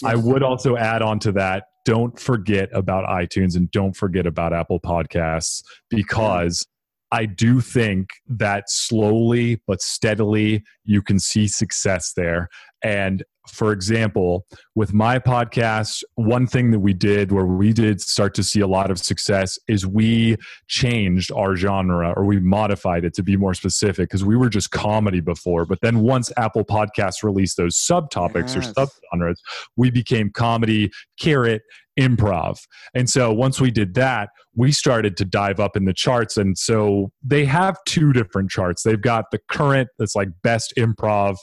I 0.05 0.15
would 0.15 0.45
also 0.45 0.77
add 0.77 1.03
on 1.03 1.19
to 1.21 1.33
that 1.33 1.65
don't 1.85 2.19
forget 2.19 2.69
about 2.73 3.05
iTunes 3.09 3.57
and 3.57 3.71
don't 3.71 3.95
forget 3.95 4.27
about 4.27 4.53
Apple 4.53 4.81
Podcasts 4.81 5.63
because 5.91 6.67
I 7.15 7.27
do 7.27 7.61
think 7.61 8.09
that 8.29 8.65
slowly 8.67 9.61
but 9.69 9.81
steadily 9.81 10.65
you 10.85 11.01
can 11.01 11.21
see 11.21 11.47
success 11.47 12.13
there. 12.17 12.49
And 12.83 13.23
for 13.49 13.73
example, 13.73 14.47
with 14.75 14.93
my 14.95 15.19
podcast, 15.19 16.03
one 16.15 16.47
thing 16.47 16.71
that 16.71 16.81
we 16.81 16.95
did 16.95 17.31
where 17.31 17.45
we 17.47 17.73
did 17.75 18.01
start 18.01 18.35
to 18.35 18.43
see 18.43 18.61
a 18.61 18.67
lot 18.67 18.91
of 18.91 18.99
success 18.99 19.59
is 19.69 19.87
we 19.87 20.37
changed 20.67 21.31
our 21.31 21.55
genre 21.55 22.13
or 22.17 22.25
we 22.25 22.41
modified 22.41 23.05
it 23.05 23.15
to 23.15 23.23
be 23.23 23.37
more 23.37 23.55
specific 23.55 24.09
because 24.09 24.25
we 24.25 24.35
were 24.37 24.49
just 24.49 24.71
comedy 24.71 25.21
before. 25.21 25.67
But 25.67 25.79
then 25.83 26.01
once 26.01 26.33
Apple 26.39 26.65
Podcasts 26.65 27.23
released 27.23 27.57
those 27.59 27.77
subtopics 27.77 28.55
Yes. 28.57 28.73
or 28.77 28.87
subgenres, 28.87 29.37
we 29.77 29.91
became 29.91 30.31
comedy, 30.31 30.91
caret, 31.21 31.63
improv. 31.99 32.59
And 32.95 33.09
so 33.09 33.33
once 33.33 33.61
we 33.61 33.71
did 33.71 33.95
that, 33.95 34.31
we 34.57 34.73
started 34.73 35.17
to 35.19 35.25
dive 35.25 35.61
up 35.61 35.77
in 35.77 35.85
the 35.85 35.93
charts. 35.93 36.37
And 36.37 36.57
so 36.57 37.11
they 37.23 37.45
have 37.45 37.77
two 37.87 38.13
different 38.13 38.51
charts. 38.51 38.83
They've 38.83 39.01
got 39.01 39.27
the 39.31 39.41
current 39.51 39.89
that's 39.99 40.15
like 40.15 40.29
best 40.43 40.75
improv 40.77 41.37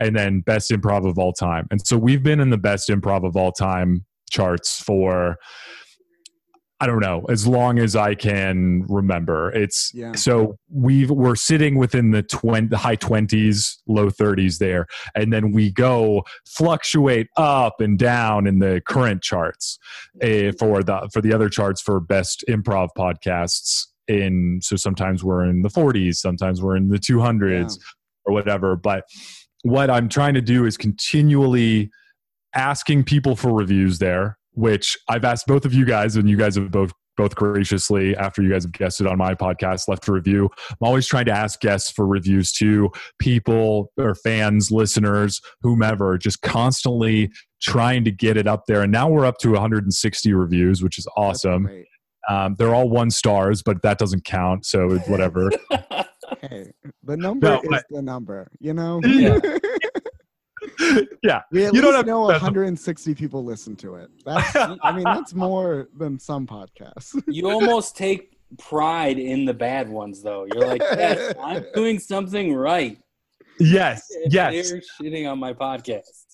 and 0.00 0.16
then 0.16 0.40
best 0.40 0.70
improv 0.70 1.08
of 1.08 1.18
all 1.18 1.32
time. 1.32 1.66
And 1.70 1.86
so 1.86 1.96
we've 1.96 2.22
been 2.22 2.40
in 2.40 2.50
the 2.50 2.58
best 2.58 2.88
improv 2.88 3.26
of 3.26 3.36
all 3.36 3.52
time 3.52 4.04
charts 4.30 4.80
for 4.80 5.36
I 6.80 6.86
don't 6.86 7.00
know, 7.00 7.24
as 7.28 7.46
long 7.46 7.78
as 7.78 7.96
I 7.96 8.14
can 8.14 8.84
remember. 8.88 9.50
It's 9.50 9.90
Yeah. 9.92 10.12
so 10.14 10.56
we've 10.70 11.10
we're 11.10 11.34
sitting 11.34 11.76
within 11.76 12.12
the 12.12 12.22
20 12.22 12.76
high 12.76 12.96
20s, 12.96 13.78
low 13.86 14.10
30s 14.10 14.58
there 14.58 14.86
and 15.14 15.32
then 15.32 15.52
we 15.52 15.72
go 15.72 16.24
fluctuate 16.46 17.28
up 17.36 17.80
and 17.80 17.98
down 17.98 18.46
in 18.46 18.58
the 18.58 18.80
current 18.86 19.22
charts 19.22 19.78
eh, 20.20 20.52
for 20.58 20.82
the 20.82 21.08
for 21.12 21.20
the 21.20 21.32
other 21.32 21.48
charts 21.48 21.80
for 21.80 22.00
best 22.00 22.44
improv 22.48 22.88
podcasts 22.96 23.86
in 24.08 24.60
so 24.62 24.76
sometimes 24.76 25.22
we're 25.22 25.44
in 25.44 25.62
the 25.62 25.68
40s, 25.68 26.16
sometimes 26.16 26.62
we're 26.62 26.76
in 26.76 26.88
the 26.88 26.98
200s 26.98 27.78
or 28.24 28.32
whatever. 28.32 28.74
But 28.74 29.04
what 29.62 29.90
I'm 29.90 30.08
trying 30.08 30.34
to 30.34 30.40
do 30.40 30.64
is 30.64 30.76
continually 30.76 31.90
asking 32.54 33.04
people 33.04 33.36
for 33.36 33.52
reviews 33.52 33.98
there, 33.98 34.37
which 34.58 34.96
I've 35.08 35.24
asked 35.24 35.46
both 35.46 35.64
of 35.64 35.72
you 35.72 35.84
guys, 35.84 36.16
and 36.16 36.28
you 36.28 36.36
guys 36.36 36.56
have 36.56 36.70
both 36.70 36.92
both 37.16 37.34
graciously 37.34 38.14
after 38.16 38.42
you 38.42 38.50
guys 38.50 38.62
have 38.62 38.70
guested 38.72 39.04
on 39.06 39.18
my 39.18 39.34
podcast 39.34 39.88
left 39.88 40.06
a 40.06 40.12
review 40.12 40.48
i'm 40.70 40.76
always 40.86 41.04
trying 41.04 41.24
to 41.24 41.32
ask 41.32 41.58
guests 41.58 41.90
for 41.90 42.06
reviews 42.06 42.52
too 42.52 42.88
people 43.18 43.90
or 43.98 44.14
fans 44.14 44.70
listeners 44.70 45.40
whomever 45.60 46.16
just 46.16 46.40
constantly 46.42 47.28
trying 47.60 48.04
to 48.04 48.12
get 48.12 48.36
it 48.36 48.46
up 48.46 48.62
there 48.68 48.82
and 48.82 48.92
now 48.92 49.08
we're 49.08 49.26
up 49.26 49.36
to 49.38 49.50
160 49.50 50.32
reviews 50.32 50.80
which 50.80 50.96
is 50.96 51.08
awesome 51.16 51.68
um, 52.28 52.54
they're 52.56 52.72
all 52.72 52.88
one 52.88 53.10
stars 53.10 53.64
but 53.64 53.82
that 53.82 53.98
doesn't 53.98 54.24
count 54.24 54.64
so 54.64 54.88
whatever 55.08 55.50
Hey, 56.42 56.70
the 57.02 57.16
number 57.16 57.48
No, 57.48 57.60
is 57.62 57.68
but- 57.70 57.84
the 57.90 58.02
number. 58.02 58.48
You 58.60 58.74
know. 58.74 59.00
Yeah. 59.02 59.38
yeah 61.22 61.42
we 61.52 61.64
at 61.66 61.74
You 61.74 61.80
don't 61.80 61.90
least 61.90 61.96
have 61.98 62.06
know 62.06 62.28
specify. 62.28 62.46
160 62.46 63.14
people 63.14 63.44
listen 63.44 63.76
to 63.76 63.94
it. 63.96 64.10
That's, 64.24 64.56
I 64.82 64.92
mean, 64.92 65.04
that's 65.04 65.34
more 65.34 65.88
than 65.96 66.18
some 66.18 66.46
podcasts. 66.46 67.20
you 67.28 67.48
almost 67.50 67.96
take 67.96 68.36
pride 68.58 69.18
in 69.18 69.44
the 69.44 69.54
bad 69.54 69.88
ones, 69.88 70.22
though. 70.22 70.46
You're 70.52 70.66
like, 70.66 70.80
yes, 70.80 71.34
I'm 71.42 71.64
doing 71.74 71.98
something 71.98 72.54
right. 72.54 72.98
yes 73.60 74.06
If 74.10 74.32
yes 74.32 74.70
They're 74.70 74.82
shitting 75.02 75.30
on 75.30 75.38
my 75.38 75.52
podcast. 75.52 76.24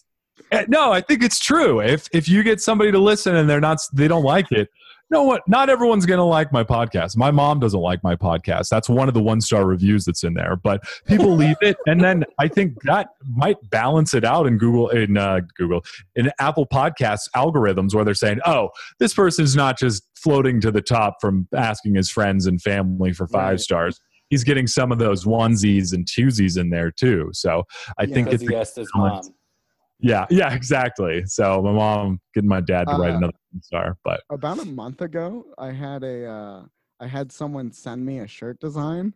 Uh, 0.53 0.65
No, 0.69 0.93
I 0.93 1.01
think 1.01 1.23
it's 1.23 1.39
true. 1.39 1.81
If 1.81 2.09
if 2.13 2.29
you 2.29 2.43
get 2.43 2.61
somebody 2.61 2.93
to 2.93 2.99
listen 2.99 3.37
and 3.37 3.49
they're 3.49 3.61
not 3.61 3.79
they 3.93 4.09
don't 4.09 4.25
like 4.25 4.51
it, 4.53 4.69
know 5.11 5.23
what? 5.23 5.43
Not 5.47 5.71
everyone's 5.71 6.07
going 6.07 6.19
to 6.19 6.25
like 6.25 6.53
my 6.53 6.65
podcast. 6.65 7.17
My 7.17 7.31
mom 7.31 7.61
doesn't 7.61 7.79
like 7.81 8.03
my 8.03 8.17
podcast. 8.17 8.69
That's 8.69 8.89
one 8.89 9.09
of 9.09 9.15
the 9.15 9.23
one 9.23 9.41
star 9.41 9.65
reviews 9.67 10.05
that's 10.05 10.25
in 10.25 10.35
there. 10.35 10.57
But 10.57 10.83
people 11.07 11.31
leave 11.37 11.57
it, 11.61 11.77
and 11.87 12.03
then 12.03 12.25
I 12.39 12.49
think 12.49 12.83
that 12.83 13.09
might 13.35 13.57
balance 13.71 14.15
it 14.15 14.25
out 14.25 14.47
in 14.47 14.59
Google 14.59 14.89
in 14.91 15.17
uh, 15.17 15.41
Google 15.57 15.85
in 16.17 16.31
Apple 16.39 16.67
Podcasts 16.67 17.29
algorithms 17.37 17.95
where 17.95 18.05
they're 18.05 18.15
saying, 18.15 18.41
"Oh, 18.47 18.71
this 18.99 19.15
person's 19.15 19.55
not 19.55 19.79
just 19.79 20.03
floating 20.17 20.61
to 20.63 20.71
the 20.71 20.83
top 20.83 21.17
from 21.21 21.47
asking 21.55 21.95
his 21.95 22.11
friends 22.11 22.47
and 22.47 22.61
family 22.61 23.13
for 23.13 23.27
five 23.27 23.51
Right. 23.53 23.61
stars." 23.61 24.01
He's 24.31 24.43
getting 24.43 24.67
some 24.67 24.91
of 24.91 24.99
those 24.99 25.25
onesies 25.27 25.93
and 25.93 26.07
twosies 26.07 26.59
in 26.59 26.71
there 26.71 26.91
too. 26.91 27.29
So 27.33 27.65
I 27.99 28.05
Yeah. 28.05 28.15
think 28.15 28.33
it's 28.33 28.43
he 28.43 28.55
asked 28.57 28.77
his 28.77 28.91
mom. 28.95 29.23
Yeah, 30.05 30.27
yeah, 30.29 30.55
exactly. 30.55 31.25
So 31.25 31.63
my 31.63 31.73
mom 31.73 32.21
getting 32.35 32.49
my 32.49 32.61
dad 32.61 32.87
to 32.89 32.95
write 32.97 33.15
Uh, 33.15 33.17
another 33.17 33.33
star, 33.63 33.97
but 34.05 34.21
About 34.29 34.59
a 34.59 34.65
month 34.67 35.01
ago, 35.01 35.47
I 35.57 35.73
had 35.73 36.05
a 36.05 36.27
uh, 36.27 36.63
I 37.01 37.07
had 37.07 37.33
someone 37.33 37.73
send 37.73 38.05
me 38.05 38.19
a 38.19 38.27
shirt 38.27 38.61
design 38.61 39.15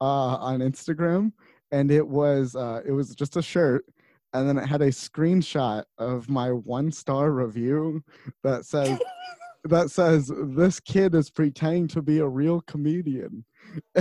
uh, 0.00 0.36
on 0.36 0.60
Instagram, 0.60 1.32
and 1.70 1.90
it 1.90 2.06
was 2.08 2.56
uh, 2.56 2.80
it 2.84 2.92
was 2.92 3.14
just 3.14 3.36
a 3.36 3.42
shirt, 3.42 3.84
and 4.32 4.48
then 4.48 4.56
it 4.56 4.66
had 4.66 4.80
a 4.80 4.88
screenshot 4.88 5.84
of 5.98 6.30
my 6.30 6.50
one 6.50 6.90
star 6.90 7.30
review 7.30 8.02
that 8.42 8.64
says 8.64 8.98
that 9.64 9.90
says 9.90 10.32
this 10.56 10.80
kid 10.80 11.14
is 11.14 11.28
pretending 11.30 11.88
to 11.88 12.00
be 12.00 12.20
a 12.20 12.26
real 12.26 12.62
comedian. 12.62 13.44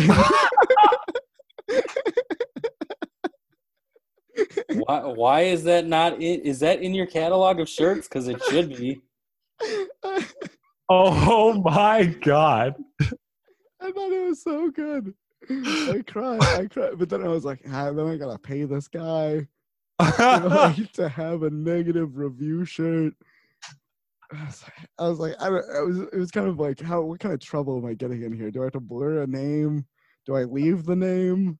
Why, 4.70 5.00
why 5.06 5.42
is 5.42 5.64
that 5.64 5.88
not 5.88 6.14
in? 6.22 6.42
Is 6.42 6.60
that 6.60 6.82
in 6.82 6.94
your 6.94 7.06
catalog 7.06 7.60
of 7.60 7.70
shirts? 7.70 8.08
Because 8.08 8.28
it 8.28 8.42
should 8.50 8.76
be. 8.76 9.02
oh 10.90 11.62
my 11.62 12.06
god, 12.06 12.76
I 13.80 13.92
thought 13.92 14.12
it 14.12 14.28
was 14.28 14.44
so 14.44 14.70
good. 14.70 15.14
I 15.50 16.04
cried. 16.08 16.44
I 16.44 16.68
cried, 16.68 16.98
but 16.98 17.10
then 17.10 17.24
I 17.24 17.28
was 17.28 17.46
like, 17.46 17.62
ah, 17.72 17.92
then 17.92 18.08
I 18.08 18.18
gotta 18.18 18.40
pay 18.40 18.64
this 18.64 18.88
guy 18.88 19.48
to 20.00 21.10
have 21.10 21.44
a 21.44 21.50
negative 21.50 22.18
review 22.18 22.66
shirt. 22.66 23.14
I 24.34 24.46
was 24.46 24.64
like, 24.64 24.90
I 24.98 25.10
was 25.10 25.20
like, 25.20 25.36
I, 25.40 25.48
I 25.48 25.82
was, 25.82 26.00
it 26.00 26.18
was 26.18 26.32
kind 26.32 26.48
of 26.48 26.60
like, 26.60 26.80
how, 26.80 27.02
what 27.02 27.20
kind 27.20 27.34
of 27.34 27.42
trouble 27.42 27.78
am 27.78 27.86
I 27.86 27.94
getting 27.94 28.24
in 28.24 28.32
here? 28.32 28.50
Do 28.50 28.62
I 28.62 28.66
have 28.66 28.74
to 28.74 28.80
blur 28.80 29.24
a 29.24 29.28
name? 29.28 29.86
Do 30.26 30.36
I 30.36 30.44
leave 30.44 30.86
the 30.86 30.96
name? 30.96 31.60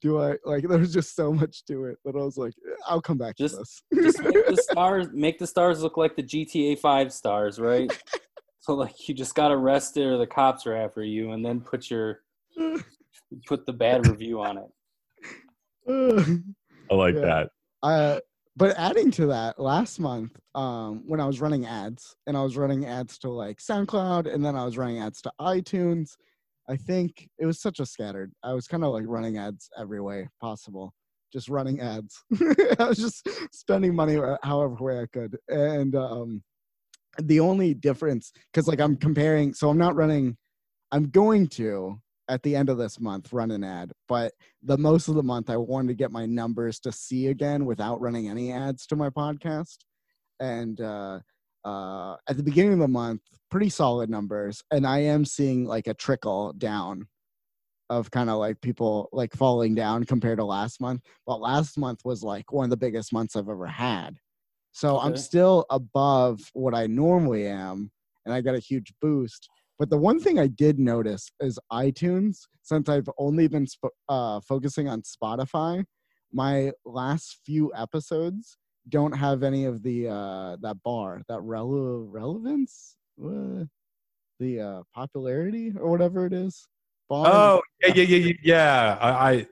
Do 0.00 0.20
I 0.20 0.36
like? 0.44 0.64
There 0.68 0.78
was 0.78 0.92
just 0.92 1.14
so 1.14 1.32
much 1.32 1.64
to 1.66 1.84
it 1.86 1.98
that 2.04 2.14
I 2.16 2.18
was 2.22 2.36
like, 2.38 2.54
I'll 2.86 3.02
come 3.02 3.18
back 3.18 3.36
Just- 3.36 3.54
to 3.54 3.60
this. 3.60 3.82
Just 4.14 4.22
make 4.22 4.46
the 4.46 4.56
stars 4.70 5.08
make 5.12 5.38
the 5.38 5.46
stars 5.46 5.82
look 5.82 5.96
like 5.96 6.16
the 6.16 6.22
GTA 6.22 6.78
Five 6.78 7.12
stars, 7.12 7.58
right? 7.58 7.90
So 8.62 8.74
like 8.74 9.08
you 9.08 9.14
just 9.14 9.34
got 9.34 9.50
arrested 9.50 10.04
or 10.06 10.18
the 10.18 10.26
cops 10.26 10.66
are 10.66 10.76
after 10.76 11.02
you, 11.02 11.32
and 11.32 11.42
then 11.42 11.62
put 11.62 11.90
your 11.90 12.20
put 13.46 13.64
the 13.64 13.72
bad 13.72 14.06
review 14.06 14.42
on 14.42 14.58
it. 14.58 14.70
I 16.90 16.94
like 16.94 17.14
Yeah. 17.14 17.20
that. 17.22 17.50
uh, 17.82 18.20
but 18.56 18.76
adding 18.76 19.10
to 19.12 19.26
that, 19.28 19.58
last 19.58 19.98
month, 19.98 20.38
um, 20.54 21.04
when 21.06 21.20
I 21.20 21.26
was 21.26 21.40
running 21.40 21.64
ads, 21.64 22.14
and 22.26 22.36
I 22.36 22.42
was 22.42 22.58
running 22.58 22.84
ads 22.84 23.18
to 23.20 23.30
like 23.30 23.58
SoundCloud, 23.60 24.32
and 24.32 24.44
then 24.44 24.54
I 24.56 24.64
was 24.66 24.76
running 24.76 24.98
ads 25.00 25.22
to 25.22 25.32
iTunes. 25.40 26.10
I 26.70 26.76
think 26.76 27.28
it 27.38 27.46
was 27.46 27.60
such 27.60 27.80
a 27.80 27.86
scattered. 27.86 28.32
I 28.44 28.52
was 28.52 28.68
kind 28.68 28.84
of 28.84 28.92
like 28.92 29.04
running 29.06 29.38
ads 29.38 29.68
every 29.76 30.00
way 30.00 30.28
possible, 30.40 30.94
just 31.32 31.48
running 31.48 31.80
ads. 31.80 32.22
I 32.78 32.84
was 32.84 32.96
just 32.96 33.28
spending 33.52 33.92
money 33.94 34.20
however 34.44 34.76
way 34.78 35.00
I 35.00 35.06
could, 35.12 35.36
and 35.48 35.96
um, 35.96 36.44
the 37.20 37.40
only 37.40 37.74
difference, 37.74 38.32
because 38.52 38.68
like 38.68 38.80
I'm 38.80 38.96
comparing, 38.96 39.52
so 39.52 39.68
I'm 39.68 39.78
not 39.78 39.96
running. 39.96 40.36
I'm 40.92 41.10
going 41.10 41.48
to 41.48 42.00
at 42.28 42.42
the 42.44 42.54
end 42.54 42.68
of 42.68 42.78
this 42.78 43.00
month 43.00 43.32
run 43.32 43.50
an 43.50 43.64
ad, 43.64 43.92
but 44.08 44.32
the 44.62 44.78
most 44.78 45.08
of 45.08 45.16
the 45.16 45.22
month 45.24 45.50
I 45.50 45.56
wanted 45.56 45.88
to 45.88 45.94
get 45.94 46.12
my 46.12 46.24
numbers 46.26 46.78
to 46.80 46.92
see 46.92 47.26
again 47.26 47.64
without 47.64 48.00
running 48.00 48.28
any 48.28 48.52
ads 48.52 48.86
to 48.86 48.96
my 48.96 49.10
podcast. 49.10 49.78
And 50.38 50.80
uh, 50.80 51.18
uh, 51.64 52.16
at 52.28 52.36
the 52.36 52.42
beginning 52.42 52.74
of 52.74 52.78
the 52.78 52.88
month, 52.88 53.22
pretty 53.50 53.68
solid 53.68 54.10
numbers, 54.10 54.62
and 54.70 54.86
I 54.86 54.98
am 55.00 55.24
seeing 55.24 55.64
like 55.64 55.86
a 55.86 55.94
trickle 55.94 56.52
down 56.54 57.06
of 57.90 58.10
kind 58.10 58.30
of 58.30 58.38
like 58.38 58.60
people 58.60 59.08
like 59.12 59.34
falling 59.34 59.74
down 59.74 60.04
compared 60.04 60.38
to 60.38 60.44
last 60.44 60.80
month. 60.80 61.02
But 61.26 61.40
last 61.40 61.76
month 61.76 62.00
was 62.04 62.22
like 62.22 62.52
one 62.52 62.64
of 62.64 62.70
the 62.70 62.76
biggest 62.76 63.12
months 63.12 63.34
I've 63.34 63.48
ever 63.48 63.66
had. 63.66 64.16
So 64.72 64.98
I'm 65.00 65.16
still 65.16 65.66
above 65.70 66.40
what 66.52 66.74
I 66.74 66.86
normally 66.86 67.46
am, 67.46 67.90
and 68.24 68.32
I 68.32 68.40
got 68.40 68.54
a 68.54 68.60
huge 68.60 68.92
boost. 69.02 69.48
But 69.80 69.90
the 69.90 69.98
one 69.98 70.20
thing 70.20 70.38
I 70.38 70.46
did 70.46 70.78
notice 70.78 71.30
is 71.40 71.58
iTunes, 71.72 72.36
since 72.62 72.88
I've 72.88 73.08
only 73.18 73.48
been 73.48 73.66
sp- 73.66 73.96
uh, 74.08 74.40
focusing 74.40 74.88
on 74.88 75.02
Spotify, 75.02 75.84
my 76.32 76.72
last 76.84 77.40
few 77.44 77.72
episodes 77.74 78.56
don't 78.90 79.12
have 79.12 79.42
any 79.42 79.64
of 79.64 79.82
the 79.82 80.08
uh, 80.08 80.56
that 80.60 80.82
bar, 80.82 81.22
that 81.28 81.38
rele- 81.40 82.06
relevance, 82.10 82.96
uh, 83.24 83.64
the 84.38 84.60
uh, 84.60 84.82
popularity 84.94 85.72
or 85.78 85.90
whatever 85.90 86.26
it 86.26 86.32
is. 86.32 86.68
Bar. 87.08 87.26
Oh 87.26 87.62
yeah, 87.82 87.94
yeah, 87.94 88.02
yeah, 88.02 88.16
yeah. 88.16 88.32
yeah. 88.42 88.98
I, 89.00 89.10
I 89.10 89.46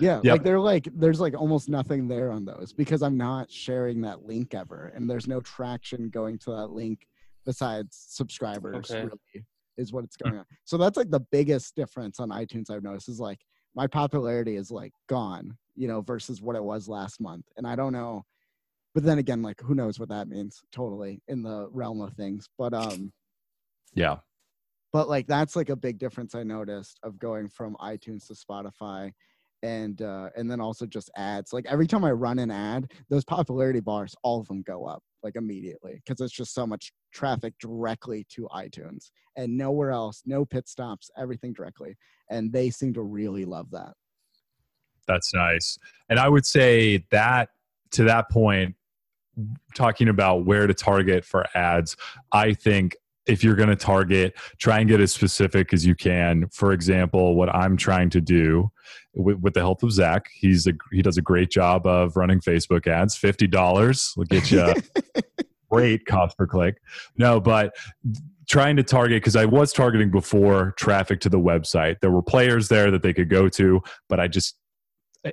Yeah, 0.00 0.16
Yep. 0.22 0.24
like 0.24 0.42
they're 0.42 0.60
like 0.60 0.88
there's 0.94 1.20
like 1.20 1.34
almost 1.34 1.68
nothing 1.68 2.08
there 2.08 2.30
on 2.30 2.44
those 2.44 2.72
because 2.72 3.02
I'm 3.02 3.16
not 3.16 3.50
sharing 3.50 4.00
that 4.02 4.24
link 4.24 4.54
ever, 4.54 4.92
and 4.94 5.08
there's 5.08 5.26
no 5.28 5.40
traction 5.40 6.08
going 6.10 6.38
to 6.40 6.50
that 6.52 6.68
link 6.68 7.06
besides 7.44 7.96
subscribers. 8.08 8.90
Okay. 8.90 9.04
Really, 9.04 9.44
is 9.76 9.92
what 9.92 10.02
it's 10.04 10.16
going 10.16 10.36
on. 10.36 10.44
So 10.64 10.76
that's 10.76 10.96
like 10.96 11.10
the 11.10 11.20
biggest 11.20 11.76
difference 11.76 12.18
on 12.18 12.30
iTunes 12.30 12.68
I've 12.68 12.82
noticed 12.82 13.08
is 13.08 13.20
like 13.20 13.38
my 13.76 13.86
popularity 13.86 14.56
is 14.56 14.72
like 14.72 14.92
gone, 15.08 15.56
you 15.76 15.86
know, 15.86 16.00
versus 16.00 16.42
what 16.42 16.56
it 16.56 16.64
was 16.64 16.88
last 16.88 17.20
month, 17.20 17.46
and 17.56 17.66
I 17.66 17.76
don't 17.76 17.92
know 17.92 18.24
but 18.98 19.04
then 19.04 19.18
again, 19.18 19.42
like 19.42 19.60
who 19.60 19.76
knows 19.76 20.00
what 20.00 20.08
that 20.08 20.26
means? 20.26 20.60
Totally 20.72 21.22
in 21.28 21.40
the 21.44 21.68
realm 21.70 22.00
of 22.00 22.14
things. 22.14 22.48
But 22.58 22.74
um, 22.74 23.12
yeah, 23.94 24.16
but 24.92 25.08
like 25.08 25.28
that's 25.28 25.54
like 25.54 25.68
a 25.68 25.76
big 25.76 26.00
difference 26.00 26.34
I 26.34 26.42
noticed 26.42 26.98
of 27.04 27.16
going 27.16 27.48
from 27.48 27.76
iTunes 27.80 28.26
to 28.26 28.34
Spotify 28.34 29.12
and 29.62 30.02
uh 30.02 30.30
and 30.36 30.50
then 30.50 30.60
also 30.60 30.84
just 30.84 31.10
ads 31.16 31.52
like 31.52 31.66
every 31.66 31.84
time 31.84 32.04
i 32.04 32.12
run 32.12 32.38
an 32.38 32.48
ad 32.48 32.92
those 33.10 33.24
popularity 33.24 33.80
bars 33.80 34.14
all 34.22 34.38
of 34.38 34.46
them 34.46 34.62
go 34.62 34.84
up 34.84 35.02
like 35.24 35.34
immediately 35.34 36.00
because 36.06 36.20
it's 36.20 36.32
just 36.32 36.54
so 36.54 36.64
much 36.64 36.92
traffic 37.12 37.52
directly 37.58 38.24
to 38.30 38.48
itunes 38.54 39.10
and 39.34 39.58
nowhere 39.58 39.90
else 39.90 40.22
no 40.26 40.44
pit 40.44 40.68
stops 40.68 41.10
everything 41.18 41.52
directly 41.52 41.96
and 42.30 42.52
they 42.52 42.70
seem 42.70 42.94
to 42.94 43.02
really 43.02 43.44
love 43.44 43.68
that 43.72 43.94
that's 45.08 45.34
nice 45.34 45.76
and 46.08 46.20
i 46.20 46.28
would 46.28 46.46
say 46.46 47.04
that 47.10 47.48
to 47.90 48.04
that 48.04 48.30
point 48.30 48.76
talking 49.74 50.08
about 50.08 50.44
where 50.44 50.66
to 50.66 50.74
target 50.74 51.24
for 51.24 51.44
ads 51.56 51.96
i 52.32 52.52
think 52.52 52.96
if 53.28 53.44
you're 53.44 53.54
going 53.54 53.68
to 53.68 53.76
target, 53.76 54.34
try 54.56 54.80
and 54.80 54.88
get 54.88 55.00
as 55.00 55.12
specific 55.12 55.72
as 55.72 55.86
you 55.86 55.94
can. 55.94 56.48
For 56.48 56.72
example, 56.72 57.36
what 57.36 57.54
I'm 57.54 57.76
trying 57.76 58.08
to 58.10 58.20
do 58.22 58.72
with, 59.14 59.36
with 59.38 59.54
the 59.54 59.60
help 59.60 59.82
of 59.82 59.92
Zach, 59.92 60.30
he's 60.34 60.66
a 60.66 60.72
he 60.90 61.02
does 61.02 61.18
a 61.18 61.22
great 61.22 61.50
job 61.50 61.86
of 61.86 62.16
running 62.16 62.40
Facebook 62.40 62.86
ads. 62.86 63.16
Fifty 63.16 63.46
dollars 63.46 64.14
will 64.16 64.24
get 64.24 64.50
you 64.50 64.62
a 64.62 64.74
great 65.70 66.06
cost 66.06 66.36
per 66.38 66.46
click. 66.46 66.80
No, 67.16 67.38
but 67.38 67.76
trying 68.48 68.76
to 68.76 68.82
target 68.82 69.22
because 69.22 69.36
I 69.36 69.44
was 69.44 69.74
targeting 69.74 70.10
before 70.10 70.72
traffic 70.78 71.20
to 71.20 71.28
the 71.28 71.38
website. 71.38 72.00
There 72.00 72.10
were 72.10 72.22
players 72.22 72.68
there 72.68 72.90
that 72.90 73.02
they 73.02 73.12
could 73.12 73.28
go 73.28 73.50
to, 73.50 73.82
but 74.08 74.18
I 74.18 74.26
just 74.26 74.56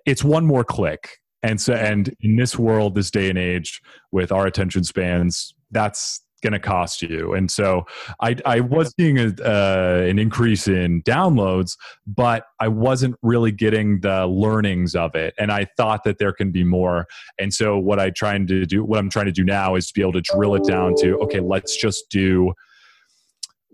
it's 0.06 0.24
one 0.24 0.45
more 0.45 0.66
click. 0.66 1.18
And 1.46 1.62
so 1.62 1.74
and 1.74 2.12
in 2.22 2.38
this 2.38 2.58
world, 2.58 2.96
this 2.96 3.12
day 3.12 3.30
and 3.30 3.38
age, 3.38 3.80
with 4.12 4.32
our 4.32 4.48
attention 4.48 4.84
spans, 4.84 5.54
that's 5.70 6.22
going 6.41 6.54
to 6.54 6.60
cost 6.60 7.04
you. 7.04 7.34
And 7.34 7.52
so 7.52 7.86
I, 8.20 8.36
I 8.46 8.62
was 8.62 8.91
seeing 9.00 9.20
a, 9.20 9.28
uh, 9.43 10.06
an 10.10 10.18
increase 10.18 10.68
in 10.68 11.04
downloads, 11.04 11.78
but 12.08 12.46
I 12.60 12.68
wasn't 12.68 13.16
really 13.22 13.52
getting 13.52 14.00
the 14.00 14.26
learnings 14.26 14.96
of 14.96 15.14
it. 15.14 15.36
And 15.38 15.52
I 15.52 15.68
thought 15.78 16.04
that 16.06 16.18
there 16.18 16.34
can 16.34 16.52
be 16.52 16.64
more. 16.64 17.06
And 17.38 17.54
so 17.54 17.78
what 17.78 18.00
I 18.00 18.10
trying 18.10 18.48
to 18.48 18.66
do, 18.66 18.84
what 18.84 18.98
I'm 18.98 19.12
trying 19.12 19.28
to 19.28 19.32
do 19.32 19.43
now 19.43 19.76
is 19.76 19.88
to 19.88 19.93
be 19.93 20.02
able 20.02 20.14
to 20.14 20.22
drill 20.22 20.56
it 20.56 20.64
down 20.64 20.96
to, 21.02 21.20
okay, 21.20 21.41
let's 21.41 21.78
just 21.78 22.10
do, 22.10 22.54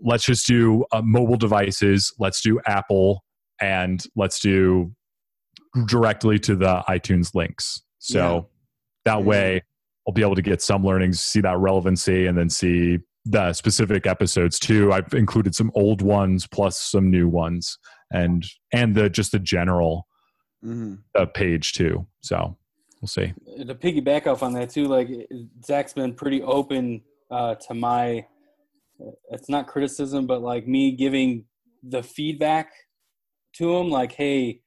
let's 0.02 0.26
just 0.26 0.46
do 0.46 0.84
uh, 0.92 1.00
mobile 1.02 1.36
devices. 1.38 2.12
Let's 2.18 2.42
do 2.42 2.60
Apple 2.66 3.24
and 3.62 4.04
let's 4.14 4.40
do 4.40 4.92
directly 5.86 6.38
to 6.40 6.56
the 6.56 6.82
iTunes 6.88 7.34
links. 7.34 7.82
So 7.98 8.18
yeah. 8.18 8.40
that 9.12 9.24
way 9.24 9.62
I'll 10.06 10.14
be 10.14 10.22
able 10.22 10.34
to 10.34 10.42
get 10.42 10.60
some 10.60 10.84
learnings, 10.84 11.20
see 11.20 11.40
that 11.40 11.58
relevancy, 11.58 12.26
and 12.26 12.36
then 12.36 12.50
see 12.50 12.98
the 13.24 13.52
specific 13.52 14.06
episodes 14.06 14.58
too. 14.58 14.92
I've 14.92 15.14
included 15.14 15.54
some 15.54 15.70
old 15.74 16.02
ones 16.02 16.46
plus 16.46 16.78
some 16.78 17.10
new 17.10 17.28
ones, 17.28 17.78
and 18.10 18.44
and 18.72 18.94
the 18.94 19.08
just 19.08 19.32
the 19.32 19.38
general 19.38 20.06
mm-hmm. 20.64 20.94
uh, 21.14 21.26
page 21.26 21.72
too. 21.72 22.06
So 22.22 22.56
we'll 23.00 23.08
see. 23.08 23.32
To 23.58 23.74
piggyback 23.74 24.26
off 24.26 24.42
on 24.42 24.52
that 24.54 24.70
too, 24.70 24.86
like 24.86 25.08
Zach's 25.64 25.92
been 25.92 26.14
pretty 26.14 26.42
open 26.42 27.02
uh, 27.30 27.54
to 27.66 27.74
my. 27.74 28.26
It's 29.30 29.48
not 29.48 29.66
criticism, 29.66 30.26
but 30.26 30.42
like 30.42 30.66
me 30.66 30.92
giving 30.92 31.44
the 31.82 32.02
feedback 32.02 32.72
to 33.54 33.76
him, 33.76 33.90
like, 33.90 34.12
hey, 34.12 34.61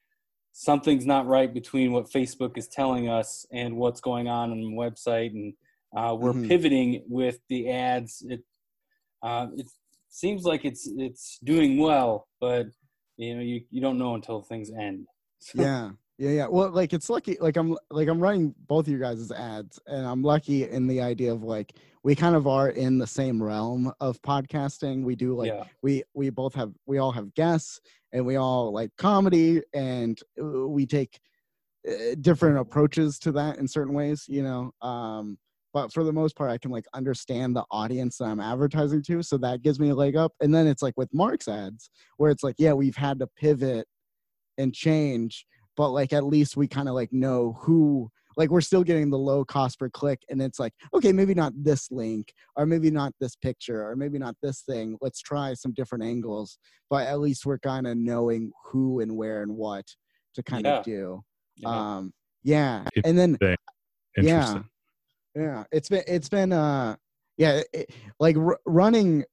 something's 0.58 1.06
not 1.06 1.28
right 1.28 1.54
between 1.54 1.92
what 1.92 2.10
Facebook 2.10 2.58
is 2.58 2.70
telling 2.70 3.10
us 3.10 3.46
and 3.52 3.76
what's 3.76 4.00
going 4.00 4.30
on 4.30 4.52
on 4.52 4.62
the 4.62 4.72
website, 4.72 5.32
and 5.32 5.54
uh, 5.96 6.16
we're 6.16 6.32
mm-hmm. 6.32 6.48
pivoting 6.48 7.04
with 7.10 7.40
the 7.50 7.70
ads. 7.70 8.26
It 8.28 8.42
uh, 9.22 9.48
it 9.58 9.70
seems 10.10 10.46
like 10.46 10.64
it's 10.64 10.90
it's 10.98 11.40
doing 11.44 11.78
well, 11.78 12.30
but 12.40 12.68
you 13.18 13.36
know 13.36 13.42
you, 13.42 13.62
you 13.70 13.82
don't 13.82 13.98
know 13.98 14.16
until 14.16 14.42
things 14.42 14.72
end. 14.72 15.08
yeah, 15.54 15.92
yeah, 16.18 16.30
yeah. 16.30 16.48
Well, 16.48 16.70
like 16.70 16.94
it's 16.94 17.10
lucky. 17.10 17.38
Like 17.42 17.58
I'm 17.58 17.78
like 17.92 18.08
I'm 18.08 18.20
running 18.20 18.56
both 18.68 18.88
of 18.88 18.94
you 18.94 19.00
guys' 19.00 19.32
ads, 19.32 19.80
and 19.88 20.06
I'm 20.06 20.24
lucky 20.24 20.70
in 20.70 20.88
the 20.88 21.02
idea 21.02 21.34
of 21.34 21.44
like 21.44 21.74
we 22.04 22.16
kind 22.16 22.36
of 22.36 22.48
are 22.48 22.70
in 22.70 22.98
the 22.98 23.08
same 23.08 23.42
realm 23.42 23.92
of 24.00 24.22
podcasting. 24.22 25.04
We 25.04 25.16
do 25.16 25.36
like 25.36 25.52
yeah. 25.52 25.66
we 25.82 26.04
we 26.14 26.30
both 26.30 26.56
have 26.56 26.72
we 26.86 27.00
all 27.00 27.12
have 27.12 27.34
guests, 27.34 27.82
and 28.14 28.26
we 28.26 28.38
all 28.38 28.72
like 28.72 28.92
comedy, 28.98 29.62
and 29.74 30.18
uh, 30.42 30.68
we 30.68 30.86
take 30.86 31.20
uh, 31.88 32.16
different 32.22 32.60
approaches 32.60 33.20
to 33.20 33.34
that 33.34 33.58
in 33.58 33.68
certain 33.68 33.94
ways. 33.94 34.24
You 34.30 34.44
know, 34.44 34.88
um, 34.88 35.38
but 35.74 35.92
for 35.92 36.06
the 36.06 36.14
most 36.14 36.38
part, 36.38 36.50
I 36.50 36.58
can 36.58 36.72
like 36.72 36.86
understand 36.94 37.58
the 37.58 37.66
audience 37.72 38.20
that 38.20 38.26
I'm 38.26 38.40
advertising 38.40 39.04
to, 39.04 39.22
so 39.22 39.38
that 39.40 39.64
gives 39.64 39.82
me 39.82 39.90
a 39.90 39.96
leg 39.96 40.16
up. 40.16 40.32
And 40.40 40.56
then 40.56 40.66
it's 40.66 40.82
like 40.82 40.96
with 40.96 41.14
Mark's 41.14 41.50
ads, 41.50 41.90
where 42.16 42.32
it's 42.32 42.44
like, 42.44 42.56
yeah, 42.58 42.72
we've 42.72 42.96
had 42.96 43.20
to 43.20 43.28
pivot 43.28 43.86
and 44.58 44.74
change 44.74 45.46
but 45.78 45.90
like 45.90 46.14
at 46.14 46.26
least 46.26 46.58
we 46.58 46.68
kind 46.68 46.88
of 46.88 46.96
like 46.96 47.12
know 47.12 47.58
who 47.60 48.10
like 48.38 48.50
we're 48.50 48.62
still 48.62 48.84
getting 48.84 49.10
the 49.10 49.18
low 49.18 49.46
cost 49.46 49.80
per 49.80 49.90
click 49.90 50.22
and 50.30 50.42
it's 50.42 50.60
like 50.60 50.74
okay 50.94 51.12
maybe 51.12 51.34
not 51.34 51.54
this 51.56 51.92
link 51.92 52.34
or 52.56 52.66
maybe 52.66 52.92
not 52.92 53.14
this 53.20 53.36
picture 53.36 53.88
or 53.88 53.96
maybe 53.96 54.20
not 54.20 54.36
this 54.42 54.62
thing 54.62 54.98
let's 55.02 55.22
try 55.22 55.54
some 55.54 55.74
different 55.74 56.04
angles 56.04 56.58
but 56.90 57.08
at 57.08 57.20
least 57.20 57.46
we're 57.46 57.60
kind 57.60 57.88
of 57.88 57.98
knowing 57.98 58.52
who 58.66 59.00
and 59.00 59.16
where 59.16 59.42
and 59.42 59.52
what 59.52 59.86
to 60.34 60.44
kind 60.44 60.66
yeah. 60.66 60.80
of 60.80 60.86
do 60.86 61.22
yeah. 61.58 61.70
um 61.70 62.14
yeah 62.44 62.84
and 63.04 63.18
then 63.18 63.38
yeah 64.18 64.60
yeah 65.36 65.64
it's 65.72 65.90
been 65.90 66.04
it's 66.08 66.30
been 66.30 66.52
uh 66.52 66.96
yeah 67.38 67.62
it, 67.74 67.90
like 68.20 68.38
r- 68.38 68.60
running 68.66 69.24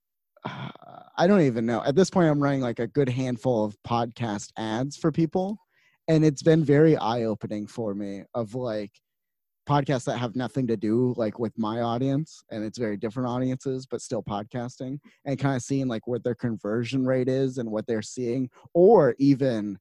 uh, 0.45 0.70
i 1.16 1.26
don't 1.26 1.43
even 1.43 1.66
know 1.66 1.82
at 1.84 1.95
this 1.95 2.11
point 2.11 2.28
i'm 2.28 2.43
running 2.43 2.61
like 2.61 2.78
a 2.78 2.86
good 2.86 3.09
handful 3.09 3.64
of 3.64 3.76
podcast 3.86 4.51
ads 4.57 4.97
for 4.97 5.12
people 5.12 5.59
and 6.09 6.24
it's 6.24 6.42
been 6.42 6.64
very 6.64 6.96
eye-opening 6.96 7.66
for 7.66 7.94
me 7.94 8.22
of 8.34 8.55
like 8.55 8.92
podcasts 9.68 10.05
that 10.05 10.18
have 10.18 10.34
nothing 10.34 10.66
to 10.66 10.76
do 10.76 11.14
like 11.16 11.38
with 11.38 11.57
my 11.57 11.80
audience 11.80 12.42
and 12.50 12.64
it's 12.64 12.78
very 12.78 12.96
different 12.96 13.28
audiences 13.28 13.86
but 13.86 14.00
still 14.00 14.22
podcasting 14.22 14.98
and 15.24 15.38
kind 15.38 15.55
of 15.55 15.62
seeing 15.62 15.86
like 15.86 16.07
what 16.07 16.24
their 16.24 16.34
conversion 16.34 17.07
rate 17.07 17.28
is 17.28 17.59
and 17.59 17.70
what 17.70 17.86
they're 17.86 18.03
seeing 18.03 18.50
or 18.74 19.14
even 19.18 19.78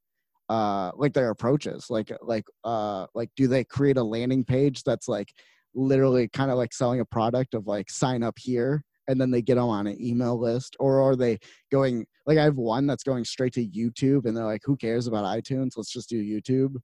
uh 0.50 0.92
like 0.96 1.14
their 1.14 1.32
approaches 1.32 1.88
like 1.90 2.12
like 2.22 2.46
uh 2.64 3.08
like 3.16 3.30
do 3.36 3.48
they 3.48 3.64
create 3.64 3.98
a 3.98 4.04
landing 4.04 4.44
page 4.44 4.84
that's 4.84 5.08
like 5.08 5.34
literally 5.74 6.28
kind 6.28 6.52
of 6.52 6.58
like 6.58 6.74
selling 6.74 7.00
a 7.00 7.06
product 7.06 7.56
of 7.56 7.66
like 7.66 7.90
sign 7.90 8.22
up 8.22 8.38
here 8.38 8.84
and 9.12 9.20
then 9.20 9.32
they 9.32 9.42
get 9.42 9.56
them 9.56 9.66
on 9.66 9.88
an 9.88 10.02
email 10.02 10.40
list 10.40 10.76
or 10.80 11.02
are 11.02 11.16
they 11.16 11.38
going 11.72 12.06
like 12.26 12.38
i 12.38 12.44
have 12.44 12.58
one 12.58 12.88
that's 12.88 13.04
going 13.04 13.24
straight 13.24 13.54
to 13.54 13.68
youtube 13.68 14.26
and 14.26 14.36
they're 14.36 14.46
like 14.46 14.62
who 14.64 14.76
cares 14.76 15.08
about 15.08 15.26
itunes? 15.26 15.72
Let's 15.76 15.92
just 15.92 16.10
do 16.10 16.22
youtube. 16.22 16.76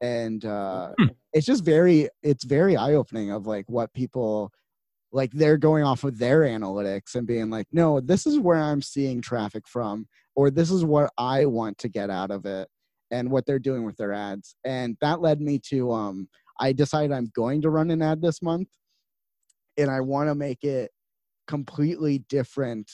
And 0.00 0.44
uh 0.44 0.92
hmm. 0.98 1.08
it's 1.32 1.46
just 1.46 1.64
very 1.64 2.08
it's 2.22 2.44
very 2.44 2.76
eye-opening 2.76 3.30
of 3.32 3.46
like 3.46 3.64
what 3.68 3.92
people 3.92 4.50
like 5.12 5.32
they're 5.32 5.58
going 5.58 5.84
off 5.84 6.04
of 6.04 6.18
their 6.18 6.42
analytics 6.42 7.16
and 7.16 7.26
being 7.26 7.50
like 7.50 7.66
no 7.72 8.00
this 8.00 8.26
is 8.26 8.38
where 8.38 8.58
i'm 8.58 8.80
seeing 8.80 9.20
traffic 9.20 9.66
from 9.66 10.06
or 10.36 10.50
this 10.50 10.70
is 10.70 10.84
what 10.84 11.10
i 11.18 11.44
want 11.44 11.76
to 11.78 11.88
get 11.88 12.10
out 12.10 12.30
of 12.30 12.46
it 12.46 12.68
and 13.10 13.30
what 13.30 13.44
they're 13.44 13.58
doing 13.58 13.84
with 13.84 13.96
their 13.96 14.12
ads. 14.12 14.54
And 14.64 14.96
that 15.00 15.20
led 15.20 15.40
me 15.40 15.58
to 15.70 15.92
um 15.92 16.28
i 16.58 16.72
decided 16.72 17.12
i'm 17.12 17.30
going 17.34 17.62
to 17.62 17.70
run 17.70 17.90
an 17.90 18.02
ad 18.02 18.22
this 18.22 18.42
month 18.42 18.68
and 19.76 19.90
i 19.90 20.00
want 20.00 20.28
to 20.28 20.34
make 20.34 20.62
it 20.62 20.90
completely 21.50 22.18
different 22.28 22.88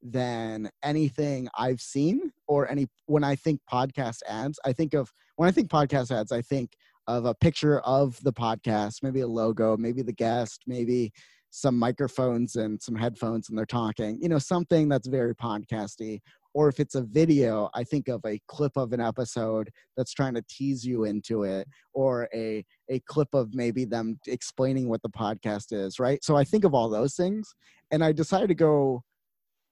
than 0.00 0.70
anything 0.84 1.48
I've 1.58 1.80
seen 1.80 2.30
or 2.46 2.70
any 2.70 2.86
when 3.06 3.24
I 3.24 3.34
think 3.34 3.60
podcast 3.70 4.18
ads. 4.28 4.60
I 4.64 4.72
think 4.72 4.94
of 4.94 5.12
when 5.34 5.48
I 5.48 5.52
think 5.52 5.68
podcast 5.68 6.16
ads, 6.16 6.30
I 6.30 6.40
think 6.40 6.76
of 7.08 7.24
a 7.24 7.34
picture 7.34 7.80
of 7.80 8.22
the 8.22 8.32
podcast, 8.32 9.02
maybe 9.02 9.22
a 9.22 9.26
logo, 9.26 9.76
maybe 9.76 10.02
the 10.02 10.12
guest, 10.12 10.62
maybe 10.68 11.12
some 11.50 11.76
microphones 11.76 12.54
and 12.54 12.80
some 12.80 12.94
headphones 12.94 13.48
and 13.48 13.58
they're 13.58 13.66
talking, 13.66 14.20
you 14.22 14.28
know, 14.28 14.38
something 14.38 14.88
that's 14.88 15.08
very 15.08 15.34
podcasty 15.34 16.20
or 16.56 16.70
if 16.70 16.80
it's 16.80 16.94
a 16.94 17.02
video 17.02 17.68
i 17.74 17.84
think 17.84 18.08
of 18.08 18.20
a 18.24 18.40
clip 18.48 18.72
of 18.76 18.92
an 18.92 19.00
episode 19.00 19.70
that's 19.96 20.12
trying 20.12 20.34
to 20.34 20.42
tease 20.48 20.84
you 20.84 21.04
into 21.04 21.42
it 21.44 21.68
or 21.92 22.28
a 22.34 22.64
a 22.88 22.98
clip 23.00 23.28
of 23.34 23.54
maybe 23.54 23.84
them 23.84 24.18
explaining 24.26 24.88
what 24.88 25.02
the 25.02 25.10
podcast 25.10 25.72
is 25.72 26.00
right 26.00 26.24
so 26.24 26.34
i 26.34 26.42
think 26.42 26.64
of 26.64 26.74
all 26.74 26.88
those 26.88 27.14
things 27.14 27.54
and 27.90 28.04
i 28.04 28.12
decided 28.12 28.48
to 28.48 28.54
go 28.54 29.02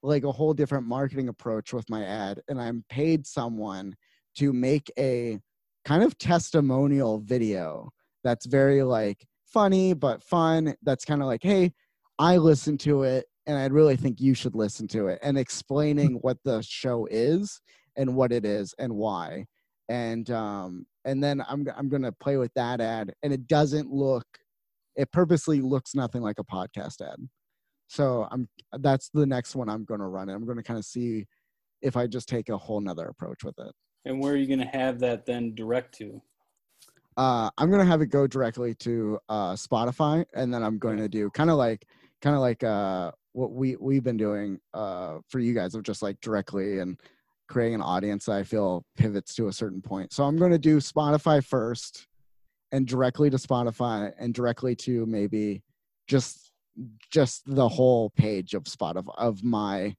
like 0.02 0.24
a 0.24 0.32
whole 0.32 0.52
different 0.52 0.86
marketing 0.86 1.28
approach 1.28 1.72
with 1.72 1.88
my 1.88 2.04
ad 2.04 2.40
and 2.48 2.60
i'm 2.60 2.84
paid 2.88 3.26
someone 3.26 3.94
to 4.36 4.52
make 4.52 4.90
a 4.98 5.38
kind 5.84 6.02
of 6.02 6.16
testimonial 6.18 7.18
video 7.20 7.90
that's 8.22 8.46
very 8.46 8.82
like 8.82 9.26
funny 9.46 9.92
but 9.92 10.22
fun 10.22 10.74
that's 10.82 11.04
kind 11.04 11.20
of 11.20 11.26
like 11.26 11.42
hey 11.42 11.72
i 12.18 12.36
listened 12.36 12.80
to 12.80 13.02
it 13.02 13.26
and 13.46 13.58
I 13.58 13.66
really 13.66 13.96
think 13.96 14.20
you 14.20 14.34
should 14.34 14.54
listen 14.54 14.88
to 14.88 15.08
it 15.08 15.18
and 15.22 15.38
explaining 15.38 16.14
what 16.22 16.38
the 16.44 16.62
show 16.62 17.06
is 17.10 17.60
and 17.96 18.14
what 18.14 18.32
it 18.32 18.44
is 18.44 18.74
and 18.78 18.94
why. 18.94 19.46
And 19.88 20.30
um 20.30 20.86
and 21.04 21.22
then 21.22 21.42
I'm 21.48 21.66
I'm 21.76 21.88
gonna 21.88 22.12
play 22.12 22.38
with 22.38 22.52
that 22.54 22.80
ad, 22.80 23.12
and 23.22 23.32
it 23.32 23.46
doesn't 23.46 23.90
look 23.90 24.24
it 24.96 25.12
purposely 25.12 25.60
looks 25.60 25.94
nothing 25.94 26.22
like 26.22 26.38
a 26.38 26.44
podcast 26.44 27.02
ad. 27.02 27.16
So 27.88 28.26
I'm 28.30 28.48
that's 28.78 29.10
the 29.10 29.26
next 29.26 29.54
one 29.54 29.68
I'm 29.68 29.84
going 29.84 30.00
to 30.00 30.06
run. 30.06 30.28
It. 30.28 30.34
I'm 30.34 30.44
going 30.44 30.56
to 30.56 30.62
kind 30.62 30.78
of 30.78 30.84
see 30.84 31.26
if 31.82 31.96
I 31.96 32.06
just 32.06 32.28
take 32.28 32.48
a 32.48 32.56
whole 32.56 32.80
nother 32.80 33.06
approach 33.06 33.44
with 33.44 33.58
it. 33.58 33.72
And 34.04 34.20
where 34.20 34.32
are 34.32 34.36
you 34.36 34.46
going 34.46 34.60
to 34.60 34.78
have 34.78 34.98
that 35.00 35.26
then 35.26 35.54
direct 35.54 35.96
to? 35.98 36.20
Uh, 37.16 37.48
I'm 37.58 37.68
going 37.68 37.80
to 37.80 37.86
have 37.86 38.00
it 38.00 38.06
go 38.06 38.26
directly 38.26 38.74
to 38.76 39.18
uh, 39.28 39.52
Spotify, 39.52 40.24
and 40.34 40.52
then 40.52 40.62
I'm 40.62 40.78
going 40.78 40.96
to 40.98 41.08
do 41.08 41.30
kind 41.30 41.50
of 41.50 41.56
like 41.56 41.86
kind 42.20 42.34
of 42.34 42.40
like 42.40 42.64
uh, 42.64 43.12
what 43.32 43.52
we 43.52 43.76
we've 43.76 44.02
been 44.02 44.16
doing 44.16 44.58
uh, 44.72 45.18
for 45.28 45.38
you 45.38 45.54
guys 45.54 45.74
of 45.74 45.84
just 45.84 46.02
like 46.02 46.20
directly 46.20 46.80
and 46.80 46.98
creating 47.48 47.74
an 47.74 47.82
audience 47.82 48.24
that 48.24 48.32
I 48.32 48.42
feel 48.42 48.84
pivots 48.96 49.34
to 49.36 49.48
a 49.48 49.52
certain 49.52 49.82
point. 49.82 50.12
So 50.12 50.24
I'm 50.24 50.36
going 50.36 50.50
to 50.50 50.58
do 50.58 50.78
Spotify 50.78 51.44
first, 51.44 52.08
and 52.72 52.86
directly 52.86 53.30
to 53.30 53.36
Spotify, 53.36 54.12
and 54.18 54.34
directly 54.34 54.74
to 54.76 55.06
maybe 55.06 55.62
just 56.08 56.43
just 57.10 57.42
the 57.46 57.68
whole 57.68 58.10
page 58.10 58.54
of 58.54 58.64
Spotify 58.64 59.14
of 59.16 59.42
my 59.44 59.94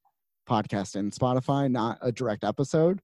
podcast 0.47 0.95
in 0.95 1.11
Spotify, 1.11 1.69
not 1.69 1.97
a 2.01 2.11
direct 2.11 2.43
episode. 2.43 2.99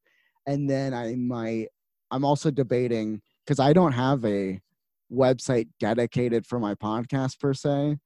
And 0.48 0.70
then 0.70 0.94
I 0.94 1.16
might, 1.16 1.68
I'm 2.12 2.26
also 2.26 2.52
debating 2.52 3.22
because 3.46 3.60
I 3.60 3.74
don't 3.74 3.94
have 3.94 4.24
a 4.26 4.60
website 5.12 5.68
dedicated 5.80 6.46
for 6.46 6.60
my 6.60 6.76
podcast 6.76 7.40
per 7.40 7.54
se. 7.54 7.98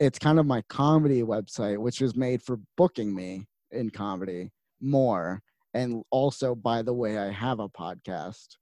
It's 0.00 0.18
kind 0.18 0.38
of 0.38 0.46
my 0.46 0.62
comedy 0.68 1.22
website, 1.22 1.78
which 1.78 2.00
is 2.00 2.16
made 2.16 2.42
for 2.42 2.58
booking 2.76 3.14
me 3.14 3.46
in 3.70 3.90
comedy 3.90 4.50
more. 4.80 5.40
And 5.72 6.02
also, 6.10 6.54
by 6.54 6.82
the 6.82 6.92
way, 6.92 7.18
I 7.18 7.30
have 7.30 7.60
a 7.60 7.68
podcast. 7.68 8.56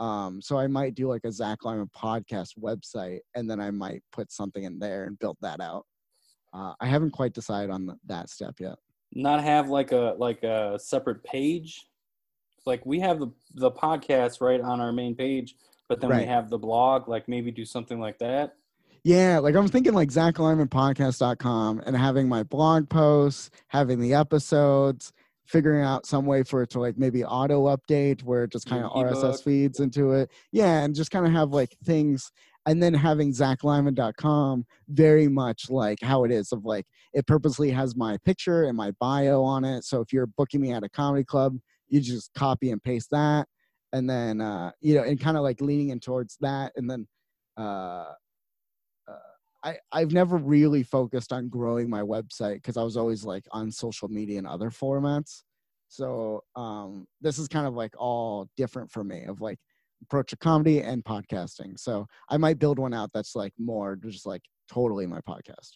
Um, 0.00 0.40
so 0.40 0.58
I 0.58 0.66
might 0.66 0.94
do 0.94 1.08
like 1.08 1.24
a 1.24 1.30
Zach 1.30 1.58
Lyman 1.62 1.90
podcast 1.94 2.58
website, 2.58 3.20
and 3.34 3.48
then 3.48 3.60
I 3.60 3.70
might 3.70 4.02
put 4.12 4.32
something 4.32 4.64
in 4.64 4.78
there 4.78 5.04
and 5.04 5.18
build 5.18 5.36
that 5.42 5.60
out. 5.60 5.84
Uh, 6.54 6.72
I 6.80 6.86
haven't 6.86 7.10
quite 7.10 7.34
decided 7.34 7.70
on 7.70 7.96
that 8.06 8.30
step 8.30 8.54
yet. 8.58 8.76
Not 9.12 9.42
have 9.44 9.68
like 9.68 9.92
a 9.92 10.14
like 10.18 10.42
a 10.42 10.78
separate 10.80 11.22
page. 11.22 11.86
Like 12.64 12.84
we 12.86 12.98
have 13.00 13.20
the 13.20 13.30
the 13.54 13.70
podcast 13.70 14.40
right 14.40 14.60
on 14.60 14.80
our 14.80 14.90
main 14.92 15.14
page, 15.14 15.54
but 15.88 16.00
then 16.00 16.10
Right. 16.10 16.20
we 16.20 16.26
have 16.26 16.48
the 16.48 16.58
blog. 16.58 17.06
Like 17.08 17.28
maybe 17.28 17.50
do 17.50 17.66
something 17.66 18.00
like 18.00 18.18
that. 18.20 18.54
Yeah, 19.04 19.38
like 19.38 19.54
I'm 19.54 19.68
thinking 19.68 19.94
like 19.94 20.10
ZachLymanPodcast.com 20.10 21.82
and 21.86 21.96
having 21.96 22.28
my 22.28 22.42
blog 22.42 22.88
posts, 22.88 23.50
having 23.68 24.00
the 24.00 24.14
episodes, 24.14 25.12
figuring 25.50 25.82
out 25.82 26.06
some 26.06 26.26
way 26.26 26.44
for 26.44 26.62
it 26.62 26.70
to 26.70 26.80
like 26.80 26.96
maybe 26.96 27.24
auto 27.24 27.66
update 27.76 28.22
where 28.22 28.44
it 28.44 28.52
just 28.52 28.68
kind 28.68 28.84
of 28.84 28.92
RSS 28.92 29.42
feeds 29.42 29.80
into 29.80 30.12
it. 30.12 30.30
Yeah, 30.52 30.84
and 30.84 30.94
just 30.94 31.10
kind 31.10 31.26
of 31.26 31.32
have 31.32 31.50
like 31.50 31.76
things 31.84 32.30
and 32.66 32.80
then 32.80 32.94
having 32.94 33.32
ZachLyman.com 33.32 34.64
very 34.88 35.28
much 35.28 35.70
like 35.70 35.98
how 36.02 36.24
it 36.24 36.30
is 36.30 36.52
of 36.52 36.64
like 36.64 36.86
it 37.14 37.26
purposely 37.26 37.70
has 37.70 37.96
my 37.96 38.16
picture 38.24 38.64
and 38.64 38.76
my 38.76 38.92
bio 39.00 39.42
on 39.42 39.64
it. 39.64 39.84
So 39.84 40.00
if 40.00 40.12
you're 40.12 40.26
booking 40.26 40.60
me 40.60 40.72
at 40.72 40.84
a 40.84 40.88
comedy 40.88 41.24
club, 41.24 41.56
you 41.88 42.00
just 42.00 42.32
copy 42.34 42.70
and 42.70 42.82
paste 42.82 43.08
that. 43.10 43.48
And 43.92 44.08
then 44.08 44.40
uh, 44.40 44.70
you 44.80 44.94
know, 44.94 45.02
and 45.02 45.18
kind 45.18 45.36
of 45.36 45.42
like 45.42 45.60
leaning 45.60 45.88
in 45.88 45.98
towards 45.98 46.36
that 46.42 46.72
and 46.76 46.88
then 46.88 47.08
uh 47.56 48.12
I, 49.62 49.76
I've 49.92 50.12
never 50.12 50.36
really 50.36 50.82
focused 50.82 51.32
on 51.32 51.48
growing 51.48 51.90
my 51.90 52.02
website 52.02 52.54
because 52.54 52.76
I 52.76 52.82
was 52.82 52.96
always 52.96 53.24
like 53.24 53.44
on 53.50 53.70
social 53.70 54.08
media 54.08 54.38
and 54.38 54.46
other 54.46 54.70
formats. 54.70 55.42
So 55.88 56.42
um, 56.56 57.06
this 57.20 57.38
is 57.38 57.48
kind 57.48 57.66
of 57.66 57.74
like 57.74 57.92
all 57.98 58.48
different 58.56 58.90
for 58.90 59.04
me 59.04 59.24
of 59.24 59.40
like 59.40 59.58
approach 60.02 60.30
to 60.30 60.36
comedy 60.36 60.80
and 60.80 61.04
podcasting. 61.04 61.78
So 61.78 62.06
I 62.28 62.36
might 62.36 62.58
build 62.58 62.78
one 62.78 62.94
out 62.94 63.10
that's 63.12 63.34
like 63.34 63.52
more 63.58 63.96
just 63.96 64.24
like 64.24 64.42
totally 64.70 65.06
my 65.06 65.20
podcast. 65.20 65.72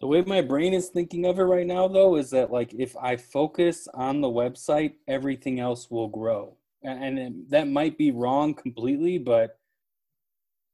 The 0.00 0.06
way 0.06 0.22
my 0.22 0.40
brain 0.40 0.74
is 0.74 0.90
thinking 0.90 1.26
of 1.26 1.40
it 1.40 1.42
right 1.42 1.66
now, 1.66 1.88
though, 1.88 2.16
is 2.16 2.30
that 2.30 2.52
like 2.52 2.72
if 2.72 2.96
I 2.96 3.16
focus 3.16 3.88
on 3.94 4.20
the 4.20 4.28
website, 4.28 4.92
everything 5.08 5.58
else 5.58 5.90
will 5.90 6.06
grow, 6.06 6.56
and, 6.84 7.18
and 7.18 7.50
that 7.50 7.66
might 7.66 7.98
be 7.98 8.12
wrong 8.12 8.54
completely, 8.54 9.18
but 9.18 9.58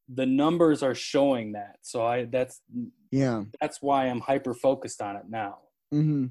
the 0.09 0.27
numbers 0.27 0.83
are 0.83 0.95
showing 0.95 1.53
that. 1.53 1.77
So 1.83 2.05
I 2.05 2.25
that's 2.27 2.61
Yeah. 3.11 3.45
that's 3.61 3.81
why 3.81 4.07
I'm 4.07 4.21
hyper 4.21 4.55
focused 4.55 5.01
on 5.01 5.17
it 5.17 5.25
now. 5.29 5.59
hmm 5.91 6.27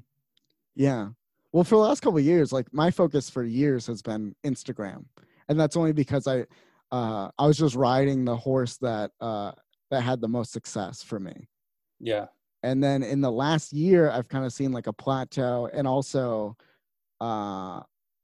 Yeah. 0.74 1.08
Well, 1.52 1.64
for 1.64 1.76
the 1.76 1.82
last 1.82 2.00
couple 2.00 2.18
of 2.18 2.24
years, 2.24 2.52
like 2.52 2.72
my 2.72 2.90
focus 2.90 3.30
for 3.30 3.44
years 3.44 3.86
has 3.86 4.02
been 4.02 4.34
Instagram, 4.44 5.04
and 5.48 5.58
that's 5.58 5.76
only 5.76 5.92
because 5.92 6.26
I, 6.26 6.46
uh, 6.90 7.30
I 7.38 7.46
was 7.46 7.56
just 7.56 7.76
riding 7.76 8.24
the 8.24 8.36
horse 8.36 8.76
that 8.78 9.12
uh, 9.20 9.52
that 9.90 10.02
had 10.02 10.20
the 10.20 10.28
most 10.28 10.52
success 10.52 11.02
for 11.02 11.20
me. 11.20 11.48
Yeah. 12.00 12.26
and 12.64 12.82
then 12.82 13.02
in 13.02 13.20
the 13.20 13.30
last 13.30 13.72
year 13.72 14.10
i've 14.10 14.28
kind 14.28 14.44
of 14.44 14.52
seen 14.52 14.72
like 14.72 14.86
a 14.88 14.92
plateau 14.92 15.68
and 15.72 15.86
also 15.86 16.56
uh 17.20 17.80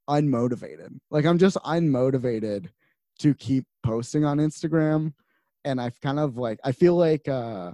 unmotivated 0.08 0.98
like 1.10 1.24
i'm 1.24 1.38
just 1.38 1.56
unmotivated 1.58 2.68
to 3.18 3.32
keep 3.34 3.64
posting 3.82 4.24
on 4.24 4.38
instagram 4.38 5.12
and 5.64 5.80
i've 5.80 6.00
kind 6.00 6.18
of 6.18 6.36
like 6.36 6.58
i 6.64 6.72
feel 6.72 6.96
like 6.96 7.28
uh 7.28 7.70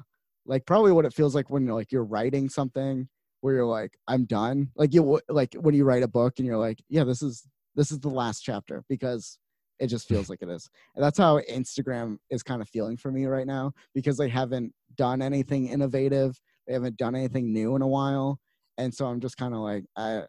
like 0.47 0.65
probably 0.67 0.93
what 0.93 1.05
it 1.05 1.15
feels 1.15 1.35
like 1.35 1.51
when 1.51 1.65
you're 1.67 1.75
like 1.75 1.93
you're 1.93 2.05
writing 2.05 2.49
something 2.49 3.09
where 3.41 3.55
you're 3.55 3.65
like 3.67 3.97
i'm 4.09 4.25
done. 4.25 4.71
Like 4.77 4.95
you 4.95 5.21
like 5.29 5.55
when 5.55 5.75
you 5.75 5.85
write 5.85 6.03
a 6.03 6.09
book 6.09 6.35
and 6.39 6.47
you're 6.47 6.59
like 6.59 6.79
yeah 6.89 7.05
this 7.05 7.23
is 7.23 7.47
this 7.75 7.91
is 7.91 8.01
the 8.01 8.09
last 8.09 8.41
chapter 8.41 8.85
because 8.89 9.39
it 9.79 9.89
just 9.89 10.09
feels 10.09 10.31
like 10.31 10.43
it 10.43 10.49
is. 10.49 10.69
And 10.95 11.05
that's 11.05 11.19
how 11.19 11.41
instagram 11.51 12.19
is 12.31 12.43
kind 12.43 12.63
of 12.63 12.69
feeling 12.69 12.97
for 12.97 13.11
me 13.11 13.27
right 13.27 13.47
now 13.47 13.73
because 13.95 14.17
they 14.17 14.29
haven't 14.29 14.73
done 14.97 15.21
anything 15.23 15.69
innovative 15.69 16.41
they 16.67 16.73
haven't 16.73 16.97
done 16.97 17.15
anything 17.15 17.53
new 17.53 17.77
in 17.77 17.83
a 17.83 17.87
while 17.87 18.41
and 18.79 18.93
so 18.93 19.07
i'm 19.07 19.21
just 19.21 19.37
kind 19.37 19.55
of 19.55 19.61
like 19.61 19.85
i 19.97 20.23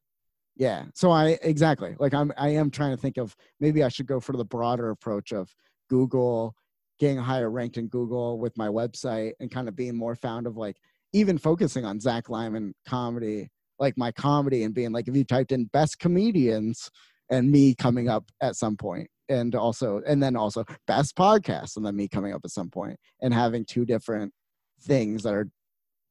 yeah 0.55 0.85
so 0.93 1.11
i 1.11 1.37
exactly 1.41 1.95
like 1.99 2.13
i'm 2.13 2.31
i 2.37 2.49
am 2.49 2.69
trying 2.69 2.91
to 2.91 3.01
think 3.01 3.17
of 3.17 3.35
maybe 3.59 3.83
i 3.83 3.87
should 3.87 4.07
go 4.07 4.19
for 4.19 4.35
the 4.35 4.45
broader 4.45 4.89
approach 4.89 5.31
of 5.31 5.49
google 5.89 6.53
getting 6.99 7.17
higher 7.17 7.49
ranked 7.49 7.77
in 7.77 7.87
google 7.87 8.39
with 8.39 8.55
my 8.57 8.67
website 8.67 9.33
and 9.39 9.51
kind 9.51 9.67
of 9.67 9.75
being 9.75 9.95
more 9.95 10.15
found 10.15 10.47
of 10.47 10.57
like 10.57 10.77
even 11.13 11.37
focusing 11.37 11.85
on 11.85 11.99
zach 11.99 12.29
lyman 12.29 12.73
comedy 12.87 13.49
like 13.79 13.97
my 13.97 14.11
comedy 14.11 14.63
and 14.63 14.73
being 14.73 14.91
like 14.91 15.07
if 15.07 15.15
you 15.15 15.23
typed 15.23 15.51
in 15.51 15.65
best 15.65 15.99
comedians 15.99 16.89
and 17.29 17.51
me 17.51 17.75
coming 17.75 18.09
up 18.09 18.25
at 18.41 18.55
some 18.55 18.75
point 18.75 19.07
and 19.29 19.55
also 19.55 20.01
and 20.07 20.21
then 20.21 20.35
also 20.35 20.63
best 20.85 21.15
podcast 21.15 21.77
and 21.77 21.85
then 21.85 21.95
me 21.95 22.07
coming 22.07 22.33
up 22.33 22.41
at 22.43 22.51
some 22.51 22.69
point 22.69 22.97
and 23.21 23.33
having 23.33 23.65
two 23.65 23.85
different 23.85 24.33
things 24.81 25.23
that 25.23 25.33
are 25.33 25.49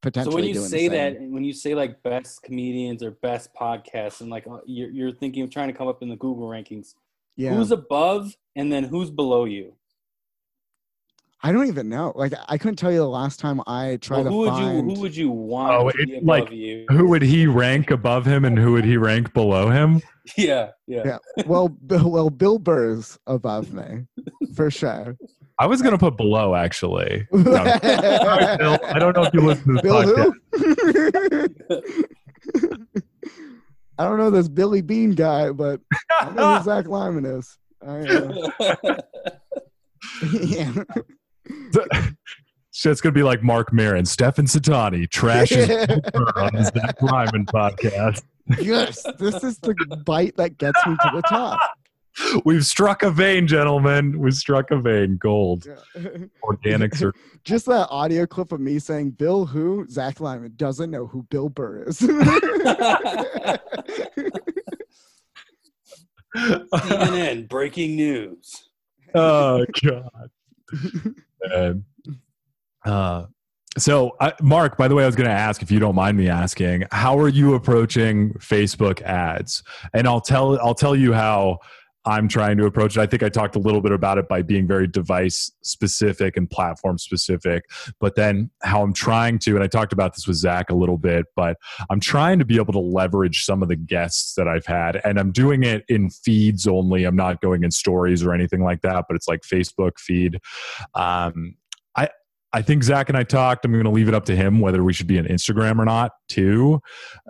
potentially 0.03 0.33
So 0.33 0.37
when 0.37 0.49
you 0.49 0.55
doing 0.55 0.67
say 0.67 0.89
that, 0.89 1.21
when 1.21 1.45
you 1.45 1.53
say 1.53 1.75
like 1.75 2.03
best 2.03 2.43
comedians 2.43 3.03
or 3.03 3.13
best 3.13 3.55
podcasts, 3.55 4.21
and 4.21 4.31
like 4.31 4.47
uh, 4.47 4.59
you're, 4.67 4.91
you're 4.91 5.13
thinking 5.13 5.43
of 5.43 5.51
trying 5.51 5.69
to 5.69 5.75
come 5.75 5.89
up 5.89 6.03
in 6.03 6.09
the 6.09 6.17
Google 6.17 6.49
rankings, 6.49 6.95
yeah 7.37 7.55
who's 7.55 7.71
above 7.71 8.37
and 8.55 8.73
then 8.73 8.85
who's 8.85 9.11
below 9.11 9.45
you? 9.45 9.75
I 11.43 11.53
don't 11.53 11.67
even 11.69 11.89
know 11.89 12.13
like 12.17 12.33
i 12.49 12.57
couldn't 12.59 12.77
tell 12.77 12.91
you 12.91 12.99
the 12.99 13.09
last 13.09 13.39
time 13.39 13.61
i 13.67 13.97
tried 14.01 14.25
Well, 14.25 14.33
who 14.33 14.33
to 14.33 14.37
would 14.39 14.49
find 14.51 14.91
you 14.91 14.95
who 14.97 15.01
would 15.03 15.17
you 15.17 15.31
want 15.31 15.73
Oh, 15.75 15.91
to 15.91 16.07
be 16.07 16.15
above 16.17 16.25
like- 16.27 16.51
you? 16.51 16.87
Who 16.91 17.09
would 17.09 17.23
he 17.23 17.47
rank 17.47 17.91
above 17.91 18.25
him 18.27 18.45
and 18.45 18.59
who 18.59 18.73
would 18.73 18.85
he 18.85 18.97
rank 18.97 19.33
below 19.35 19.71
him? 19.71 20.01
Yeah, 20.37 20.71
yeah. 20.89 21.03
Yeah. 21.05 21.19
well 21.47 21.69
bill, 21.87 22.11
well 22.11 22.31
bill 22.31 22.59
burr's 22.59 23.17
above 23.29 23.73
me 23.73 24.07
for 24.57 24.71
sure 24.73 25.17
I 25.59 25.67
was 25.67 25.81
gonna 25.83 25.99
put 25.99 26.17
below 26.17 26.55
actually. 26.57 27.27
No. 27.33 27.55
Sorry, 27.55 28.57
Bill. 28.59 28.79
I 28.85 28.99
don't 28.99 29.17
know 29.17 29.23
if 29.23 29.33
you 29.33 29.41
listen 29.41 29.77
to 29.77 29.81
this 29.81 29.83
Bill 29.83 30.03
podcast. 30.03 30.33
who? 32.61 32.85
I 33.99 34.05
don't 34.05 34.19
know 34.19 34.31
this 34.31 34.49
Billy 34.49 34.83
Bean 34.83 35.13
guy, 35.13 35.51
but 35.53 35.81
I 36.21 36.31
know 36.31 36.57
who 36.59 36.65
Zach 36.65 36.87
Lyman 36.89 37.25
is. 37.25 37.57
I, 37.87 38.01
uh, 38.01 38.97
yeah. 40.43 40.73
Shit's 42.73 43.01
gonna 43.01 43.13
be 43.13 43.23
like 43.23 43.43
Marc 43.43 43.73
Maron, 43.73 44.05
Stefan 44.05 44.45
Satani 44.47 45.09
trashes 45.09 45.69
on 46.37 46.55
the 46.55 46.65
Zach 46.65 47.01
Lyman 47.01 47.47
podcast. 47.47 48.23
yes, 48.61 49.05
this 49.19 49.43
is 49.43 49.59
the 49.59 49.75
bite 50.05 50.37
that 50.37 50.59
gets 50.59 50.79
me 50.87 50.95
to 50.95 51.11
the 51.15 51.23
top. 51.23 51.59
We've 52.45 52.65
struck 52.65 53.03
a 53.03 53.11
vein, 53.11 53.47
gentlemen. 53.47 54.19
We've 54.19 54.35
struck 54.35 54.71
a 54.71 54.79
vein. 54.79 55.17
Gold. 55.19 55.67
Yeah. 55.67 56.09
Organics 56.45 57.03
are 57.03 57.13
Just 57.45 57.67
that 57.67 57.89
audio 57.91 58.27
clip 58.27 58.53
of 58.53 58.61
me 58.61 58.79
saying 58.79 59.11
Bill 59.13 59.45
who 59.47 59.87
Zach 59.89 60.21
Lyman 60.21 60.53
doesn't 60.57 60.91
know 60.91 61.07
who 61.07 61.25
Bill 61.25 61.49
Burr 61.49 61.85
is. 61.85 62.01
CNN 66.37 67.49
breaking 67.49 67.97
news. 67.97 68.69
oh 69.15 69.65
god. 69.83 70.31
Man. 71.45 71.85
Uh, 72.85 73.27
so, 73.79 74.17
I, 74.21 74.33
Mark, 74.41 74.79
by 74.79 74.89
the 74.89 74.95
way, 74.95 75.03
I 75.03 75.07
was 75.07 75.17
going 75.17 75.29
to 75.29 75.35
ask 75.35 75.61
if 75.61 75.71
you 75.71 75.79
don't 75.79 75.95
mind 75.95 76.17
me 76.17 76.29
asking, 76.29 76.85
how 76.93 77.19
are 77.19 77.29
you 77.29 77.55
approaching 77.55 78.33
Facebook 78.35 79.03
ads? 79.03 79.63
And 79.93 80.07
I'll 80.07 80.21
tell 80.21 80.59
I'll 80.61 80.75
tell 80.75 80.97
you 80.97 81.13
how 81.13 81.59
I'm 82.07 82.29
trying 82.29 82.57
to 82.59 82.67
approach 82.67 82.97
it. 82.97 83.01
I 83.01 83.07
think 83.07 83.23
I 83.23 83.29
talked 83.29 83.57
a 83.57 83.59
little 83.59 83.81
bit 83.81 83.93
about 83.93 84.17
it 84.17 84.29
by 84.29 84.43
being 84.43 84.67
very 84.67 84.87
device 84.87 85.51
specific 85.63 86.37
and 86.37 86.49
platform 86.49 86.99
specific, 86.99 87.65
but 88.01 88.15
then 88.15 88.51
how 88.63 88.83
I'm 88.83 88.93
trying 88.93 89.41
to, 89.41 89.57
and 89.57 89.65
I 89.65 89.67
talked 89.67 89.93
about 89.93 90.15
this 90.15 90.27
with 90.27 90.37
Zach 90.37 90.71
a 90.71 90.75
little 90.75 90.99
bit, 90.99 91.27
but 91.35 91.57
I'm 91.91 92.01
trying 92.01 92.39
to 92.39 92.45
be 92.45 92.57
able 92.57 92.73
to 92.75 92.79
leverage 92.79 93.45
some 93.45 93.63
of 93.63 93.69
the 93.69 93.77
guests 93.77 94.35
that 94.35 94.47
I've 94.47 94.67
had, 94.67 95.01
and 95.05 95.19
I'm 95.19 95.33
doing 95.33 95.65
it 95.65 95.85
in 95.89 96.11
feeds 96.11 96.67
only. 96.67 97.05
I'm 97.05 97.17
not 97.17 97.41
going 97.41 97.65
in 97.65 97.73
stories 97.73 98.23
or 98.23 98.33
anything 98.33 98.63
like 98.63 98.83
that, 98.83 99.07
but 99.09 99.17
it's 99.17 99.27
like 99.27 99.43
Facebook 99.43 99.99
feed. 99.99 100.39
Um, 100.95 101.57
I 102.57 102.63
think 102.63 102.83
Zach 102.83 103.11
and 103.11 103.19
I 103.19 103.23
talked. 103.23 103.67
I'm 103.67 103.73
going 103.73 103.85
to 103.85 103.91
leave 103.91 104.09
it 104.09 104.15
up 104.15 104.25
to 104.25 104.35
him 104.35 104.61
whether 104.61 104.83
we 104.83 104.95
should 104.95 105.07
be 105.07 105.19
on 105.19 105.27
Instagram 105.27 105.79
or 105.79 105.85
not, 105.85 106.13
too, 106.31 106.81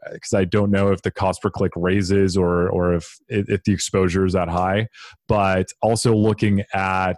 uh, 0.07 0.11
because 0.13 0.33
I 0.33 0.45
don't 0.45 0.71
know 0.71 0.93
if 0.93 1.03
the 1.03 1.11
cost 1.11 1.43
per 1.43 1.51
click 1.51 1.73
raises 1.75 2.37
or 2.37 2.69
or 2.69 2.95
if 2.95 3.19
if 3.27 3.65
the 3.65 3.73
exposure 3.73 4.25
is 4.25 4.35
that 4.35 4.49
high. 4.49 4.87
But 5.27 5.67
also 5.83 6.15
looking 6.15 6.63
at 6.73 7.17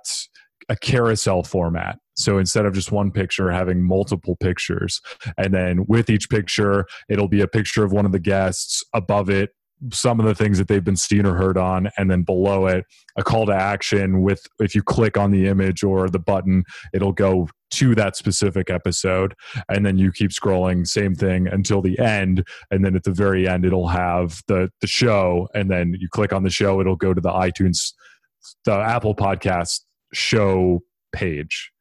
a 0.70 0.76
carousel 0.76 1.42
format. 1.42 1.98
So 2.16 2.38
instead 2.38 2.64
of 2.64 2.72
just 2.72 2.90
one 2.90 3.11
picture, 3.11 3.50
having 3.50 3.86
multiple 3.86 4.36
pictures, 4.40 5.02
and 5.36 5.52
then 5.52 5.84
with 5.86 6.09
each 6.09 6.30
picture, 6.30 6.86
it'll 7.11 7.28
be 7.28 7.42
a 7.42 7.46
picture 7.46 7.84
of 7.84 7.92
one 7.92 8.06
of 8.06 8.12
the 8.12 8.18
guests. 8.18 8.82
Above 8.94 9.28
it, 9.28 9.50
some 9.93 10.18
of 10.18 10.26
the 10.26 10.35
things 10.35 10.59
that 10.59 10.68
they've 10.68 10.85
been 10.85 10.97
seen 10.97 11.24
or 11.24 11.35
heard 11.35 11.57
on 11.57 11.89
and 11.97 12.11
then 12.11 12.22
below 12.22 12.66
it 12.66 12.85
a 13.16 13.22
call 13.22 13.47
to 13.47 13.53
action 13.53 14.22
with 14.22 14.47
if 14.59 14.74
you 14.74 14.83
click 14.83 15.16
on 15.16 15.31
the 15.31 15.47
image 15.47 15.85
or 15.85 16.09
the 16.09 16.18
button 16.18 16.64
it'll 16.93 17.12
go 17.12 17.49
to 17.70 17.95
that 17.95 18.16
specific 18.16 18.70
episode 18.70 19.35
and 19.68 19.87
then 19.87 19.97
you 19.97 20.11
keep 20.11 20.31
scrolling 20.31 20.87
same 20.87 21.14
thing 21.14 21.47
until 21.47 21.81
the 21.81 21.99
end 21.99 22.45
and 22.70 22.85
then 22.85 22.97
at 22.97 23.05
the 23.05 23.12
very 23.12 23.47
end 23.47 23.64
it'll 23.64 23.89
have 23.89 24.41
the 24.49 24.68
the 24.81 24.87
show 24.87 25.47
and 25.55 25.70
then 25.70 25.95
you 26.01 26.09
click 26.09 26.33
on 26.33 26.43
the 26.43 26.51
show 26.51 26.81
it'll 26.81 26.97
go 26.97 27.14
to 27.14 27.20
the 27.20 27.31
iTunes 27.31 27.93
the 28.64 28.72
Apple 28.72 29.14
podcast 29.14 29.81
show 30.12 30.83
page. 31.12 31.72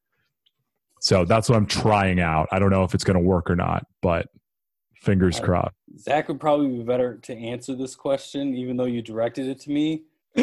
So 1.02 1.26
that's 1.26 1.50
what 1.50 1.56
I'm 1.56 1.68
trying 1.68 2.20
out. 2.20 2.48
I 2.52 2.60
don't 2.60 2.72
know 2.72 2.84
if 2.84 2.94
it's 2.94 3.04
going 3.04 3.18
to 3.18 3.24
work 3.24 3.50
or 3.50 3.56
not 3.56 3.86
but 4.02 4.28
fingers 5.02 5.40
crossed 5.40 5.77
Zach 5.98 6.28
would 6.28 6.40
probably 6.40 6.70
be 6.70 6.84
better 6.84 7.16
to 7.18 7.36
answer 7.36 7.76
this 7.76 7.96
question 7.96 8.56
even 8.56 8.78
though 8.78 8.86
you 8.86 9.02
directed 9.02 9.48
it 9.48 9.60
to 9.62 9.72
me 9.72 10.04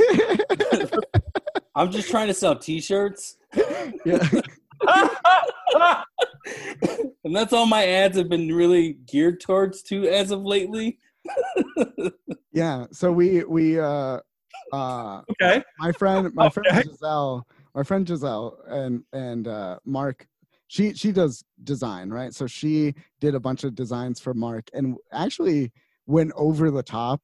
I'm 1.77 1.91
just 1.91 2.09
trying 2.11 2.29
to 2.29 2.35
sell 2.35 2.57
t-shirts 2.57 3.37
yeah. 4.05 4.29
and 7.25 7.35
that's 7.35 7.53
all 7.53 7.67
my 7.67 7.87
ads 7.87 8.17
have 8.17 8.29
been 8.29 8.53
really 8.53 8.95
geared 9.07 9.41
towards 9.41 9.83
too 9.83 10.05
as 10.05 10.31
of 10.31 10.43
lately. 10.43 10.99
yeah. 12.53 12.87
So 12.93 13.13
we 13.13 13.45
we 13.45 13.79
uh 13.79 14.21
uh 14.73 15.23
okay. 15.31 15.63
My 15.79 15.93
friend 15.93 16.33
my 16.35 16.47
Okay. 16.47 16.63
friend 16.63 16.85
Giselle 16.85 17.47
my 17.75 17.83
friend 17.83 18.07
Giselle 18.07 18.59
and 18.67 19.03
and 19.13 19.49
uh 19.49 19.79
Mark 19.85 20.27
she 20.69 20.95
she 20.95 21.13
does 21.13 21.45
design 21.63 22.11
right 22.11 22.35
so 22.35 22.47
she 22.47 22.95
did 23.21 23.35
a 23.35 23.41
bunch 23.41 23.65
of 23.65 23.75
designs 23.75 24.21
for 24.21 24.35
Mark 24.35 24.69
and 24.73 24.97
actually 25.13 25.73
went 26.07 26.33
over 26.37 26.71
the 26.71 26.83
top 26.83 27.21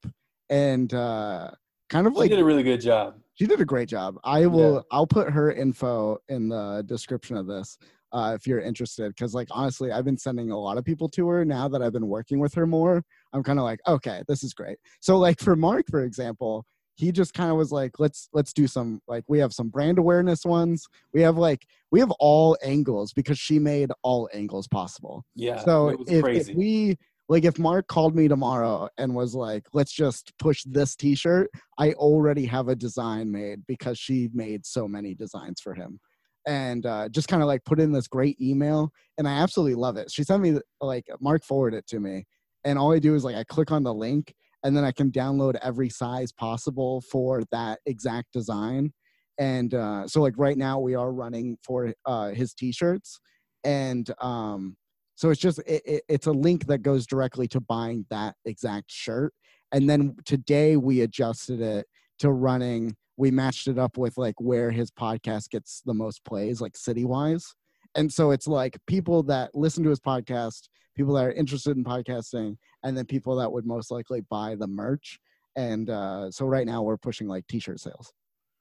and 0.48 0.92
uh 0.94 1.50
kind 1.88 2.06
of 2.06 2.14
like 2.14 2.26
She 2.26 2.30
like 2.30 2.30
did 2.30 2.42
a 2.42 2.44
really 2.44 2.62
good 2.62 2.80
job. 2.80 3.16
she 3.34 3.46
did 3.46 3.60
a 3.60 3.64
great 3.64 3.88
job. 3.88 4.16
I 4.24 4.46
will. 4.46 4.84
I'll 4.92 5.06
put 5.06 5.30
her 5.30 5.50
info 5.52 6.18
in 6.28 6.48
the 6.48 6.84
description 6.86 7.36
of 7.36 7.46
this 7.46 7.78
uh, 8.12 8.32
if 8.38 8.46
you're 8.46 8.60
interested. 8.60 9.08
Because 9.08 9.34
like 9.34 9.48
honestly, 9.50 9.90
I've 9.90 10.04
been 10.04 10.18
sending 10.18 10.50
a 10.50 10.58
lot 10.58 10.78
of 10.78 10.84
people 10.84 11.08
to 11.10 11.26
her 11.28 11.44
now 11.44 11.66
that 11.68 11.82
I've 11.82 11.92
been 11.92 12.06
working 12.08 12.38
with 12.38 12.54
her 12.54 12.66
more. 12.66 13.02
I'm 13.32 13.42
kind 13.42 13.58
of 13.58 13.64
like, 13.64 13.80
okay, 13.88 14.22
this 14.28 14.42
is 14.44 14.54
great. 14.54 14.78
So 15.00 15.18
like 15.18 15.40
for 15.40 15.56
Mark, 15.56 15.86
for 15.90 16.04
example, 16.04 16.64
he 17.00 17.12
just 17.12 17.34
kind 17.34 17.50
of 17.50 17.56
was 17.56 17.72
like, 17.72 17.98
let's 17.98 18.28
let's 18.32 18.52
do 18.52 18.66
some 18.66 19.00
like 19.08 19.24
we 19.28 19.38
have 19.38 19.52
some 19.52 19.68
brand 19.68 19.98
awareness 19.98 20.44
ones. 20.44 20.86
We 21.12 21.22
have 21.22 21.36
like 21.36 21.66
we 21.90 22.00
have 22.00 22.10
all 22.12 22.56
angles 22.62 23.12
because 23.12 23.38
she 23.38 23.58
made 23.58 23.90
all 24.02 24.28
angles 24.32 24.68
possible 24.68 25.24
Yeah. 25.34 25.64
so 25.64 25.88
it 25.88 25.98
was 25.98 26.08
if, 26.10 26.48
if 26.48 26.54
we 26.54 26.96
like 27.28 27.44
if 27.44 27.58
mark 27.58 27.86
called 27.86 28.14
me 28.14 28.28
tomorrow 28.28 28.88
and 28.98 29.14
was 29.14 29.34
like 29.34 29.66
let's 29.72 29.92
just 29.92 30.32
push 30.38 30.62
this 30.64 30.96
t-shirt 30.96 31.50
i 31.78 31.92
already 31.92 32.44
have 32.46 32.68
a 32.68 32.76
design 32.76 33.30
made 33.30 33.64
because 33.66 33.98
she 33.98 34.28
made 34.32 34.66
so 34.66 34.86
many 34.86 35.14
designs 35.14 35.60
for 35.60 35.74
him 35.74 35.98
and 36.46 36.86
uh, 36.86 37.06
just 37.10 37.28
kind 37.28 37.42
of 37.42 37.46
like 37.46 37.62
put 37.64 37.78
in 37.78 37.92
this 37.92 38.08
great 38.08 38.40
email 38.40 38.90
and 39.18 39.28
i 39.28 39.32
absolutely 39.32 39.74
love 39.74 39.96
it 39.96 40.10
she 40.10 40.24
sent 40.24 40.42
me 40.42 40.58
like 40.80 41.06
mark 41.20 41.44
forwarded 41.44 41.78
it 41.78 41.86
to 41.86 42.00
me 42.00 42.24
and 42.64 42.78
all 42.78 42.92
i 42.92 42.98
do 42.98 43.14
is 43.14 43.24
like 43.24 43.36
i 43.36 43.44
click 43.44 43.70
on 43.70 43.82
the 43.82 43.94
link 43.94 44.34
and 44.64 44.76
then 44.76 44.84
i 44.84 44.92
can 44.92 45.10
download 45.10 45.56
every 45.62 45.88
size 45.88 46.32
possible 46.32 47.00
for 47.00 47.42
that 47.50 47.80
exact 47.86 48.32
design. 48.32 48.92
And 49.38 49.72
uh, 49.72 50.06
so 50.06 50.20
like 50.20 50.34
right 50.36 50.58
now 50.58 50.78
we 50.78 50.94
are 50.94 51.10
running 51.10 51.56
for 51.64 51.94
uh, 52.04 52.28
his 52.28 52.52
t-shirts. 52.52 53.18
And 53.64 54.08
um, 54.20 54.76
so 55.14 55.30
it's 55.30 55.40
just 55.40 55.60
it, 55.60 55.82
it, 55.86 56.02
it's 56.08 56.26
a 56.26 56.32
link 56.32 56.66
that 56.66 56.82
goes 56.82 57.06
directly 57.06 57.48
to 57.48 57.60
buying 57.60 58.04
that 58.10 58.34
exact 58.44 58.90
shirt. 58.90 59.32
And 59.72 59.88
then 59.88 60.14
today 60.26 60.76
we 60.76 61.00
adjusted 61.00 61.62
it 61.62 61.86
to 62.18 62.30
running 62.30 62.94
we 63.16 63.30
matched 63.30 63.68
it 63.68 63.78
up 63.78 63.98
with 63.98 64.16
like 64.16 64.34
where 64.40 64.70
his 64.70 64.90
podcast 64.90 65.50
gets 65.50 65.82
the 65.84 65.92
most 65.92 66.24
plays 66.24 66.60
like 66.60 66.74
city 66.74 67.04
wise 67.04 67.54
and 67.94 68.10
so 68.10 68.30
it's 68.30 68.46
like 68.46 68.78
people 68.86 69.22
that 69.24 69.54
listen 69.54 69.84
to 69.84 69.90
his 69.90 70.00
podcast 70.00 70.68
people 71.00 71.14
that 71.14 71.26
are 71.26 71.32
interested 71.32 71.76
in 71.76 71.84
podcasting 71.84 72.56
and 72.84 72.96
then 72.96 73.04
people 73.04 73.36
that 73.36 73.50
would 73.50 73.66
most 73.66 73.90
likely 73.90 74.20
buy 74.30 74.54
the 74.54 74.66
merch 74.66 75.18
and 75.56 75.90
uh, 75.90 76.30
so 76.30 76.46
right 76.46 76.66
now 76.66 76.82
we're 76.82 76.96
pushing 76.96 77.26
like 77.26 77.46
t-shirt 77.48 77.80
sales 77.80 78.12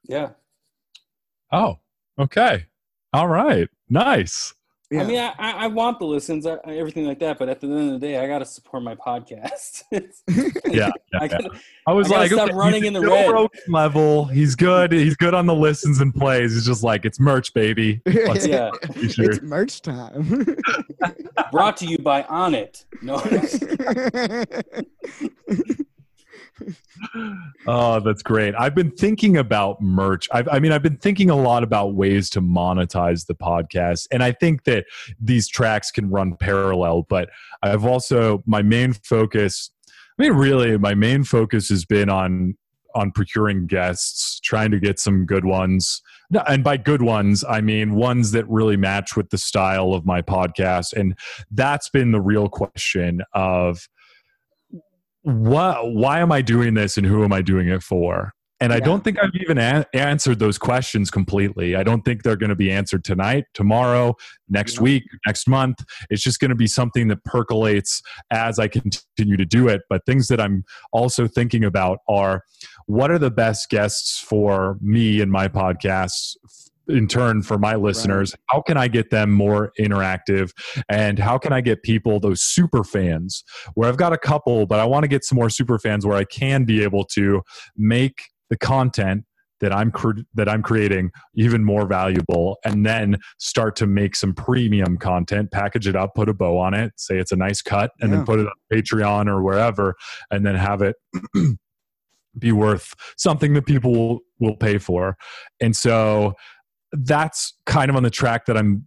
yeah. 0.08 0.30
Oh, 1.52 1.80
okay. 2.20 2.66
All 3.14 3.28
right. 3.28 3.68
Nice. 3.90 4.54
I 4.92 5.04
mean, 5.04 5.20
I, 5.20 5.34
I 5.38 5.52
I 5.52 5.68
want 5.68 6.00
the 6.00 6.06
listens, 6.06 6.48
uh, 6.48 6.58
everything 6.66 7.06
like 7.06 7.20
that, 7.20 7.38
but 7.38 7.48
at 7.48 7.62
the 7.62 7.68
end 7.68 7.94
of 7.94 8.02
the 8.02 8.08
day, 8.08 8.18
I 8.18 8.26
got 8.28 8.40
to 8.40 8.46
support 8.46 8.82
my 8.82 8.96
podcast. 8.96 9.84
Yeah. 10.72 10.92
yeah, 11.14 11.20
I 11.22 11.28
gotta- 11.28 11.50
I 11.88 11.94
was 11.94 12.12
I 12.12 12.18
like, 12.18 12.32
stop 12.32 12.50
okay, 12.50 12.56
running 12.58 12.84
he's 12.84 12.88
in 12.88 12.94
the 12.94 13.02
Joe 13.02 13.32
red. 13.32 13.50
Level. 13.68 14.26
He's 14.26 14.56
good. 14.56 14.92
He's 14.92 15.16
good 15.16 15.34
on 15.34 15.46
the 15.48 15.54
listens 15.56 16.00
and 16.02 16.14
plays. 16.14 16.54
He's 16.54 16.66
just 16.66 16.84
like, 16.84 17.06
it's 17.06 17.20
merch, 17.20 17.54
baby. 17.54 18.02
Let's 18.06 18.46
yeah. 18.48 18.70
t-shirt. 18.94 19.36
it's 19.36 19.42
merch 19.42 19.82
time 19.82 20.56
Brought 21.52 21.78
to 21.78 21.86
you 21.88 21.98
by 22.00 22.22
Onnit. 22.24 22.86
No. 23.02 23.20
Oh, 27.68 27.99
that's 27.99 28.24
great. 28.24 28.55
I've 28.57 28.74
been 28.74 28.91
thinking 28.91 29.38
about 29.38 29.82
merch. 29.82 30.28
I've, 30.32 30.47
I 30.47 30.60
mean, 30.60 30.72
I've 30.72 30.82
been 30.82 30.97
thinking 30.97 31.30
a 31.30 31.36
lot 31.36 31.64
about 31.64 31.93
ways 31.93 32.30
to 32.32 32.41
monetize 32.41 33.28
the 33.28 33.36
podcast. 33.36 34.07
And 34.12 34.24
I 34.24 34.32
think 34.32 34.64
that 34.64 34.86
these 35.20 35.47
tracks 35.47 35.91
can 35.91 36.10
run 36.10 36.36
parallel, 36.36 37.03
but 37.03 37.30
I've 37.62 37.86
also, 37.86 38.43
my 38.45 38.62
main 38.62 38.93
focus, 38.93 39.72
I 39.88 40.24
mean, 40.24 40.34
really, 40.34 40.78
my 40.78 40.95
main 40.95 41.24
focus 41.24 41.70
has 41.70 41.86
been 41.86 42.10
on 42.10 42.55
on 42.95 43.12
procuring 43.12 43.68
guests, 43.68 44.39
trying 44.39 44.72
to 44.72 44.80
get 44.80 44.99
some 44.99 45.26
good 45.26 45.45
ones. 45.45 46.01
And 46.47 46.64
by 46.64 46.78
good 46.78 47.01
ones, 47.01 47.43
I 47.47 47.62
mean 47.62 47.95
ones 47.95 48.32
that 48.32 48.49
really 48.49 48.78
match 48.78 49.16
with 49.16 49.30
the 49.30 49.38
style 49.38 49.93
of 49.93 50.05
my 50.05 50.22
podcast. 50.22 50.93
And 50.93 51.18
that's 51.51 51.89
been 51.89 52.12
the 52.12 52.22
real 52.22 52.49
question 52.49 53.22
of 53.34 53.88
what 55.24 55.94
why 55.94 56.20
am 56.20 56.32
i 56.32 56.42
doing 56.42 56.74
this 56.74 56.98
and 56.98 57.06
who 57.06 57.24
am 57.24 57.34
i 57.34 57.42
doing 57.42 57.68
it 57.68 57.84
for? 57.84 58.34
And 58.62 58.74
i 58.74 58.80
don't 58.82 59.04
think 59.06 59.18
i've 59.20 59.36
even 59.40 59.58
a- 59.58 59.86
answered 59.94 60.40
those 60.40 60.58
questions 60.58 61.10
completely. 61.10 61.76
I 61.78 61.84
don't 61.84 62.02
think 62.04 62.24
they're 62.24 62.36
going 62.36 62.50
to 62.50 62.56
be 62.58 62.72
answered 62.72 63.04
tonight 63.06 63.46
tomorrow 63.54 64.16
next 64.50 64.76
Yeah. 64.78 64.84
week 64.84 65.04
next 65.26 65.48
month. 65.48 65.78
It's 66.10 66.22
just 66.22 66.40
going 66.40 66.50
to 66.50 66.56
be 66.56 66.68
something 66.68 67.08
that 67.10 67.24
percolates 67.24 68.02
as 68.32 68.60
i 68.60 68.68
continue 68.68 69.38
to 69.38 69.46
do 69.46 69.68
it. 69.70 69.82
But 69.90 70.06
things 70.06 70.28
that 70.28 70.42
i'm 70.42 70.64
also 70.92 71.28
thinking 71.28 71.64
about 71.64 72.00
are 72.10 72.44
what 72.88 73.12
are 73.12 73.20
the 73.20 73.32
best 73.32 73.70
guests 73.70 74.20
for 74.20 74.78
me 74.82 75.22
and 75.22 75.32
my 75.32 75.48
podcasts 75.48 76.36
in 76.90 77.08
turn 77.08 77.42
for 77.42 77.58
my 77.58 77.76
listeners 77.76 78.36
how 78.48 78.62
can 78.62 78.78
i 78.78 78.88
get 78.88 79.10
them 79.10 79.32
more 79.32 79.72
interactive 79.80 80.52
and 80.90 81.20
how 81.20 81.38
can 81.38 81.54
i 81.54 81.62
get 81.62 81.82
people 81.84 82.20
those 82.20 82.42
super 82.42 82.84
fans 82.84 83.44
where 83.76 83.88
I've 83.90 83.98
got 83.98 84.14
a 84.14 84.18
couple, 84.18 84.66
but 84.66 84.80
I 84.80 84.86
want 84.86 85.04
to 85.04 85.08
get 85.08 85.24
some 85.24 85.38
more 85.38 85.50
super 85.50 85.80
fans 85.80 86.06
where 86.06 86.18
I 86.18 86.24
can 86.24 86.66
be 86.66 86.84
able 86.84 87.04
to 87.06 87.42
make 87.78 88.24
the 88.50 88.58
content 88.58 89.26
that 89.62 89.74
I'm 89.74 89.92
cre- 89.92 90.22
that 90.36 90.48
I'm 90.48 90.62
creating 90.62 91.12
even 91.36 91.64
more 91.64 91.86
valuable, 91.88 92.58
and 92.64 92.86
then 92.86 93.18
start 93.40 93.76
to 93.78 93.88
make 93.88 94.16
some 94.16 94.34
premium 94.34 94.98
content, 94.98 95.52
package 95.52 95.88
it 95.88 95.96
up, 95.96 96.16
put 96.16 96.30
a 96.30 96.34
bow 96.34 96.58
on 96.58 96.74
it, 96.74 96.94
say 96.98 97.18
it's 97.18 97.32
a 97.32 97.36
nice 97.36 97.62
cut, 97.62 97.92
and 98.00 98.10
Yeah. 98.10 98.18
then 98.18 98.26
put 98.26 98.40
it 98.40 98.48
on 98.48 98.54
Patreon 98.72 99.28
or 99.28 99.44
wherever, 99.44 99.96
and 100.32 100.46
then 100.46 100.56
have 100.56 100.82
it 100.82 100.96
be 102.40 102.52
worth 102.52 102.94
something 103.18 103.54
that 103.54 103.66
people 103.66 103.92
will, 103.94 104.20
will 104.40 104.56
pay 104.56 104.78
for. 104.78 105.18
And 105.60 105.76
so 105.76 106.34
that's 106.92 107.54
kind 107.66 107.90
of 107.90 107.96
on 107.96 108.04
the 108.04 108.10
track 108.10 108.46
that 108.46 108.58
I'm 108.58 108.84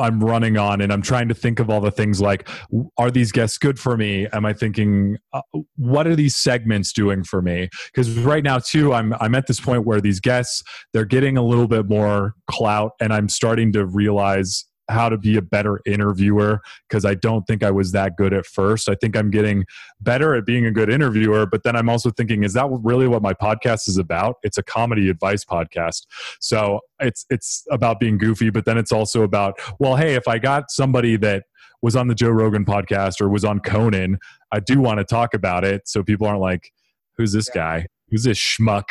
I'm 0.00 0.18
running 0.18 0.56
on 0.56 0.80
and 0.80 0.92
I'm 0.92 1.02
trying 1.02 1.28
to 1.28 1.34
think 1.34 1.60
of 1.60 1.68
all 1.68 1.80
the 1.80 1.90
things 1.90 2.20
like 2.20 2.48
are 2.96 3.10
these 3.10 3.30
guests 3.32 3.58
good 3.58 3.78
for 3.78 3.96
me? 3.96 4.26
Am 4.32 4.46
I 4.46 4.54
thinking 4.54 5.18
uh, 5.32 5.42
what 5.76 6.06
are 6.06 6.16
these 6.16 6.36
segments 6.36 6.92
doing 6.92 7.22
for 7.22 7.42
me? 7.42 7.68
Because 7.92 8.18
right 8.18 8.42
now 8.42 8.58
too 8.58 8.94
I'm 8.94 9.14
I'm 9.20 9.34
at 9.34 9.46
this 9.46 9.60
point 9.60 9.84
where 9.84 10.00
these 10.00 10.18
guests 10.18 10.62
they're 10.92 11.04
getting 11.04 11.36
a 11.36 11.42
little 11.42 11.68
bit 11.68 11.88
more 11.88 12.34
clout 12.50 12.92
and 13.00 13.12
I'm 13.12 13.28
starting 13.28 13.72
to 13.72 13.84
realize 13.84 14.64
how 14.90 15.08
to 15.08 15.16
be 15.16 15.36
a 15.36 15.42
better 15.42 15.80
interviewer 15.86 16.60
because 16.88 17.04
I 17.04 17.14
don't 17.14 17.46
think 17.46 17.62
I 17.62 17.70
was 17.70 17.92
that 17.92 18.16
good 18.16 18.32
at 18.32 18.46
first. 18.46 18.88
I 18.88 18.94
think 18.94 19.16
I'm 19.16 19.30
getting 19.30 19.64
better 20.00 20.34
at 20.34 20.44
being 20.44 20.66
a 20.66 20.70
good 20.70 20.90
interviewer, 20.90 21.46
but 21.46 21.62
then 21.62 21.76
I'm 21.76 21.88
also 21.88 22.10
thinking, 22.10 22.44
is 22.44 22.52
that 22.54 22.68
really 22.82 23.08
what 23.08 23.22
my 23.22 23.32
podcast 23.32 23.88
is 23.88 23.96
about? 23.96 24.36
It's 24.42 24.58
a 24.58 24.62
comedy 24.62 25.08
advice 25.08 25.44
podcast. 25.44 26.06
So 26.40 26.80
it's 26.98 27.26
it's 27.30 27.64
about 27.70 28.00
being 28.00 28.18
goofy, 28.18 28.50
but 28.50 28.64
then 28.64 28.76
it's 28.78 28.92
also 28.92 29.22
about, 29.22 29.58
well, 29.78 29.96
hey, 29.96 30.14
if 30.14 30.28
I 30.28 30.38
got 30.38 30.70
somebody 30.70 31.16
that 31.18 31.44
was 31.82 31.96
on 31.96 32.08
the 32.08 32.14
Joe 32.14 32.30
Rogan 32.30 32.64
podcast 32.64 33.20
or 33.20 33.28
was 33.28 33.44
on 33.44 33.60
Conan, 33.60 34.18
I 34.52 34.60
do 34.60 34.80
want 34.80 34.98
to 34.98 35.04
talk 35.04 35.34
about 35.34 35.64
it 35.64 35.88
so 35.88 36.02
people 36.02 36.26
aren't 36.26 36.40
like, 36.40 36.72
who's 37.16 37.32
this 37.32 37.48
guy? 37.48 37.86
Who's 38.10 38.24
this 38.24 38.38
schmuck? 38.38 38.84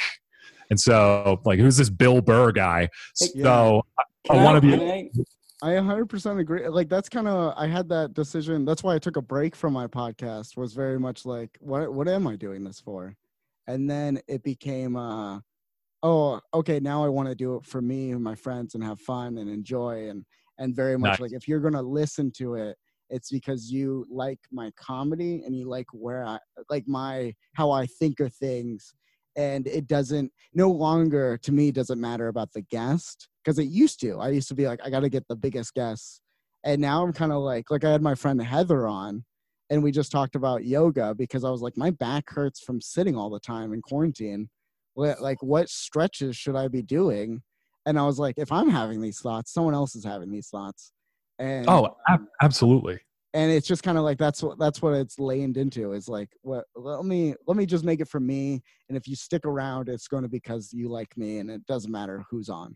And 0.70 0.80
so, 0.80 1.41
like, 1.45 1.60
who's 1.60 1.78
this 1.78 1.89
Bill 1.89 2.22
Burr 2.22 2.52
guy? 2.52 2.89
So 3.14 3.84
I, 3.97 4.38
I 4.38 4.43
want 4.43 4.62
to 4.62 4.62
be. 4.62 5.12
I 5.62 5.72
100% 5.74 6.39
agree. 6.39 6.68
Like 6.70 6.88
that's 6.89 7.10
kind 7.10 7.28
of 7.28 7.53
I 7.57 7.68
had 7.68 7.89
that 7.89 8.14
decision. 8.14 8.64
That's 8.66 8.84
why 8.84 8.95
I 8.95 8.99
took 8.99 9.18
a 9.18 9.22
break 9.22 9.55
from 9.55 9.74
my 9.74 9.88
podcast. 9.88 10.55
Was 10.55 10.74
very 10.74 10.99
much 10.99 11.26
like 11.26 11.57
what 11.60 11.93
what 11.93 12.07
am 12.07 12.28
I 12.28 12.36
doing 12.38 12.64
this 12.64 12.80
for? 12.80 13.16
And 13.68 13.89
then 13.89 14.20
it 14.28 14.41
became 14.43 14.95
uh 14.95 15.41
oh, 16.03 16.41
okay, 16.53 16.80
now 16.80 17.03
I 17.05 17.10
want 17.10 17.30
to 17.30 17.36
do 17.36 17.55
it 17.57 17.66
for 17.66 17.82
me 17.82 18.12
and 18.12 18.24
my 18.24 18.36
friends 18.36 18.76
and 18.76 18.84
have 18.84 19.01
fun 19.01 19.38
and 19.39 19.49
enjoy 19.49 20.10
and 20.10 20.26
and 20.60 20.76
very 20.76 20.97
much 20.97 21.20
nice. 21.20 21.20
like 21.20 21.34
if 21.34 21.47
you're 21.47 21.62
going 21.62 21.74
to 21.74 21.82
listen 21.82 22.32
to 22.38 22.55
it, 22.55 22.78
it's 23.10 23.32
because 23.32 23.72
you 23.72 24.05
like 24.12 24.39
my 24.51 24.72
comedy 24.78 25.43
and 25.45 25.55
you 25.55 25.70
like 25.70 25.88
where 25.93 26.26
I 26.26 26.39
like 26.70 26.88
my 26.88 27.34
how 27.55 27.72
I 27.72 27.86
think 27.88 28.20
of 28.22 28.34
things 28.36 28.93
and 29.40 29.68
it 29.68 29.88
doesn't 29.88 30.32
no 30.54 30.70
longer 30.70 31.38
to 31.38 31.54
me 31.54 31.72
doesn't 31.72 32.02
matter 32.02 32.28
about 32.28 32.52
the 32.52 32.62
guest 32.64 33.30
because 33.42 33.58
it 33.58 33.70
used 33.70 34.02
to. 34.02 34.20
I 34.20 34.30
used 34.30 34.50
to 34.50 34.56
be 34.56 34.68
like 34.68 34.82
i 34.84 34.90
got 34.90 35.00
to 35.00 35.10
get 35.10 35.26
the 35.30 35.36
biggest 35.36 35.74
guest 35.74 36.22
and 36.66 36.82
now 36.82 37.04
i'm 37.04 37.14
kind 37.14 37.32
of 37.32 37.40
like 37.40 37.72
like 37.72 37.86
i 37.86 37.92
had 37.92 38.02
my 38.02 38.16
friend 38.16 38.42
heather 38.42 38.86
on 38.86 39.24
and 39.70 39.82
we 39.82 39.92
just 39.92 40.12
talked 40.12 40.36
about 40.36 40.66
yoga 40.66 41.16
because 41.16 41.46
i 41.46 41.50
was 41.50 41.62
like 41.62 41.78
my 41.78 41.90
back 41.90 42.30
hurts 42.30 42.60
from 42.62 42.82
sitting 42.82 43.16
all 43.16 43.30
the 43.30 43.40
time 43.40 43.74
in 43.74 43.82
quarantine. 43.82 44.50
Like 44.96 45.42
what 45.42 45.70
stretches 45.70 46.36
should 46.36 46.58
i 46.58 46.68
be 46.68 46.82
doing? 46.82 47.42
And 47.86 47.98
i 47.98 48.06
was 48.06 48.20
like 48.20 48.36
if 48.38 48.52
i'm 48.52 48.70
having 48.70 49.00
these 49.00 49.22
thoughts 49.22 49.54
someone 49.54 49.74
else 49.74 49.96
is 49.96 50.04
having 50.04 50.32
these 50.32 50.50
thoughts. 50.50 50.92
And 51.40 51.70
oh 51.70 51.96
ab- 52.10 52.28
absolutely 52.42 53.00
and 53.34 53.51
it's 53.51 53.67
just 53.67 53.84
kind 53.84 53.97
of 53.97 54.03
like 54.03 54.17
that's 54.17 54.41
what 54.41 54.57
that's 54.57 54.82
what 54.82 54.93
it's 54.93 55.19
laned 55.19 55.57
into 55.57 55.93
is 55.93 56.07
like 56.07 56.30
what 56.41 56.65
let 56.75 57.05
me 57.05 57.36
let 57.47 57.57
me 57.57 57.65
just 57.65 57.84
make 57.84 57.99
it 57.99 58.07
for 58.07 58.19
me 58.19 58.61
and 58.88 58.97
if 58.97 59.07
you 59.07 59.15
stick 59.15 59.45
around 59.45 59.89
it's 59.89 60.07
going 60.07 60.23
to 60.23 60.30
be 60.30 60.38
because 60.38 60.73
you 60.73 60.89
like 60.89 61.15
me 61.17 61.39
and 61.39 61.49
it 61.49 61.65
doesn't 61.65 61.91
matter 61.91 62.25
who's 62.30 62.49
on 62.49 62.75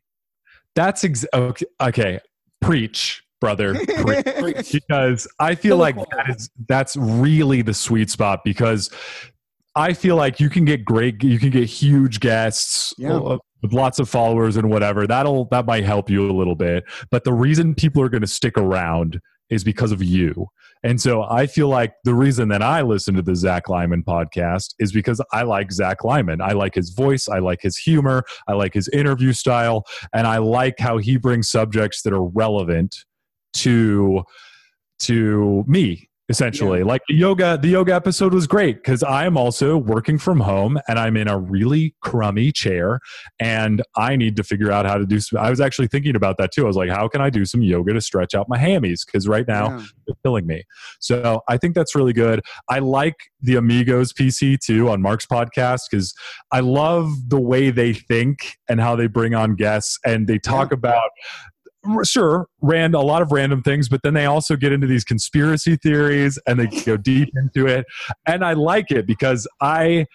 that's 0.76 1.04
ex- 1.04 1.26
okay, 1.34 1.66
okay 1.82 2.20
preach 2.62 3.24
brother 3.42 3.76
preach. 4.40 4.72
because 4.72 5.28
i 5.40 5.56
feel 5.56 5.78
like 5.78 5.96
that 6.12 6.30
is 6.30 6.50
that's 6.68 6.96
really 6.96 7.62
the 7.62 7.74
sweet 7.74 8.10
spot 8.10 8.40
because 8.46 8.90
i 9.76 9.92
feel 9.92 10.16
like 10.16 10.40
you 10.40 10.50
can 10.50 10.66
get 10.66 10.86
great 10.86 11.22
you 11.24 11.40
can 11.40 11.50
get 11.50 11.66
huge 11.66 12.20
guests 12.20 12.94
yeah. 12.98 13.38
With 13.62 13.72
lots 13.72 13.98
of 13.98 14.10
followers 14.10 14.58
and 14.58 14.70
whatever 14.70 15.08
that'll 15.08 15.46
that 15.46 15.66
might 15.66 15.86
help 15.86 16.10
you 16.10 16.30
a 16.30 16.34
little 16.34 16.56
bit 16.56 16.84
but 17.12 17.24
the 17.24 17.32
reason 17.32 17.74
people 17.74 18.02
are 18.02 18.10
going 18.10 18.20
to 18.20 18.28
stick 18.28 18.58
around 18.58 19.22
is 19.54 19.64
because 19.64 19.92
of 19.92 20.04
you. 20.04 20.48
And 20.84 21.00
so 21.00 21.24
I 21.24 21.48
feel 21.48 21.70
like 21.70 21.94
the 22.04 22.14
reason 22.14 22.50
that 22.50 22.62
I 22.62 22.82
listen 22.82 23.14
to 23.16 23.22
the 23.22 23.36
Zach 23.36 23.70
Lyman 23.70 24.04
podcast 24.04 24.74
is 24.80 24.92
because 24.92 25.22
I 25.32 25.44
like 25.44 25.72
Zach 25.72 26.04
Lyman. 26.04 26.42
I 26.42 26.52
like 26.52 26.76
his 26.76 26.90
voice, 26.90 27.30
I 27.30 27.40
like 27.40 27.62
his 27.62 27.78
humor, 27.78 28.24
I 28.48 28.54
like 28.54 28.74
his 28.74 28.90
interview 28.90 29.32
style, 29.32 29.86
and 30.14 30.28
I 30.28 30.40
like 30.40 30.80
how 30.80 30.98
he 30.98 31.18
brings 31.18 31.50
subjects 31.50 32.02
that 32.02 32.14
are 32.14 32.26
relevant 32.26 33.06
to 33.54 34.24
to 35.00 35.64
me 35.68 36.10
essentially 36.30 36.80
yeah. 36.80 36.86
like 36.86 37.02
the 37.10 37.14
yoga 37.14 37.60
the 37.62 37.68
yoga 37.68 37.94
episode 37.94 38.34
was 38.34 38.48
great 38.48 38.78
because 38.78 39.04
i'm 39.04 39.36
also 39.36 39.76
working 39.76 40.18
from 40.18 40.40
home 40.40 40.80
and 40.88 40.98
i'm 40.98 41.18
in 41.18 41.28
a 41.28 41.38
really 41.38 41.94
crummy 42.02 42.50
chair 42.50 43.00
and 43.42 43.82
i 43.98 44.16
need 44.16 44.36
to 44.38 44.44
figure 44.44 44.72
out 44.72 44.86
how 44.86 44.98
to 44.98 45.06
do 45.06 45.20
some 45.20 45.38
i 45.40 45.50
was 45.50 45.60
actually 45.60 45.88
thinking 45.88 46.16
about 46.16 46.38
that 46.38 46.52
too 46.54 46.64
i 46.64 46.68
was 46.68 46.78
like 46.78 46.90
how 46.90 47.10
can 47.10 47.20
i 47.20 47.30
do 47.30 47.44
some 47.44 47.62
yoga 47.62 47.92
to 47.92 48.00
stretch 48.00 48.34
out 48.34 48.48
my 48.48 48.58
hammies 48.58 49.06
because 49.06 49.28
right 49.28 49.48
now 49.50 49.68
yeah. 49.68 49.84
they're 50.08 50.16
killing 50.24 50.48
me 50.48 50.64
so 51.02 51.42
i 51.50 51.58
think 51.58 51.76
that's 51.76 51.94
really 51.94 52.14
good 52.14 52.40
i 52.70 52.80
like 52.80 53.16
the 53.42 53.58
amigos 53.58 54.14
pc 54.14 54.58
too 54.60 54.90
on 54.90 55.02
mark's 55.02 55.26
podcast 55.26 55.82
because 55.92 56.14
i 56.54 56.62
love 56.62 57.12
the 57.28 57.40
way 57.40 57.70
they 57.70 57.92
think 57.92 58.58
and 58.70 58.80
how 58.80 58.96
they 58.96 59.08
bring 59.08 59.36
on 59.36 59.56
guests 59.56 60.00
and 60.06 60.28
they 60.28 60.40
talk 60.40 60.72
yeah. 60.72 60.76
about 60.76 61.10
sure 62.04 62.48
ran 62.62 62.94
a 62.94 63.02
lot 63.02 63.22
of 63.22 63.32
random 63.32 63.62
things 63.62 63.90
but 63.90 64.02
then 64.04 64.14
they 64.14 64.26
also 64.26 64.56
get 64.56 64.72
into 64.72 64.88
these 64.88 65.04
conspiracy 65.04 65.76
theories 65.76 66.40
and 66.48 66.60
they 66.60 66.68
go 66.84 66.98
deep 66.98 67.30
into 67.36 67.68
it. 67.68 67.86
And 68.26 68.44
i 68.44 68.54
like 68.54 68.92
it 68.92 69.06
because 69.06 69.48
i 69.62 70.06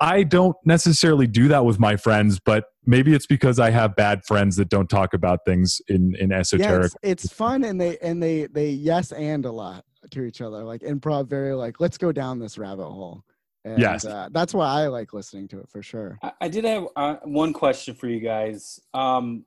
i 0.00 0.22
don't 0.22 0.56
necessarily 0.64 1.26
do 1.26 1.48
that 1.48 1.64
with 1.64 1.78
my 1.78 1.96
friends 1.96 2.38
but 2.44 2.64
maybe 2.84 3.14
it's 3.14 3.26
because 3.26 3.58
i 3.58 3.70
have 3.70 3.96
bad 3.96 4.24
friends 4.24 4.56
that 4.56 4.68
don't 4.68 4.88
talk 4.88 5.14
about 5.14 5.40
things 5.44 5.80
in 5.88 6.14
in 6.16 6.32
esoteric 6.32 6.92
yeah, 7.02 7.10
it's, 7.10 7.24
it's 7.24 7.32
fun 7.32 7.64
and 7.64 7.80
they 7.80 7.96
and 7.98 8.22
they 8.22 8.46
they 8.46 8.70
yes 8.70 9.12
and 9.12 9.44
a 9.46 9.50
lot 9.50 9.84
to 10.10 10.22
each 10.24 10.40
other 10.40 10.62
like 10.64 10.82
improv 10.82 11.28
very 11.28 11.54
like 11.54 11.80
let's 11.80 11.98
go 11.98 12.12
down 12.12 12.38
this 12.38 12.58
rabbit 12.58 12.84
hole. 12.84 13.22
And, 13.64 13.80
yes. 13.80 14.04
uh, 14.04 14.28
that's 14.30 14.54
why 14.54 14.66
i 14.66 14.86
like 14.86 15.12
listening 15.12 15.48
to 15.48 15.58
it 15.58 15.68
for 15.68 15.82
sure. 15.82 16.18
I, 16.22 16.32
I 16.42 16.48
did 16.48 16.64
have 16.64 16.86
uh, 16.94 17.16
one 17.24 17.52
question 17.52 17.94
for 17.94 18.06
you 18.06 18.20
guys. 18.20 18.78
Um 18.94 19.44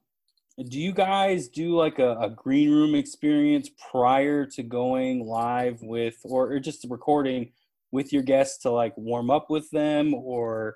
do 0.68 0.80
you 0.80 0.92
guys 0.92 1.48
do 1.48 1.76
like 1.76 2.00
a, 2.00 2.16
a, 2.18 2.30
green 2.30 2.72
room 2.72 2.96
experience 2.96 3.70
prior 3.92 4.46
to 4.46 4.64
going 4.64 5.26
live 5.26 5.82
with 5.82 6.18
or, 6.24 6.52
or 6.52 6.60
just 6.60 6.86
recording 6.90 7.52
with 7.92 8.12
your 8.12 8.24
guests 8.24 8.64
to 8.64 8.70
like 8.70 8.94
warm 8.98 9.30
up 9.30 9.50
with 9.50 9.70
them 9.72 10.14
or 10.14 10.76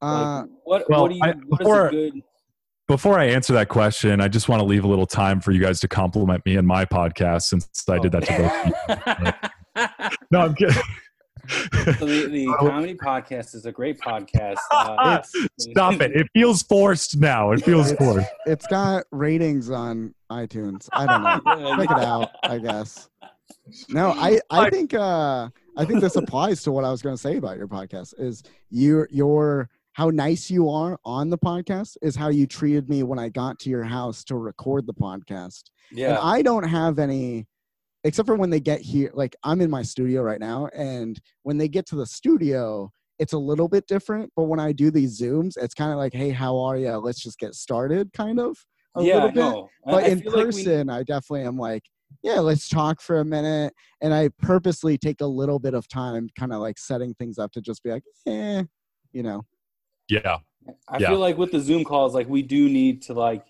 like, 0.00 0.10
uh, 0.10 0.44
what, 0.64 0.90
well, 0.90 1.02
what 1.02 1.10
do 1.10 1.14
you 1.14 1.22
I, 1.22 1.32
before, 1.32 1.90
good 1.90 2.22
before 2.88 3.18
I 3.18 3.26
answer 3.26 3.52
that 3.54 3.68
question, 3.68 4.20
I 4.20 4.28
just 4.28 4.48
want 4.48 4.60
to 4.60 4.66
leave 4.66 4.84
a 4.84 4.88
little 4.88 5.06
time 5.06 5.40
for 5.40 5.52
you 5.52 5.60
guys 5.60 5.80
to 5.80 5.88
compliment 5.88 6.44
me 6.44 6.56
and 6.56 6.66
my 6.66 6.84
podcast 6.84 7.42
since 7.42 7.68
I 7.88 7.98
did 7.98 8.12
that 8.12 8.24
to 8.24 8.36
both. 8.38 8.98
Of 8.98 9.24
you. 9.24 9.32
No, 10.30 10.40
I'm 10.40 10.54
kidding 10.54 10.76
so 11.48 12.06
the, 12.06 12.28
the 12.30 12.54
comedy 12.58 12.94
podcast 12.94 13.54
is 13.54 13.66
a 13.66 13.72
great 13.72 13.98
podcast. 13.98 14.58
Uh, 14.70 15.22
Stop 15.58 16.00
it! 16.00 16.12
It 16.14 16.28
feels 16.32 16.62
forced 16.62 17.16
now. 17.16 17.52
It 17.52 17.64
feels 17.64 17.90
it's, 17.90 17.98
forced. 17.98 18.28
It's 18.46 18.66
got 18.66 19.04
ratings 19.10 19.70
on 19.70 20.14
iTunes. 20.30 20.88
I 20.92 21.06
don't 21.06 21.22
know. 21.22 21.76
Check 21.76 21.90
it 21.90 22.04
out. 22.04 22.30
I 22.44 22.58
guess. 22.58 23.08
No, 23.88 24.12
I 24.12 24.40
I 24.50 24.70
think 24.70 24.94
uh 24.94 25.48
I 25.76 25.84
think 25.84 26.00
this 26.00 26.16
applies 26.16 26.62
to 26.64 26.72
what 26.72 26.84
I 26.84 26.90
was 26.90 27.02
going 27.02 27.14
to 27.14 27.20
say 27.20 27.36
about 27.36 27.56
your 27.56 27.68
podcast. 27.68 28.14
Is 28.18 28.42
your 28.70 29.08
your 29.10 29.68
how 29.92 30.08
nice 30.08 30.50
you 30.50 30.70
are 30.70 30.98
on 31.04 31.28
the 31.28 31.38
podcast 31.38 31.96
is 32.00 32.16
how 32.16 32.28
you 32.28 32.46
treated 32.46 32.88
me 32.88 33.02
when 33.02 33.18
I 33.18 33.28
got 33.28 33.58
to 33.60 33.70
your 33.70 33.84
house 33.84 34.24
to 34.24 34.36
record 34.36 34.86
the 34.86 34.94
podcast. 34.94 35.64
Yeah. 35.90 36.10
And 36.10 36.18
I 36.18 36.42
don't 36.42 36.64
have 36.64 36.98
any 36.98 37.46
except 38.04 38.26
for 38.26 38.36
when 38.36 38.50
they 38.50 38.60
get 38.60 38.80
here 38.80 39.10
like 39.14 39.36
i'm 39.44 39.60
in 39.60 39.70
my 39.70 39.82
studio 39.82 40.22
right 40.22 40.40
now 40.40 40.68
and 40.74 41.20
when 41.42 41.58
they 41.58 41.68
get 41.68 41.86
to 41.86 41.96
the 41.96 42.06
studio 42.06 42.90
it's 43.18 43.32
a 43.32 43.38
little 43.38 43.68
bit 43.68 43.86
different 43.86 44.30
but 44.36 44.44
when 44.44 44.60
i 44.60 44.72
do 44.72 44.90
these 44.90 45.20
zooms 45.20 45.52
it's 45.56 45.74
kind 45.74 45.92
of 45.92 45.98
like 45.98 46.12
hey 46.12 46.30
how 46.30 46.58
are 46.58 46.76
you 46.76 46.90
let's 46.96 47.22
just 47.22 47.38
get 47.38 47.54
started 47.54 48.12
kind 48.12 48.40
of 48.40 48.56
a 48.96 49.02
yeah, 49.02 49.14
little 49.14 49.28
bit 49.28 49.36
no. 49.36 49.68
but 49.84 50.04
I 50.04 50.08
in 50.08 50.20
person 50.22 50.86
like 50.86 50.96
we... 50.96 51.00
i 51.00 51.02
definitely 51.16 51.46
am 51.46 51.56
like 51.56 51.82
yeah 52.22 52.40
let's 52.40 52.68
talk 52.68 53.00
for 53.00 53.20
a 53.20 53.24
minute 53.24 53.72
and 54.00 54.12
i 54.12 54.28
purposely 54.40 54.98
take 54.98 55.20
a 55.20 55.26
little 55.26 55.58
bit 55.58 55.74
of 55.74 55.88
time 55.88 56.28
kind 56.38 56.52
of 56.52 56.60
like 56.60 56.78
setting 56.78 57.14
things 57.14 57.38
up 57.38 57.52
to 57.52 57.60
just 57.60 57.82
be 57.82 57.90
like 57.90 58.02
eh 58.26 58.62
you 59.12 59.22
know 59.22 59.42
yeah 60.08 60.38
i 60.88 60.98
yeah. 60.98 61.08
feel 61.08 61.18
like 61.18 61.38
with 61.38 61.52
the 61.52 61.60
zoom 61.60 61.84
calls 61.84 62.14
like 62.14 62.28
we 62.28 62.42
do 62.42 62.68
need 62.68 63.02
to 63.02 63.14
like 63.14 63.44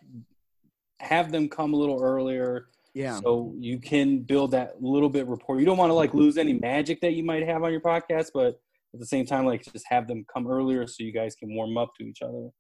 have 1.01 1.33
them 1.33 1.49
come 1.49 1.75
a 1.75 1.77
little 1.77 2.01
earlier 2.01 2.69
yeah. 2.95 3.19
So 3.21 3.55
you 3.59 3.79
can 3.79 4.21
build 4.21 4.51
that 4.51 4.83
little 4.83 5.09
bit 5.09 5.27
rapport. 5.27 5.59
You 5.59 5.67
don't 5.67 5.79
want 5.79 5.91
to 5.91 5.95
like 5.95 6.15
lose 6.15 6.37
any 6.37 6.53
magic 6.53 7.01
that 7.01 7.13
you 7.13 7.25
might 7.25 7.47
have 7.47 7.63
on 7.63 7.73
your 7.73 7.81
podcast, 7.81 8.29
but 8.35 8.61
at 8.95 9.01
the 9.01 9.07
same 9.07 9.25
time, 9.25 9.47
like 9.47 9.65
just 9.65 9.87
have 9.89 10.07
them 10.07 10.25
come 10.33 10.47
earlier 10.47 10.87
so 10.87 10.97
you 10.99 11.13
guys 11.13 11.35
can 11.35 11.55
warm 11.55 11.79
up 11.79 11.93
to 11.99 12.05
each 12.05 12.21
other. 12.21 12.51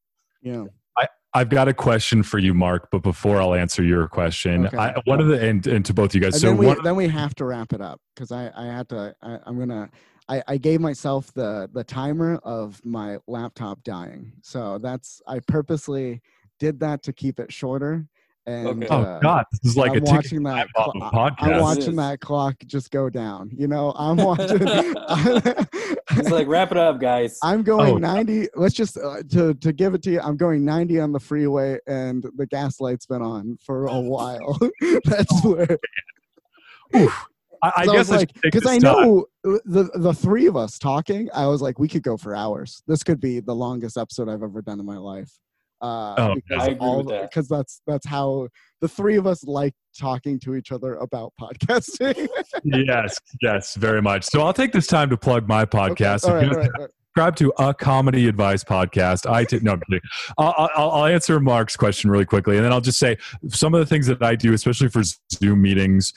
Yeah. 0.40 0.64
I, 0.98 1.06
I've 1.34 1.48
got 1.48 1.68
a 1.68 1.74
question 1.74 2.22
for 2.22 2.38
you, 2.38 2.54
Mark, 2.54 2.88
but 2.90 3.02
before 3.02 3.40
I'll 3.40 3.54
answer 3.54 3.82
your 3.82 4.08
question, 4.08 4.66
okay. 4.66 4.76
I, 4.76 4.94
one 5.04 5.20
of 5.20 5.28
the 5.28 5.40
and, 5.40 5.66
and 5.66 5.84
to 5.84 5.94
both 5.94 6.14
you 6.14 6.20
guys. 6.20 6.34
And 6.34 6.40
so 6.40 6.46
then 6.48 6.56
we, 6.58 6.66
one, 6.66 6.82
then 6.82 6.96
we 6.96 7.08
have 7.08 7.34
to 7.36 7.44
wrap 7.44 7.72
it 7.72 7.80
up 7.80 8.00
because 8.14 8.32
I 8.32 8.50
I 8.54 8.66
had 8.66 8.88
to 8.90 9.14
I, 9.22 9.38
I'm 9.46 9.58
gonna 9.58 9.90
I, 10.28 10.42
I 10.48 10.56
gave 10.56 10.80
myself 10.80 11.32
the 11.32 11.70
the 11.72 11.84
timer 11.84 12.36
of 12.42 12.84
my 12.84 13.18
laptop 13.26 13.82
dying. 13.82 14.32
So 14.42 14.78
that's 14.78 15.22
I 15.26 15.40
purposely 15.48 16.20
did 16.58 16.80
that 16.80 17.02
to 17.04 17.12
keep 17.12 17.40
it 17.40 17.52
shorter 17.52 18.06
And 18.44 18.66
Okay. 18.66 18.86
Oh 18.90 19.02
uh, 19.02 19.20
God, 19.20 19.44
this 19.52 19.70
is 19.70 19.76
like 19.76 19.92
I'm 19.92 19.98
a 19.98 20.00
ticking 20.00 20.14
watching 20.14 20.42
that. 20.42 20.66
time 20.76 20.92
bomb 21.00 21.34
I'm 21.38 21.60
watching 21.60 21.94
that 21.96 22.18
clock 22.20 22.56
just 22.66 22.90
go 22.90 23.08
down. 23.08 23.50
You 23.56 23.68
know, 23.68 23.92
I'm 23.96 24.16
watching. 24.18 24.58
He's 26.16 26.30
like, 26.30 26.48
wrap 26.48 26.72
it 26.72 26.76
up, 26.76 27.00
guys. 27.00 27.38
I'm 27.42 27.62
going 27.62 27.94
Oh. 27.94 27.98
90. 27.98 28.48
Let's 28.56 28.74
just 28.74 28.98
uh, 28.98 29.22
to 29.30 29.54
to 29.54 29.72
give 29.72 29.94
it 29.94 30.02
to 30.02 30.10
you. 30.10 30.20
I'm 30.20 30.36
going 30.36 30.64
90 30.64 30.98
on 31.00 31.12
the 31.12 31.20
freeway, 31.20 31.78
and 31.86 32.26
the 32.36 32.46
gas 32.46 32.80
light's 32.80 33.06
been 33.06 33.22
on 33.22 33.58
for 33.64 33.86
a 33.86 34.00
while. 34.00 34.58
That's 35.04 35.44
where. 35.44 35.78
I, 36.94 37.08
I 37.62 37.70
'cause 37.70 37.86
guess 37.86 37.98
was 38.08 38.10
I 38.10 38.16
like, 38.16 38.30
because 38.42 38.66
I 38.66 38.74
this 38.74 38.82
time. 38.82 39.02
know 39.04 39.26
the 39.44 39.88
the 39.94 40.12
three 40.12 40.46
of 40.46 40.56
us 40.56 40.78
talking. 40.78 41.28
I 41.32 41.46
was 41.46 41.62
like, 41.62 41.78
we 41.78 41.86
could 41.88 42.02
go 42.02 42.16
for 42.16 42.34
hours. 42.34 42.82
This 42.88 43.04
could 43.04 43.20
be 43.20 43.38
the 43.40 43.54
longest 43.54 43.96
episode 43.96 44.28
I've 44.28 44.42
ever 44.42 44.62
done 44.62 44.80
in 44.80 44.86
my 44.86 44.98
life. 44.98 45.30
Uh, 45.82 46.14
Oh, 46.18 46.34
because 46.36 46.62
I 46.62 46.66
agree 46.72 46.76
all 46.80 46.98
with 46.98 47.08
that. 47.08 47.30
because 47.30 47.48
that's 47.48 47.80
that's 47.86 48.06
how 48.06 48.48
the 48.80 48.88
three 48.88 49.16
of 49.16 49.26
us 49.26 49.44
like 49.44 49.74
talking 49.98 50.38
to 50.40 50.54
each 50.54 50.70
other 50.72 50.94
about 50.96 51.32
podcasting. 51.40 52.28
yes, 52.64 53.18
yes, 53.42 53.74
very 53.74 54.00
much. 54.00 54.24
So 54.24 54.42
I'll 54.42 54.52
take 54.52 54.72
this 54.72 54.86
time 54.86 55.10
to 55.10 55.16
plug 55.16 55.48
my 55.48 55.64
podcast. 55.64 56.24
All 56.28 56.36
If 56.36 56.42
right, 56.42 56.44
you 56.44 56.50
all 56.50 56.56
right, 56.58 56.70
all 56.76 56.80
right. 56.82 56.90
subscribe 57.14 57.36
to 57.36 57.52
a 57.58 57.74
comedy 57.74 58.28
advice 58.28 58.64
podcast. 58.64 59.28
I 59.30 59.44
no, 59.60 59.72
I'm. 59.72 60.00
I'll, 60.38 60.70
I'll, 60.76 60.90
I'll 60.92 61.06
answer 61.06 61.38
Mark's 61.40 61.76
question 61.76 62.10
really 62.10 62.24
quickly, 62.26 62.56
and 62.56 62.64
then 62.64 62.72
I'll 62.72 62.80
just 62.80 62.98
say 62.98 63.16
some 63.48 63.74
of 63.74 63.80
the 63.80 63.86
things 63.86 64.06
that 64.06 64.22
I 64.22 64.34
do, 64.36 64.52
especially 64.54 64.88
for 64.88 65.02
Zoom 65.32 65.62
meetings. 65.62 66.12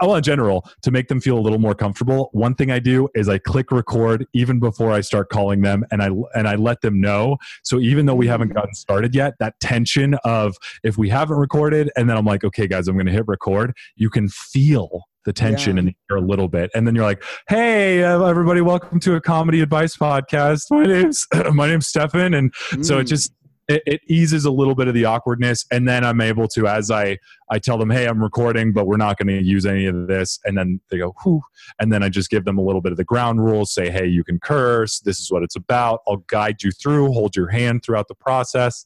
Well, 0.00 0.14
in 0.14 0.22
general, 0.22 0.68
to 0.82 0.90
make 0.92 1.08
them 1.08 1.20
feel 1.20 1.36
a 1.36 1.40
little 1.40 1.58
more 1.58 1.74
comfortable, 1.74 2.30
one 2.32 2.54
thing 2.54 2.70
I 2.70 2.78
do 2.78 3.08
is 3.14 3.28
I 3.28 3.38
click 3.38 3.72
record 3.72 4.24
even 4.32 4.60
before 4.60 4.92
I 4.92 5.00
start 5.00 5.30
calling 5.30 5.62
them, 5.62 5.84
and 5.90 6.00
I 6.02 6.10
and 6.34 6.46
I 6.46 6.54
let 6.54 6.80
them 6.80 7.00
know. 7.00 7.38
So 7.64 7.80
even 7.80 8.06
though 8.06 8.14
we 8.14 8.28
haven't 8.28 8.54
gotten 8.54 8.72
started 8.74 9.14
yet, 9.16 9.34
that 9.40 9.58
tension 9.60 10.14
of 10.24 10.56
if 10.84 10.96
we 10.96 11.08
haven't 11.08 11.38
recorded, 11.38 11.90
and 11.96 12.08
then 12.08 12.16
I'm 12.16 12.24
like, 12.24 12.44
okay, 12.44 12.68
guys, 12.68 12.86
I'm 12.86 12.94
going 12.94 13.06
to 13.06 13.12
hit 13.12 13.26
record. 13.26 13.72
You 13.96 14.10
can 14.10 14.28
feel 14.28 15.02
the 15.24 15.32
tension 15.32 15.76
Yeah. 15.76 15.80
in 15.80 15.86
the 15.86 15.94
air 16.10 16.16
a 16.18 16.20
little 16.20 16.48
bit, 16.48 16.70
and 16.74 16.86
then 16.86 16.94
you're 16.94 17.04
like, 17.04 17.22
hey, 17.48 18.04
uh, 18.04 18.22
everybody, 18.24 18.60
welcome 18.60 19.00
to 19.00 19.16
a 19.16 19.20
comedy 19.20 19.60
advice 19.60 19.96
podcast. 19.96 20.62
My 20.70 20.84
name's 20.84 21.26
my 21.52 21.66
name's 21.66 21.88
Stefan, 21.88 22.32
and 22.34 22.54
so 22.80 22.98
it 22.98 23.04
Mm. 23.04 23.08
just 23.08 23.32
it, 23.70 23.82
it 23.86 24.00
eases 24.06 24.44
a 24.44 24.50
little 24.50 24.74
bit 24.74 24.88
of 24.88 24.94
the 24.94 25.04
awkwardness 25.04 25.64
and 25.70 25.88
then 25.88 26.04
i'm 26.04 26.20
able 26.20 26.46
to 26.48 26.66
as 26.66 26.90
i 26.90 27.16
i 27.50 27.58
tell 27.58 27.78
them 27.78 27.88
hey 27.90 28.06
i'm 28.06 28.22
recording 28.22 28.72
but 28.72 28.86
we're 28.86 28.96
not 28.96 29.16
going 29.18 29.28
to 29.28 29.42
use 29.42 29.64
any 29.64 29.86
of 29.86 30.06
this 30.06 30.38
and 30.44 30.58
then 30.58 30.80
they 30.90 30.98
go 30.98 31.14
whew 31.22 31.40
and 31.78 31.92
then 31.92 32.02
i 32.02 32.08
just 32.08 32.30
give 32.30 32.44
them 32.44 32.58
a 32.58 32.62
little 32.62 32.80
bit 32.80 32.92
of 32.92 32.98
the 32.98 33.04
ground 33.04 33.42
rules 33.44 33.72
say 33.72 33.88
hey 33.90 34.06
you 34.06 34.24
can 34.24 34.38
curse 34.40 35.00
this 35.00 35.20
is 35.20 35.30
what 35.30 35.42
it's 35.42 35.56
about 35.56 36.00
i'll 36.08 36.24
guide 36.28 36.62
you 36.62 36.70
through 36.70 37.12
hold 37.12 37.34
your 37.36 37.48
hand 37.48 37.82
throughout 37.82 38.08
the 38.08 38.14
process 38.14 38.84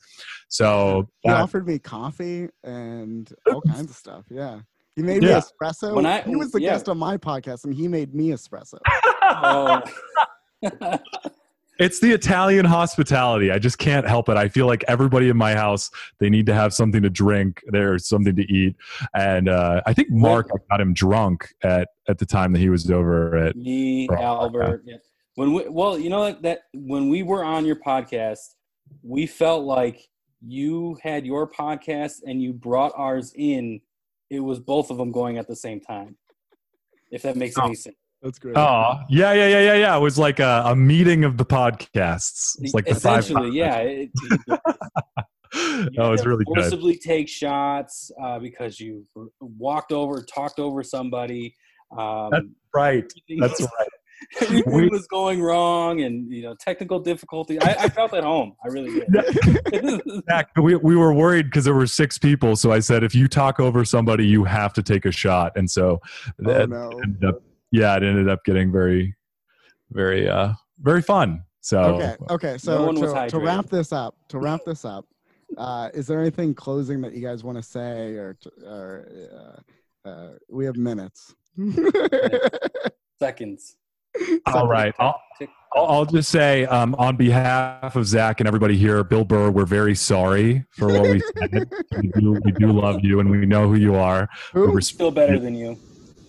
so 0.48 1.08
He 1.22 1.30
that- 1.30 1.40
offered 1.40 1.66
me 1.66 1.78
coffee 1.80 2.48
and 2.62 3.32
all 3.50 3.60
kinds 3.62 3.90
of 3.90 3.96
stuff. 3.96 4.26
Yeah. 4.30 4.60
He 4.94 5.02
made 5.02 5.22
Yeah. 5.24 5.36
me 5.36 5.40
espresso. 5.40 5.92
When 5.96 6.06
I- 6.06 6.20
he 6.22 6.36
was 6.36 6.52
the 6.52 6.60
yeah. 6.60 6.70
guest 6.74 6.88
on 6.88 6.96
my 6.96 7.16
podcast 7.16 7.64
and 7.64 7.74
he 7.74 7.88
made 7.88 8.14
me 8.14 8.28
espresso. 8.28 8.78
oh. 9.22 9.82
it's 11.78 12.00
the 12.00 12.12
italian 12.12 12.64
hospitality 12.64 13.50
i 13.50 13.58
just 13.58 13.78
can't 13.78 14.06
help 14.06 14.28
it 14.28 14.36
i 14.36 14.48
feel 14.48 14.66
like 14.66 14.84
everybody 14.88 15.28
in 15.28 15.36
my 15.36 15.54
house 15.54 15.90
they 16.20 16.30
need 16.30 16.46
to 16.46 16.54
have 16.54 16.72
something 16.72 17.02
to 17.02 17.10
drink 17.10 17.62
there's 17.68 18.06
something 18.06 18.36
to 18.36 18.42
eat 18.52 18.76
and 19.14 19.48
uh, 19.48 19.80
i 19.86 19.92
think 19.92 20.08
mark 20.10 20.48
got 20.70 20.80
him 20.80 20.94
drunk 20.94 21.48
at 21.62 21.88
at 22.08 22.18
the 22.18 22.26
time 22.26 22.52
that 22.52 22.58
he 22.58 22.68
was 22.68 22.90
over 22.90 23.36
at 23.36 23.56
Me, 23.56 24.06
Bro, 24.06 24.20
Albert. 24.20 24.82
Yeah. 24.84 24.96
When 25.36 25.52
we, 25.54 25.68
well, 25.68 25.98
you 25.98 26.10
know 26.10 26.20
what, 26.20 26.42
that 26.42 26.60
when 26.74 27.08
we 27.08 27.22
were 27.22 27.42
on 27.42 27.64
your 27.64 27.76
podcast, 27.76 28.54
we 29.02 29.26
felt 29.26 29.64
like 29.64 30.06
you 30.46 30.98
had 31.02 31.24
your 31.26 31.50
podcast 31.50 32.16
and 32.26 32.42
you 32.42 32.52
brought 32.52 32.92
ours 32.94 33.32
in. 33.36 33.80
It 34.30 34.40
was 34.40 34.60
both 34.60 34.90
of 34.90 34.98
them 34.98 35.10
going 35.12 35.38
at 35.38 35.48
the 35.48 35.56
same 35.56 35.80
time. 35.80 36.16
If 37.10 37.22
that 37.22 37.36
makes 37.36 37.56
Oh. 37.58 37.64
any 37.64 37.74
sense. 37.74 37.96
That's 38.24 38.38
great. 38.38 38.56
Oh, 38.56 39.00
yeah, 39.10 39.34
yeah, 39.34 39.48
yeah, 39.48 39.60
yeah, 39.60 39.74
yeah. 39.74 39.96
It 39.96 40.00
was 40.00 40.18
like 40.18 40.40
a, 40.40 40.62
a 40.66 40.74
meeting 40.74 41.24
of 41.24 41.36
the 41.36 41.44
podcasts. 41.44 42.56
It's 42.60 42.72
like 42.72 42.86
the 42.86 42.94
five. 42.94 43.20
Essentially, 43.20 43.56
yeah. 43.56 43.76
It, 43.80 44.10
that 44.48 45.90
you 45.92 46.00
was 46.00 46.20
had 46.20 46.24
to 46.24 46.28
really 46.30 46.44
good. 46.46 46.62
forcibly 46.62 46.96
take 46.96 47.28
shots 47.28 48.10
uh, 48.22 48.38
because 48.38 48.80
you 48.80 49.04
walked 49.40 49.92
over, 49.92 50.22
talked 50.22 50.58
over 50.58 50.82
somebody. 50.82 51.54
Um, 51.96 52.30
That's 52.30 52.46
Right. 52.74 53.04
That's 53.38 53.60
right. 53.60 53.88
everything 54.40 54.72
We- 54.72 54.88
was 54.88 55.06
going 55.06 55.40
wrong, 55.42 56.00
and 56.00 56.32
you 56.32 56.42
know, 56.42 56.56
technical 56.58 56.98
difficulty. 56.98 57.60
I, 57.60 57.76
I 57.78 57.88
felt 57.88 58.14
at 58.14 58.24
home. 58.24 58.54
I 58.64 58.68
really 58.68 59.00
did. 59.00 60.02
Zach, 60.30 60.48
we, 60.56 60.76
we 60.76 60.96
were 60.96 61.12
worried 61.12 61.44
because 61.46 61.64
there 61.64 61.74
were 61.74 61.86
six 61.86 62.18
people. 62.18 62.56
So 62.56 62.72
I 62.72 62.80
said, 62.80 63.04
if 63.04 63.14
you 63.14 63.28
talk 63.28 63.60
over 63.60 63.84
somebody, 63.84 64.26
you 64.26 64.44
have 64.44 64.72
to 64.74 64.82
take 64.82 65.04
a 65.04 65.12
shot. 65.12 65.52
And 65.56 65.70
so 65.70 66.00
oh 66.02 66.30
that 66.38 66.70
no. 66.70 66.90
ended 67.04 67.24
up, 67.26 67.42
yeah, 67.74 67.96
it 67.96 68.04
ended 68.04 68.28
up 68.28 68.44
getting 68.44 68.70
very, 68.70 69.16
very, 69.90 70.28
uh, 70.28 70.52
very 70.78 71.02
fun. 71.02 71.42
So 71.60 71.80
Okay. 71.80 72.16
Okay. 72.30 72.58
So 72.58 72.86
one 72.86 73.00
was 73.00 73.12
to, 73.12 73.26
to 73.30 73.38
wrap 73.40 73.66
this 73.66 73.92
up, 73.92 74.14
to 74.28 74.38
wrap 74.38 74.60
this 74.64 74.84
up, 74.84 75.06
uh, 75.58 75.90
is 75.92 76.06
there 76.06 76.20
anything 76.20 76.54
closing 76.54 77.00
that 77.00 77.14
you 77.14 77.20
guys 77.20 77.42
want 77.42 77.58
to 77.58 77.62
say, 77.62 78.14
or, 78.14 78.36
or 78.64 79.08
uh, 80.06 80.08
uh, 80.08 80.28
we 80.48 80.64
have 80.64 80.76
minutes? 80.76 81.34
Seconds. 83.18 83.76
all 84.46 84.68
right. 84.68 84.94
I'll, 85.00 85.20
I'll, 85.74 85.86
I'll 85.86 86.04
just 86.04 86.30
say, 86.30 86.66
um, 86.66 86.94
on 86.94 87.16
behalf 87.16 87.96
of 87.96 88.06
Zach 88.06 88.38
and 88.38 88.46
everybody 88.46 88.76
here, 88.76 89.02
Bill 89.02 89.24
Burr, 89.24 89.50
we're 89.50 89.66
very 89.66 89.96
sorry 89.96 90.64
for 90.70 90.86
what 90.86 91.10
we 91.10 91.20
said. 91.20 91.72
we, 92.00 92.08
do, 92.20 92.40
we 92.44 92.52
do 92.52 92.70
love 92.70 93.00
you 93.02 93.18
and 93.18 93.28
we 93.28 93.46
know 93.46 93.66
who 93.66 93.74
you 93.74 93.96
are. 93.96 94.28
we 94.54 94.62
are 94.62 94.80
Still 94.80 95.10
better 95.10 95.40
than 95.40 95.56
you. 95.56 95.76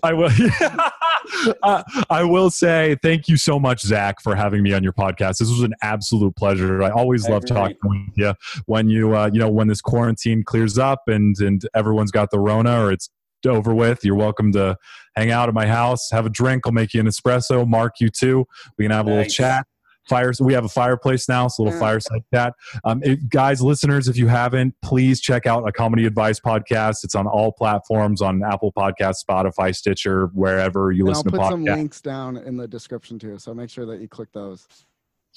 I 0.06 0.14
will. 0.14 0.30
uh, 1.64 1.84
I 2.10 2.24
will 2.24 2.52
say 2.52 2.96
thank 3.02 3.28
you 3.28 3.38
so 3.38 3.60
much, 3.60 3.82
Zach, 3.82 4.22
for 4.22 4.36
having 4.36 4.62
me 4.62 4.74
on 4.74 4.84
your 4.84 4.94
podcast. 4.94 5.40
This 5.40 5.50
was 5.50 5.62
an 5.62 5.74
absolute 5.82 6.36
pleasure. 6.36 6.84
I 6.84 6.92
always 6.92 7.26
I 7.26 7.32
love 7.32 7.44
agree. 7.44 7.56
talking 7.56 7.78
with 7.84 8.18
you. 8.18 8.34
When 8.68 8.88
you, 8.88 9.16
uh, 9.16 9.32
you 9.34 9.40
know, 9.40 9.50
when 9.50 9.68
this 9.68 9.82
quarantine 9.82 10.44
clears 10.44 10.78
up 10.78 11.04
and 11.08 11.36
and 11.40 11.68
everyone's 11.74 12.12
got 12.12 12.30
the 12.30 12.40
Rona 12.40 12.86
or 12.86 12.92
it's 12.92 13.10
over 13.48 13.74
with, 13.74 14.06
you're 14.06 14.16
welcome 14.16 14.52
to 14.54 14.78
hang 15.16 15.32
out 15.32 15.50
at 15.50 15.56
my 15.56 15.66
house, 15.66 16.10
have 16.12 16.26
a 16.26 16.30
drink. 16.30 16.64
I'll 16.66 16.72
make 16.72 16.94
you 16.94 17.00
an 17.00 17.08
espresso. 17.08 17.68
Mark 17.68 17.96
you 18.00 18.10
too. 18.10 18.46
We 18.78 18.86
can 18.86 18.92
have 18.92 19.08
a 19.08 19.10
little 19.10 19.26
chat. 19.26 19.66
Fire. 20.08 20.32
We 20.40 20.54
have 20.54 20.66
a 20.66 20.70
fireplace 20.70 21.28
now, 21.28 21.46
it's 21.46 21.58
a 21.58 21.64
little 21.64 21.74
Yeah. 21.78 21.86
fireside 21.86 22.22
chat. 22.34 22.54
Um, 22.84 23.02
if, 23.04 23.20
guys, 23.30 23.62
listeners, 23.62 24.08
if 24.08 24.18
you 24.18 24.28
haven't, 24.28 24.76
please 24.84 25.20
check 25.22 25.46
out 25.46 25.68
a 25.68 25.72
comedy 25.72 26.06
advice 26.06 26.40
podcast. 26.40 27.04
It's 27.04 27.16
on 27.16 27.28
all 27.28 27.52
platforms 27.52 28.22
on 28.22 28.44
Apple 28.44 28.72
Podcast, 28.72 29.16
Spotify, 29.28 29.76
Stitcher, 29.76 30.28
wherever 30.34 30.92
you 30.92 31.06
And 31.08 31.16
I'll 31.16 31.22
listen 31.22 31.32
put 31.32 31.38
to 31.42 31.48
some 31.50 31.66
podcasts. 31.66 31.76
links 31.76 32.02
down 32.02 32.38
in 32.38 32.58
the 32.58 32.68
description 32.68 33.18
too. 33.20 33.38
So 33.40 33.54
make 33.54 33.70
sure 33.70 33.86
that 33.88 34.00
you 34.02 34.08
click 34.08 34.30
those. 34.34 34.68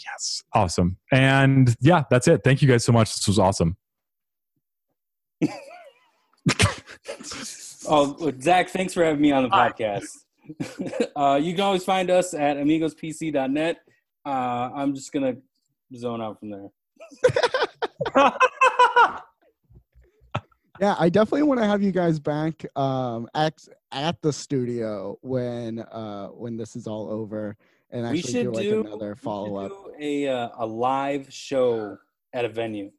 Yes, 0.05 0.43
awesome. 0.55 0.97
And 1.11 1.75
yeah, 1.81 2.05
that's 2.11 2.29
it. 2.29 2.43
Thank 2.45 2.63
you 2.63 2.69
guys 2.69 2.85
so 2.85 2.93
much. 2.93 3.15
This 3.17 3.27
was 3.27 3.39
awesome. 3.39 3.77
Oh, 7.91 8.33
Zach, 8.41 8.69
thanks 8.69 8.93
for 8.93 9.03
having 9.03 9.23
me 9.23 9.33
on 9.33 9.45
the 9.45 9.49
podcast. 9.49 10.05
uh, 11.17 11.39
you 11.41 11.53
can 11.55 11.63
always 11.63 11.85
find 11.85 12.11
us 12.11 12.35
at 12.35 12.59
amigospc.net. 12.59 13.79
Uh, 14.29 14.71
I'm 14.75 14.95
just 14.95 15.11
gonna 15.11 15.37
zone 15.97 16.21
out 16.21 16.39
from 16.39 16.51
there. 16.51 16.69
Yeah, 20.81 20.95
I 20.97 21.09
definitely 21.09 21.43
want 21.43 21.59
to 21.61 21.67
have 21.67 21.83
you 21.83 21.91
guys 21.91 22.21
back 22.21 22.65
um, 22.77 23.29
at 23.35 23.55
at 23.91 24.23
the 24.23 24.33
studio 24.33 25.19
when 25.23 25.81
uh, 25.81 26.29
when 26.29 26.57
this 26.57 26.77
is 26.77 26.87
all 26.87 27.11
over, 27.11 27.57
and 27.91 28.03
We 28.05 28.19
actually 28.19 28.33
should 28.33 28.43
do 28.45 28.53
like 28.53 28.63
do 28.63 28.81
another 28.87 29.17
follow 29.17 29.57
up. 29.57 29.71
do 29.71 29.93
a 30.01 30.29
uh, 30.29 30.49
a 30.59 30.65
live 30.67 31.33
show 31.33 31.99
at 32.33 32.45
a 32.45 32.49
venue. 32.49 32.93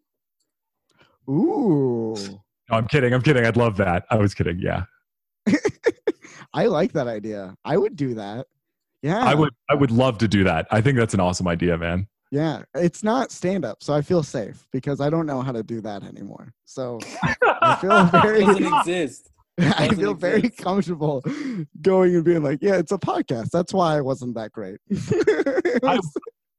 Ooh, 1.29 2.15
No, 2.19 2.41
I'm 2.71 2.87
kidding. 2.87 3.13
I'm 3.13 3.21
kidding. 3.21 3.45
I'd 3.45 3.55
love 3.55 3.77
that. 3.77 4.03
I 4.09 4.17
was 4.17 4.33
kidding. 4.33 4.59
Yeah. 4.59 4.83
I 6.53 6.65
like 6.65 6.91
that 6.93 7.07
idea. 7.07 7.55
I 7.63 7.77
would 7.77 7.95
do 7.95 8.15
that. 8.15 8.47
Yeah, 9.01 9.23
I 9.23 9.33
would 9.35 9.53
I 9.69 9.75
would 9.75 9.91
love 9.91 10.17
to 10.19 10.27
do 10.27 10.43
that. 10.43 10.67
I 10.71 10.81
think 10.81 10.97
that's 10.97 11.13
an 11.13 11.19
awesome 11.19 11.47
idea, 11.47 11.77
man. 11.77 12.07
Yeah, 12.31 12.63
it's 12.75 13.03
not 13.03 13.31
stand 13.31 13.65
up, 13.65 13.81
so 13.81 13.93
I 13.93 14.01
feel 14.01 14.21
safe 14.23 14.67
because 14.71 15.01
I 15.01 15.09
don't 15.09 15.25
know 15.25 15.41
how 15.41 15.51
to 15.51 15.63
do 15.63 15.81
that 15.81 16.03
anymore. 16.03 16.53
So 16.65 16.99
I 17.43 17.75
feel 17.81 18.03
very, 18.21 18.41
Doesn't 18.45 18.65
exist. 18.65 19.31
I 19.59 19.87
doesn't 19.87 19.97
feel 19.99 20.13
very 20.13 20.49
comfortable 20.49 21.23
going 21.81 22.15
and 22.15 22.23
being 22.23 22.43
like, 22.43 22.59
yeah, 22.61 22.75
it's 22.75 22.91
a 22.91 22.97
podcast. 22.99 23.49
That's 23.49 23.73
why 23.73 23.97
I 23.97 24.01
wasn't 24.01 24.35
that 24.35 24.51
great. 24.51 24.79
I- 25.83 25.95
was- 25.95 26.13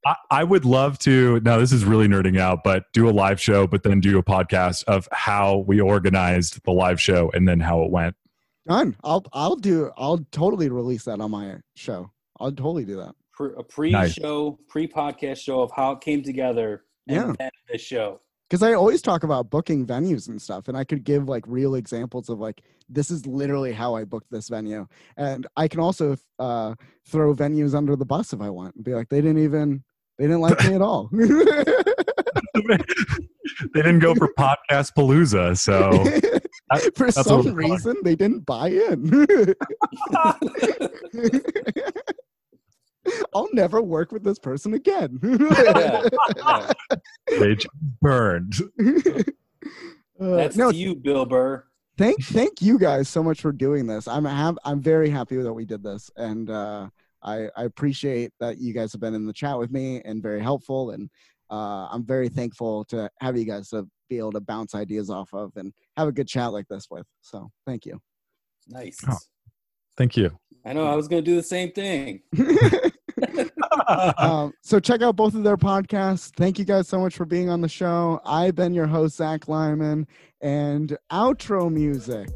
I, 0.07 0.14
I 0.30 0.45
would 0.45 0.64
love 0.64 0.99
to. 1.01 1.41
Now, 1.41 1.59
this 1.59 1.72
is 1.72 1.84
really 1.84 2.09
nerding 2.09 2.38
out, 2.41 2.61
but 2.64 2.84
do 2.95 3.07
a 3.07 3.12
live 3.12 3.38
show, 3.38 3.66
but 3.66 3.82
then 3.82 4.01
do 4.01 4.18
a 4.18 4.22
podcast 4.22 4.82
of 4.84 5.07
how 5.12 5.59
we 5.59 5.78
organized 5.78 6.64
the 6.64 6.70
live 6.72 6.99
show 6.99 7.30
and 7.34 7.47
then 7.47 7.61
how 7.61 7.82
it 7.82 7.91
went. 7.91 8.16
Done. 8.66 8.97
I'll 9.05 9.24
I'll 9.34 9.57
do. 9.57 9.91
I'll 9.99 10.24
totally 10.32 10.70
release 10.70 11.05
that 11.05 11.20
on 11.20 11.30
my 11.30 11.57
show. 11.76 12.11
I'll 12.41 12.51
totally 12.53 12.84
do 12.84 12.97
that. 12.97 13.14
Pre- 13.34 13.53
a 13.57 13.62
pre-show, 13.62 14.59
pre-podcast 14.68 15.38
show 15.38 15.61
of 15.62 15.70
how 15.74 15.93
it 15.93 16.01
came 16.01 16.22
together. 16.22 16.84
And 17.09 17.16
Yeah. 17.16 17.32
then 17.38 17.51
the 17.70 17.78
show. 17.78 18.20
because 18.49 18.62
I 18.62 18.74
always 18.74 19.01
talk 19.01 19.22
about 19.22 19.49
booking 19.51 19.86
venues 19.86 20.28
and 20.28 20.41
stuff, 20.43 20.68
and 20.68 20.76
I 20.76 20.84
could 20.84 21.05
give 21.05 21.28
like 21.28 21.45
real 21.47 21.76
examples 21.76 22.28
of 22.28 22.38
like 22.41 22.61
this 22.88 23.11
is 23.11 23.24
literally 23.26 23.72
how 23.72 23.95
I 23.95 24.05
booked 24.05 24.30
this 24.30 24.49
venue, 24.49 24.86
and 25.16 25.47
I 25.57 25.68
can 25.68 25.78
also 25.80 26.16
uh, 26.41 26.74
throw 27.09 27.32
venues 27.34 27.74
under 27.74 27.95
the 27.97 28.05
bus 28.05 28.32
if 28.32 28.41
I 28.41 28.51
want 28.51 28.74
and 28.74 28.84
be 28.84 28.95
like 28.95 29.09
they 29.09 29.20
didn't 29.20 29.43
even 29.43 29.82
they 30.18 30.24
didn't 30.24 30.41
like 30.41 30.59
me 30.68 30.74
at 30.74 30.82
all. 30.82 31.09
they 31.12 31.26
didn't 33.74 34.01
go 34.01 34.14
for 34.16 34.28
podcast 34.38 34.91
palooza, 34.97 35.57
so 35.57 35.91
that, 36.70 36.93
for 36.97 37.11
some 37.11 37.55
reason 37.55 37.97
they 38.05 38.14
didn't 38.16 38.45
buy 38.47 38.68
in. 38.68 39.26
I'll 43.34 43.48
never 43.52 43.80
work 43.80 44.12
with 44.12 44.24
this 44.24 44.38
person 44.38 44.74
again. 44.74 45.18
yeah, 45.22 46.02
yeah. 46.36 46.72
they 47.38 47.54
just 47.54 47.68
burned. 48.00 48.54
Uh, 50.20 50.36
That's 50.36 50.56
no, 50.56 50.68
you, 50.68 50.94
Bill 50.94 51.24
Burr. 51.24 51.64
thank 51.96 52.22
thank 52.24 52.61
you 52.61 52.78
guys 52.78 53.08
so 53.08 53.22
much 53.22 53.40
for 53.40 53.52
doing 53.52 53.86
this. 53.86 54.06
I'm 54.06 54.26
have 54.26 54.58
I'm 54.66 54.82
very 54.82 55.08
happy 55.08 55.36
that 55.38 55.52
we 55.52 55.64
did 55.64 55.82
this, 55.82 56.11
and 56.16 56.50
uh, 56.50 56.90
I 57.22 57.48
I 57.56 57.64
appreciate 57.64 58.30
that 58.38 58.58
you 58.58 58.74
guys 58.74 58.92
have 58.92 59.00
been 59.00 59.14
in 59.14 59.24
the 59.24 59.32
chat 59.32 59.58
with 59.58 59.70
me 59.70 60.02
and 60.04 60.22
very 60.22 60.42
helpful, 60.42 60.90
and 60.90 61.08
uh, 61.50 61.88
I'm 61.90 62.04
very 62.04 62.28
thankful 62.28 62.84
to 62.86 63.11
have 63.20 63.38
you 63.38 63.46
guys 63.46 63.70
to 63.70 63.88
be 64.11 64.18
able 64.18 64.32
to 64.32 64.40
bounce 64.40 64.74
ideas 64.74 65.08
off 65.08 65.32
of 65.32 65.52
and 65.56 65.72
have 65.96 66.08
a 66.08 66.12
good 66.12 66.28
chat 66.28 66.52
like 66.52 66.68
this 66.68 66.88
with. 66.90 67.06
So 67.22 67.50
thank 67.66 67.86
you. 67.86 67.98
Nice. 68.68 68.98
Oh. 69.08 69.16
Thank 69.96 70.18
you. 70.18 70.38
I 70.64 70.74
know 70.74 70.86
I 70.86 70.94
was 70.94 71.08
going 71.08 71.24
to 71.24 71.30
do 71.30 71.36
the 71.36 71.42
same 71.42 71.72
thing. 71.72 72.20
um, 74.18 74.52
so 74.60 74.80
check 74.80 75.02
out 75.02 75.16
both 75.16 75.34
of 75.34 75.42
their 75.42 75.56
podcasts. 75.56 76.32
Thank 76.36 76.58
you 76.58 76.64
guys 76.64 76.88
so 76.88 77.00
much 77.00 77.16
for 77.16 77.24
being 77.24 77.48
on 77.48 77.60
the 77.60 77.68
show. 77.68 78.20
I've 78.24 78.54
been 78.54 78.74
your 78.74 78.86
host 78.86 79.16
Zach 79.16 79.48
Lyman, 79.48 80.06
and 80.40 80.96
outro 81.10 81.72
music. 81.72 82.28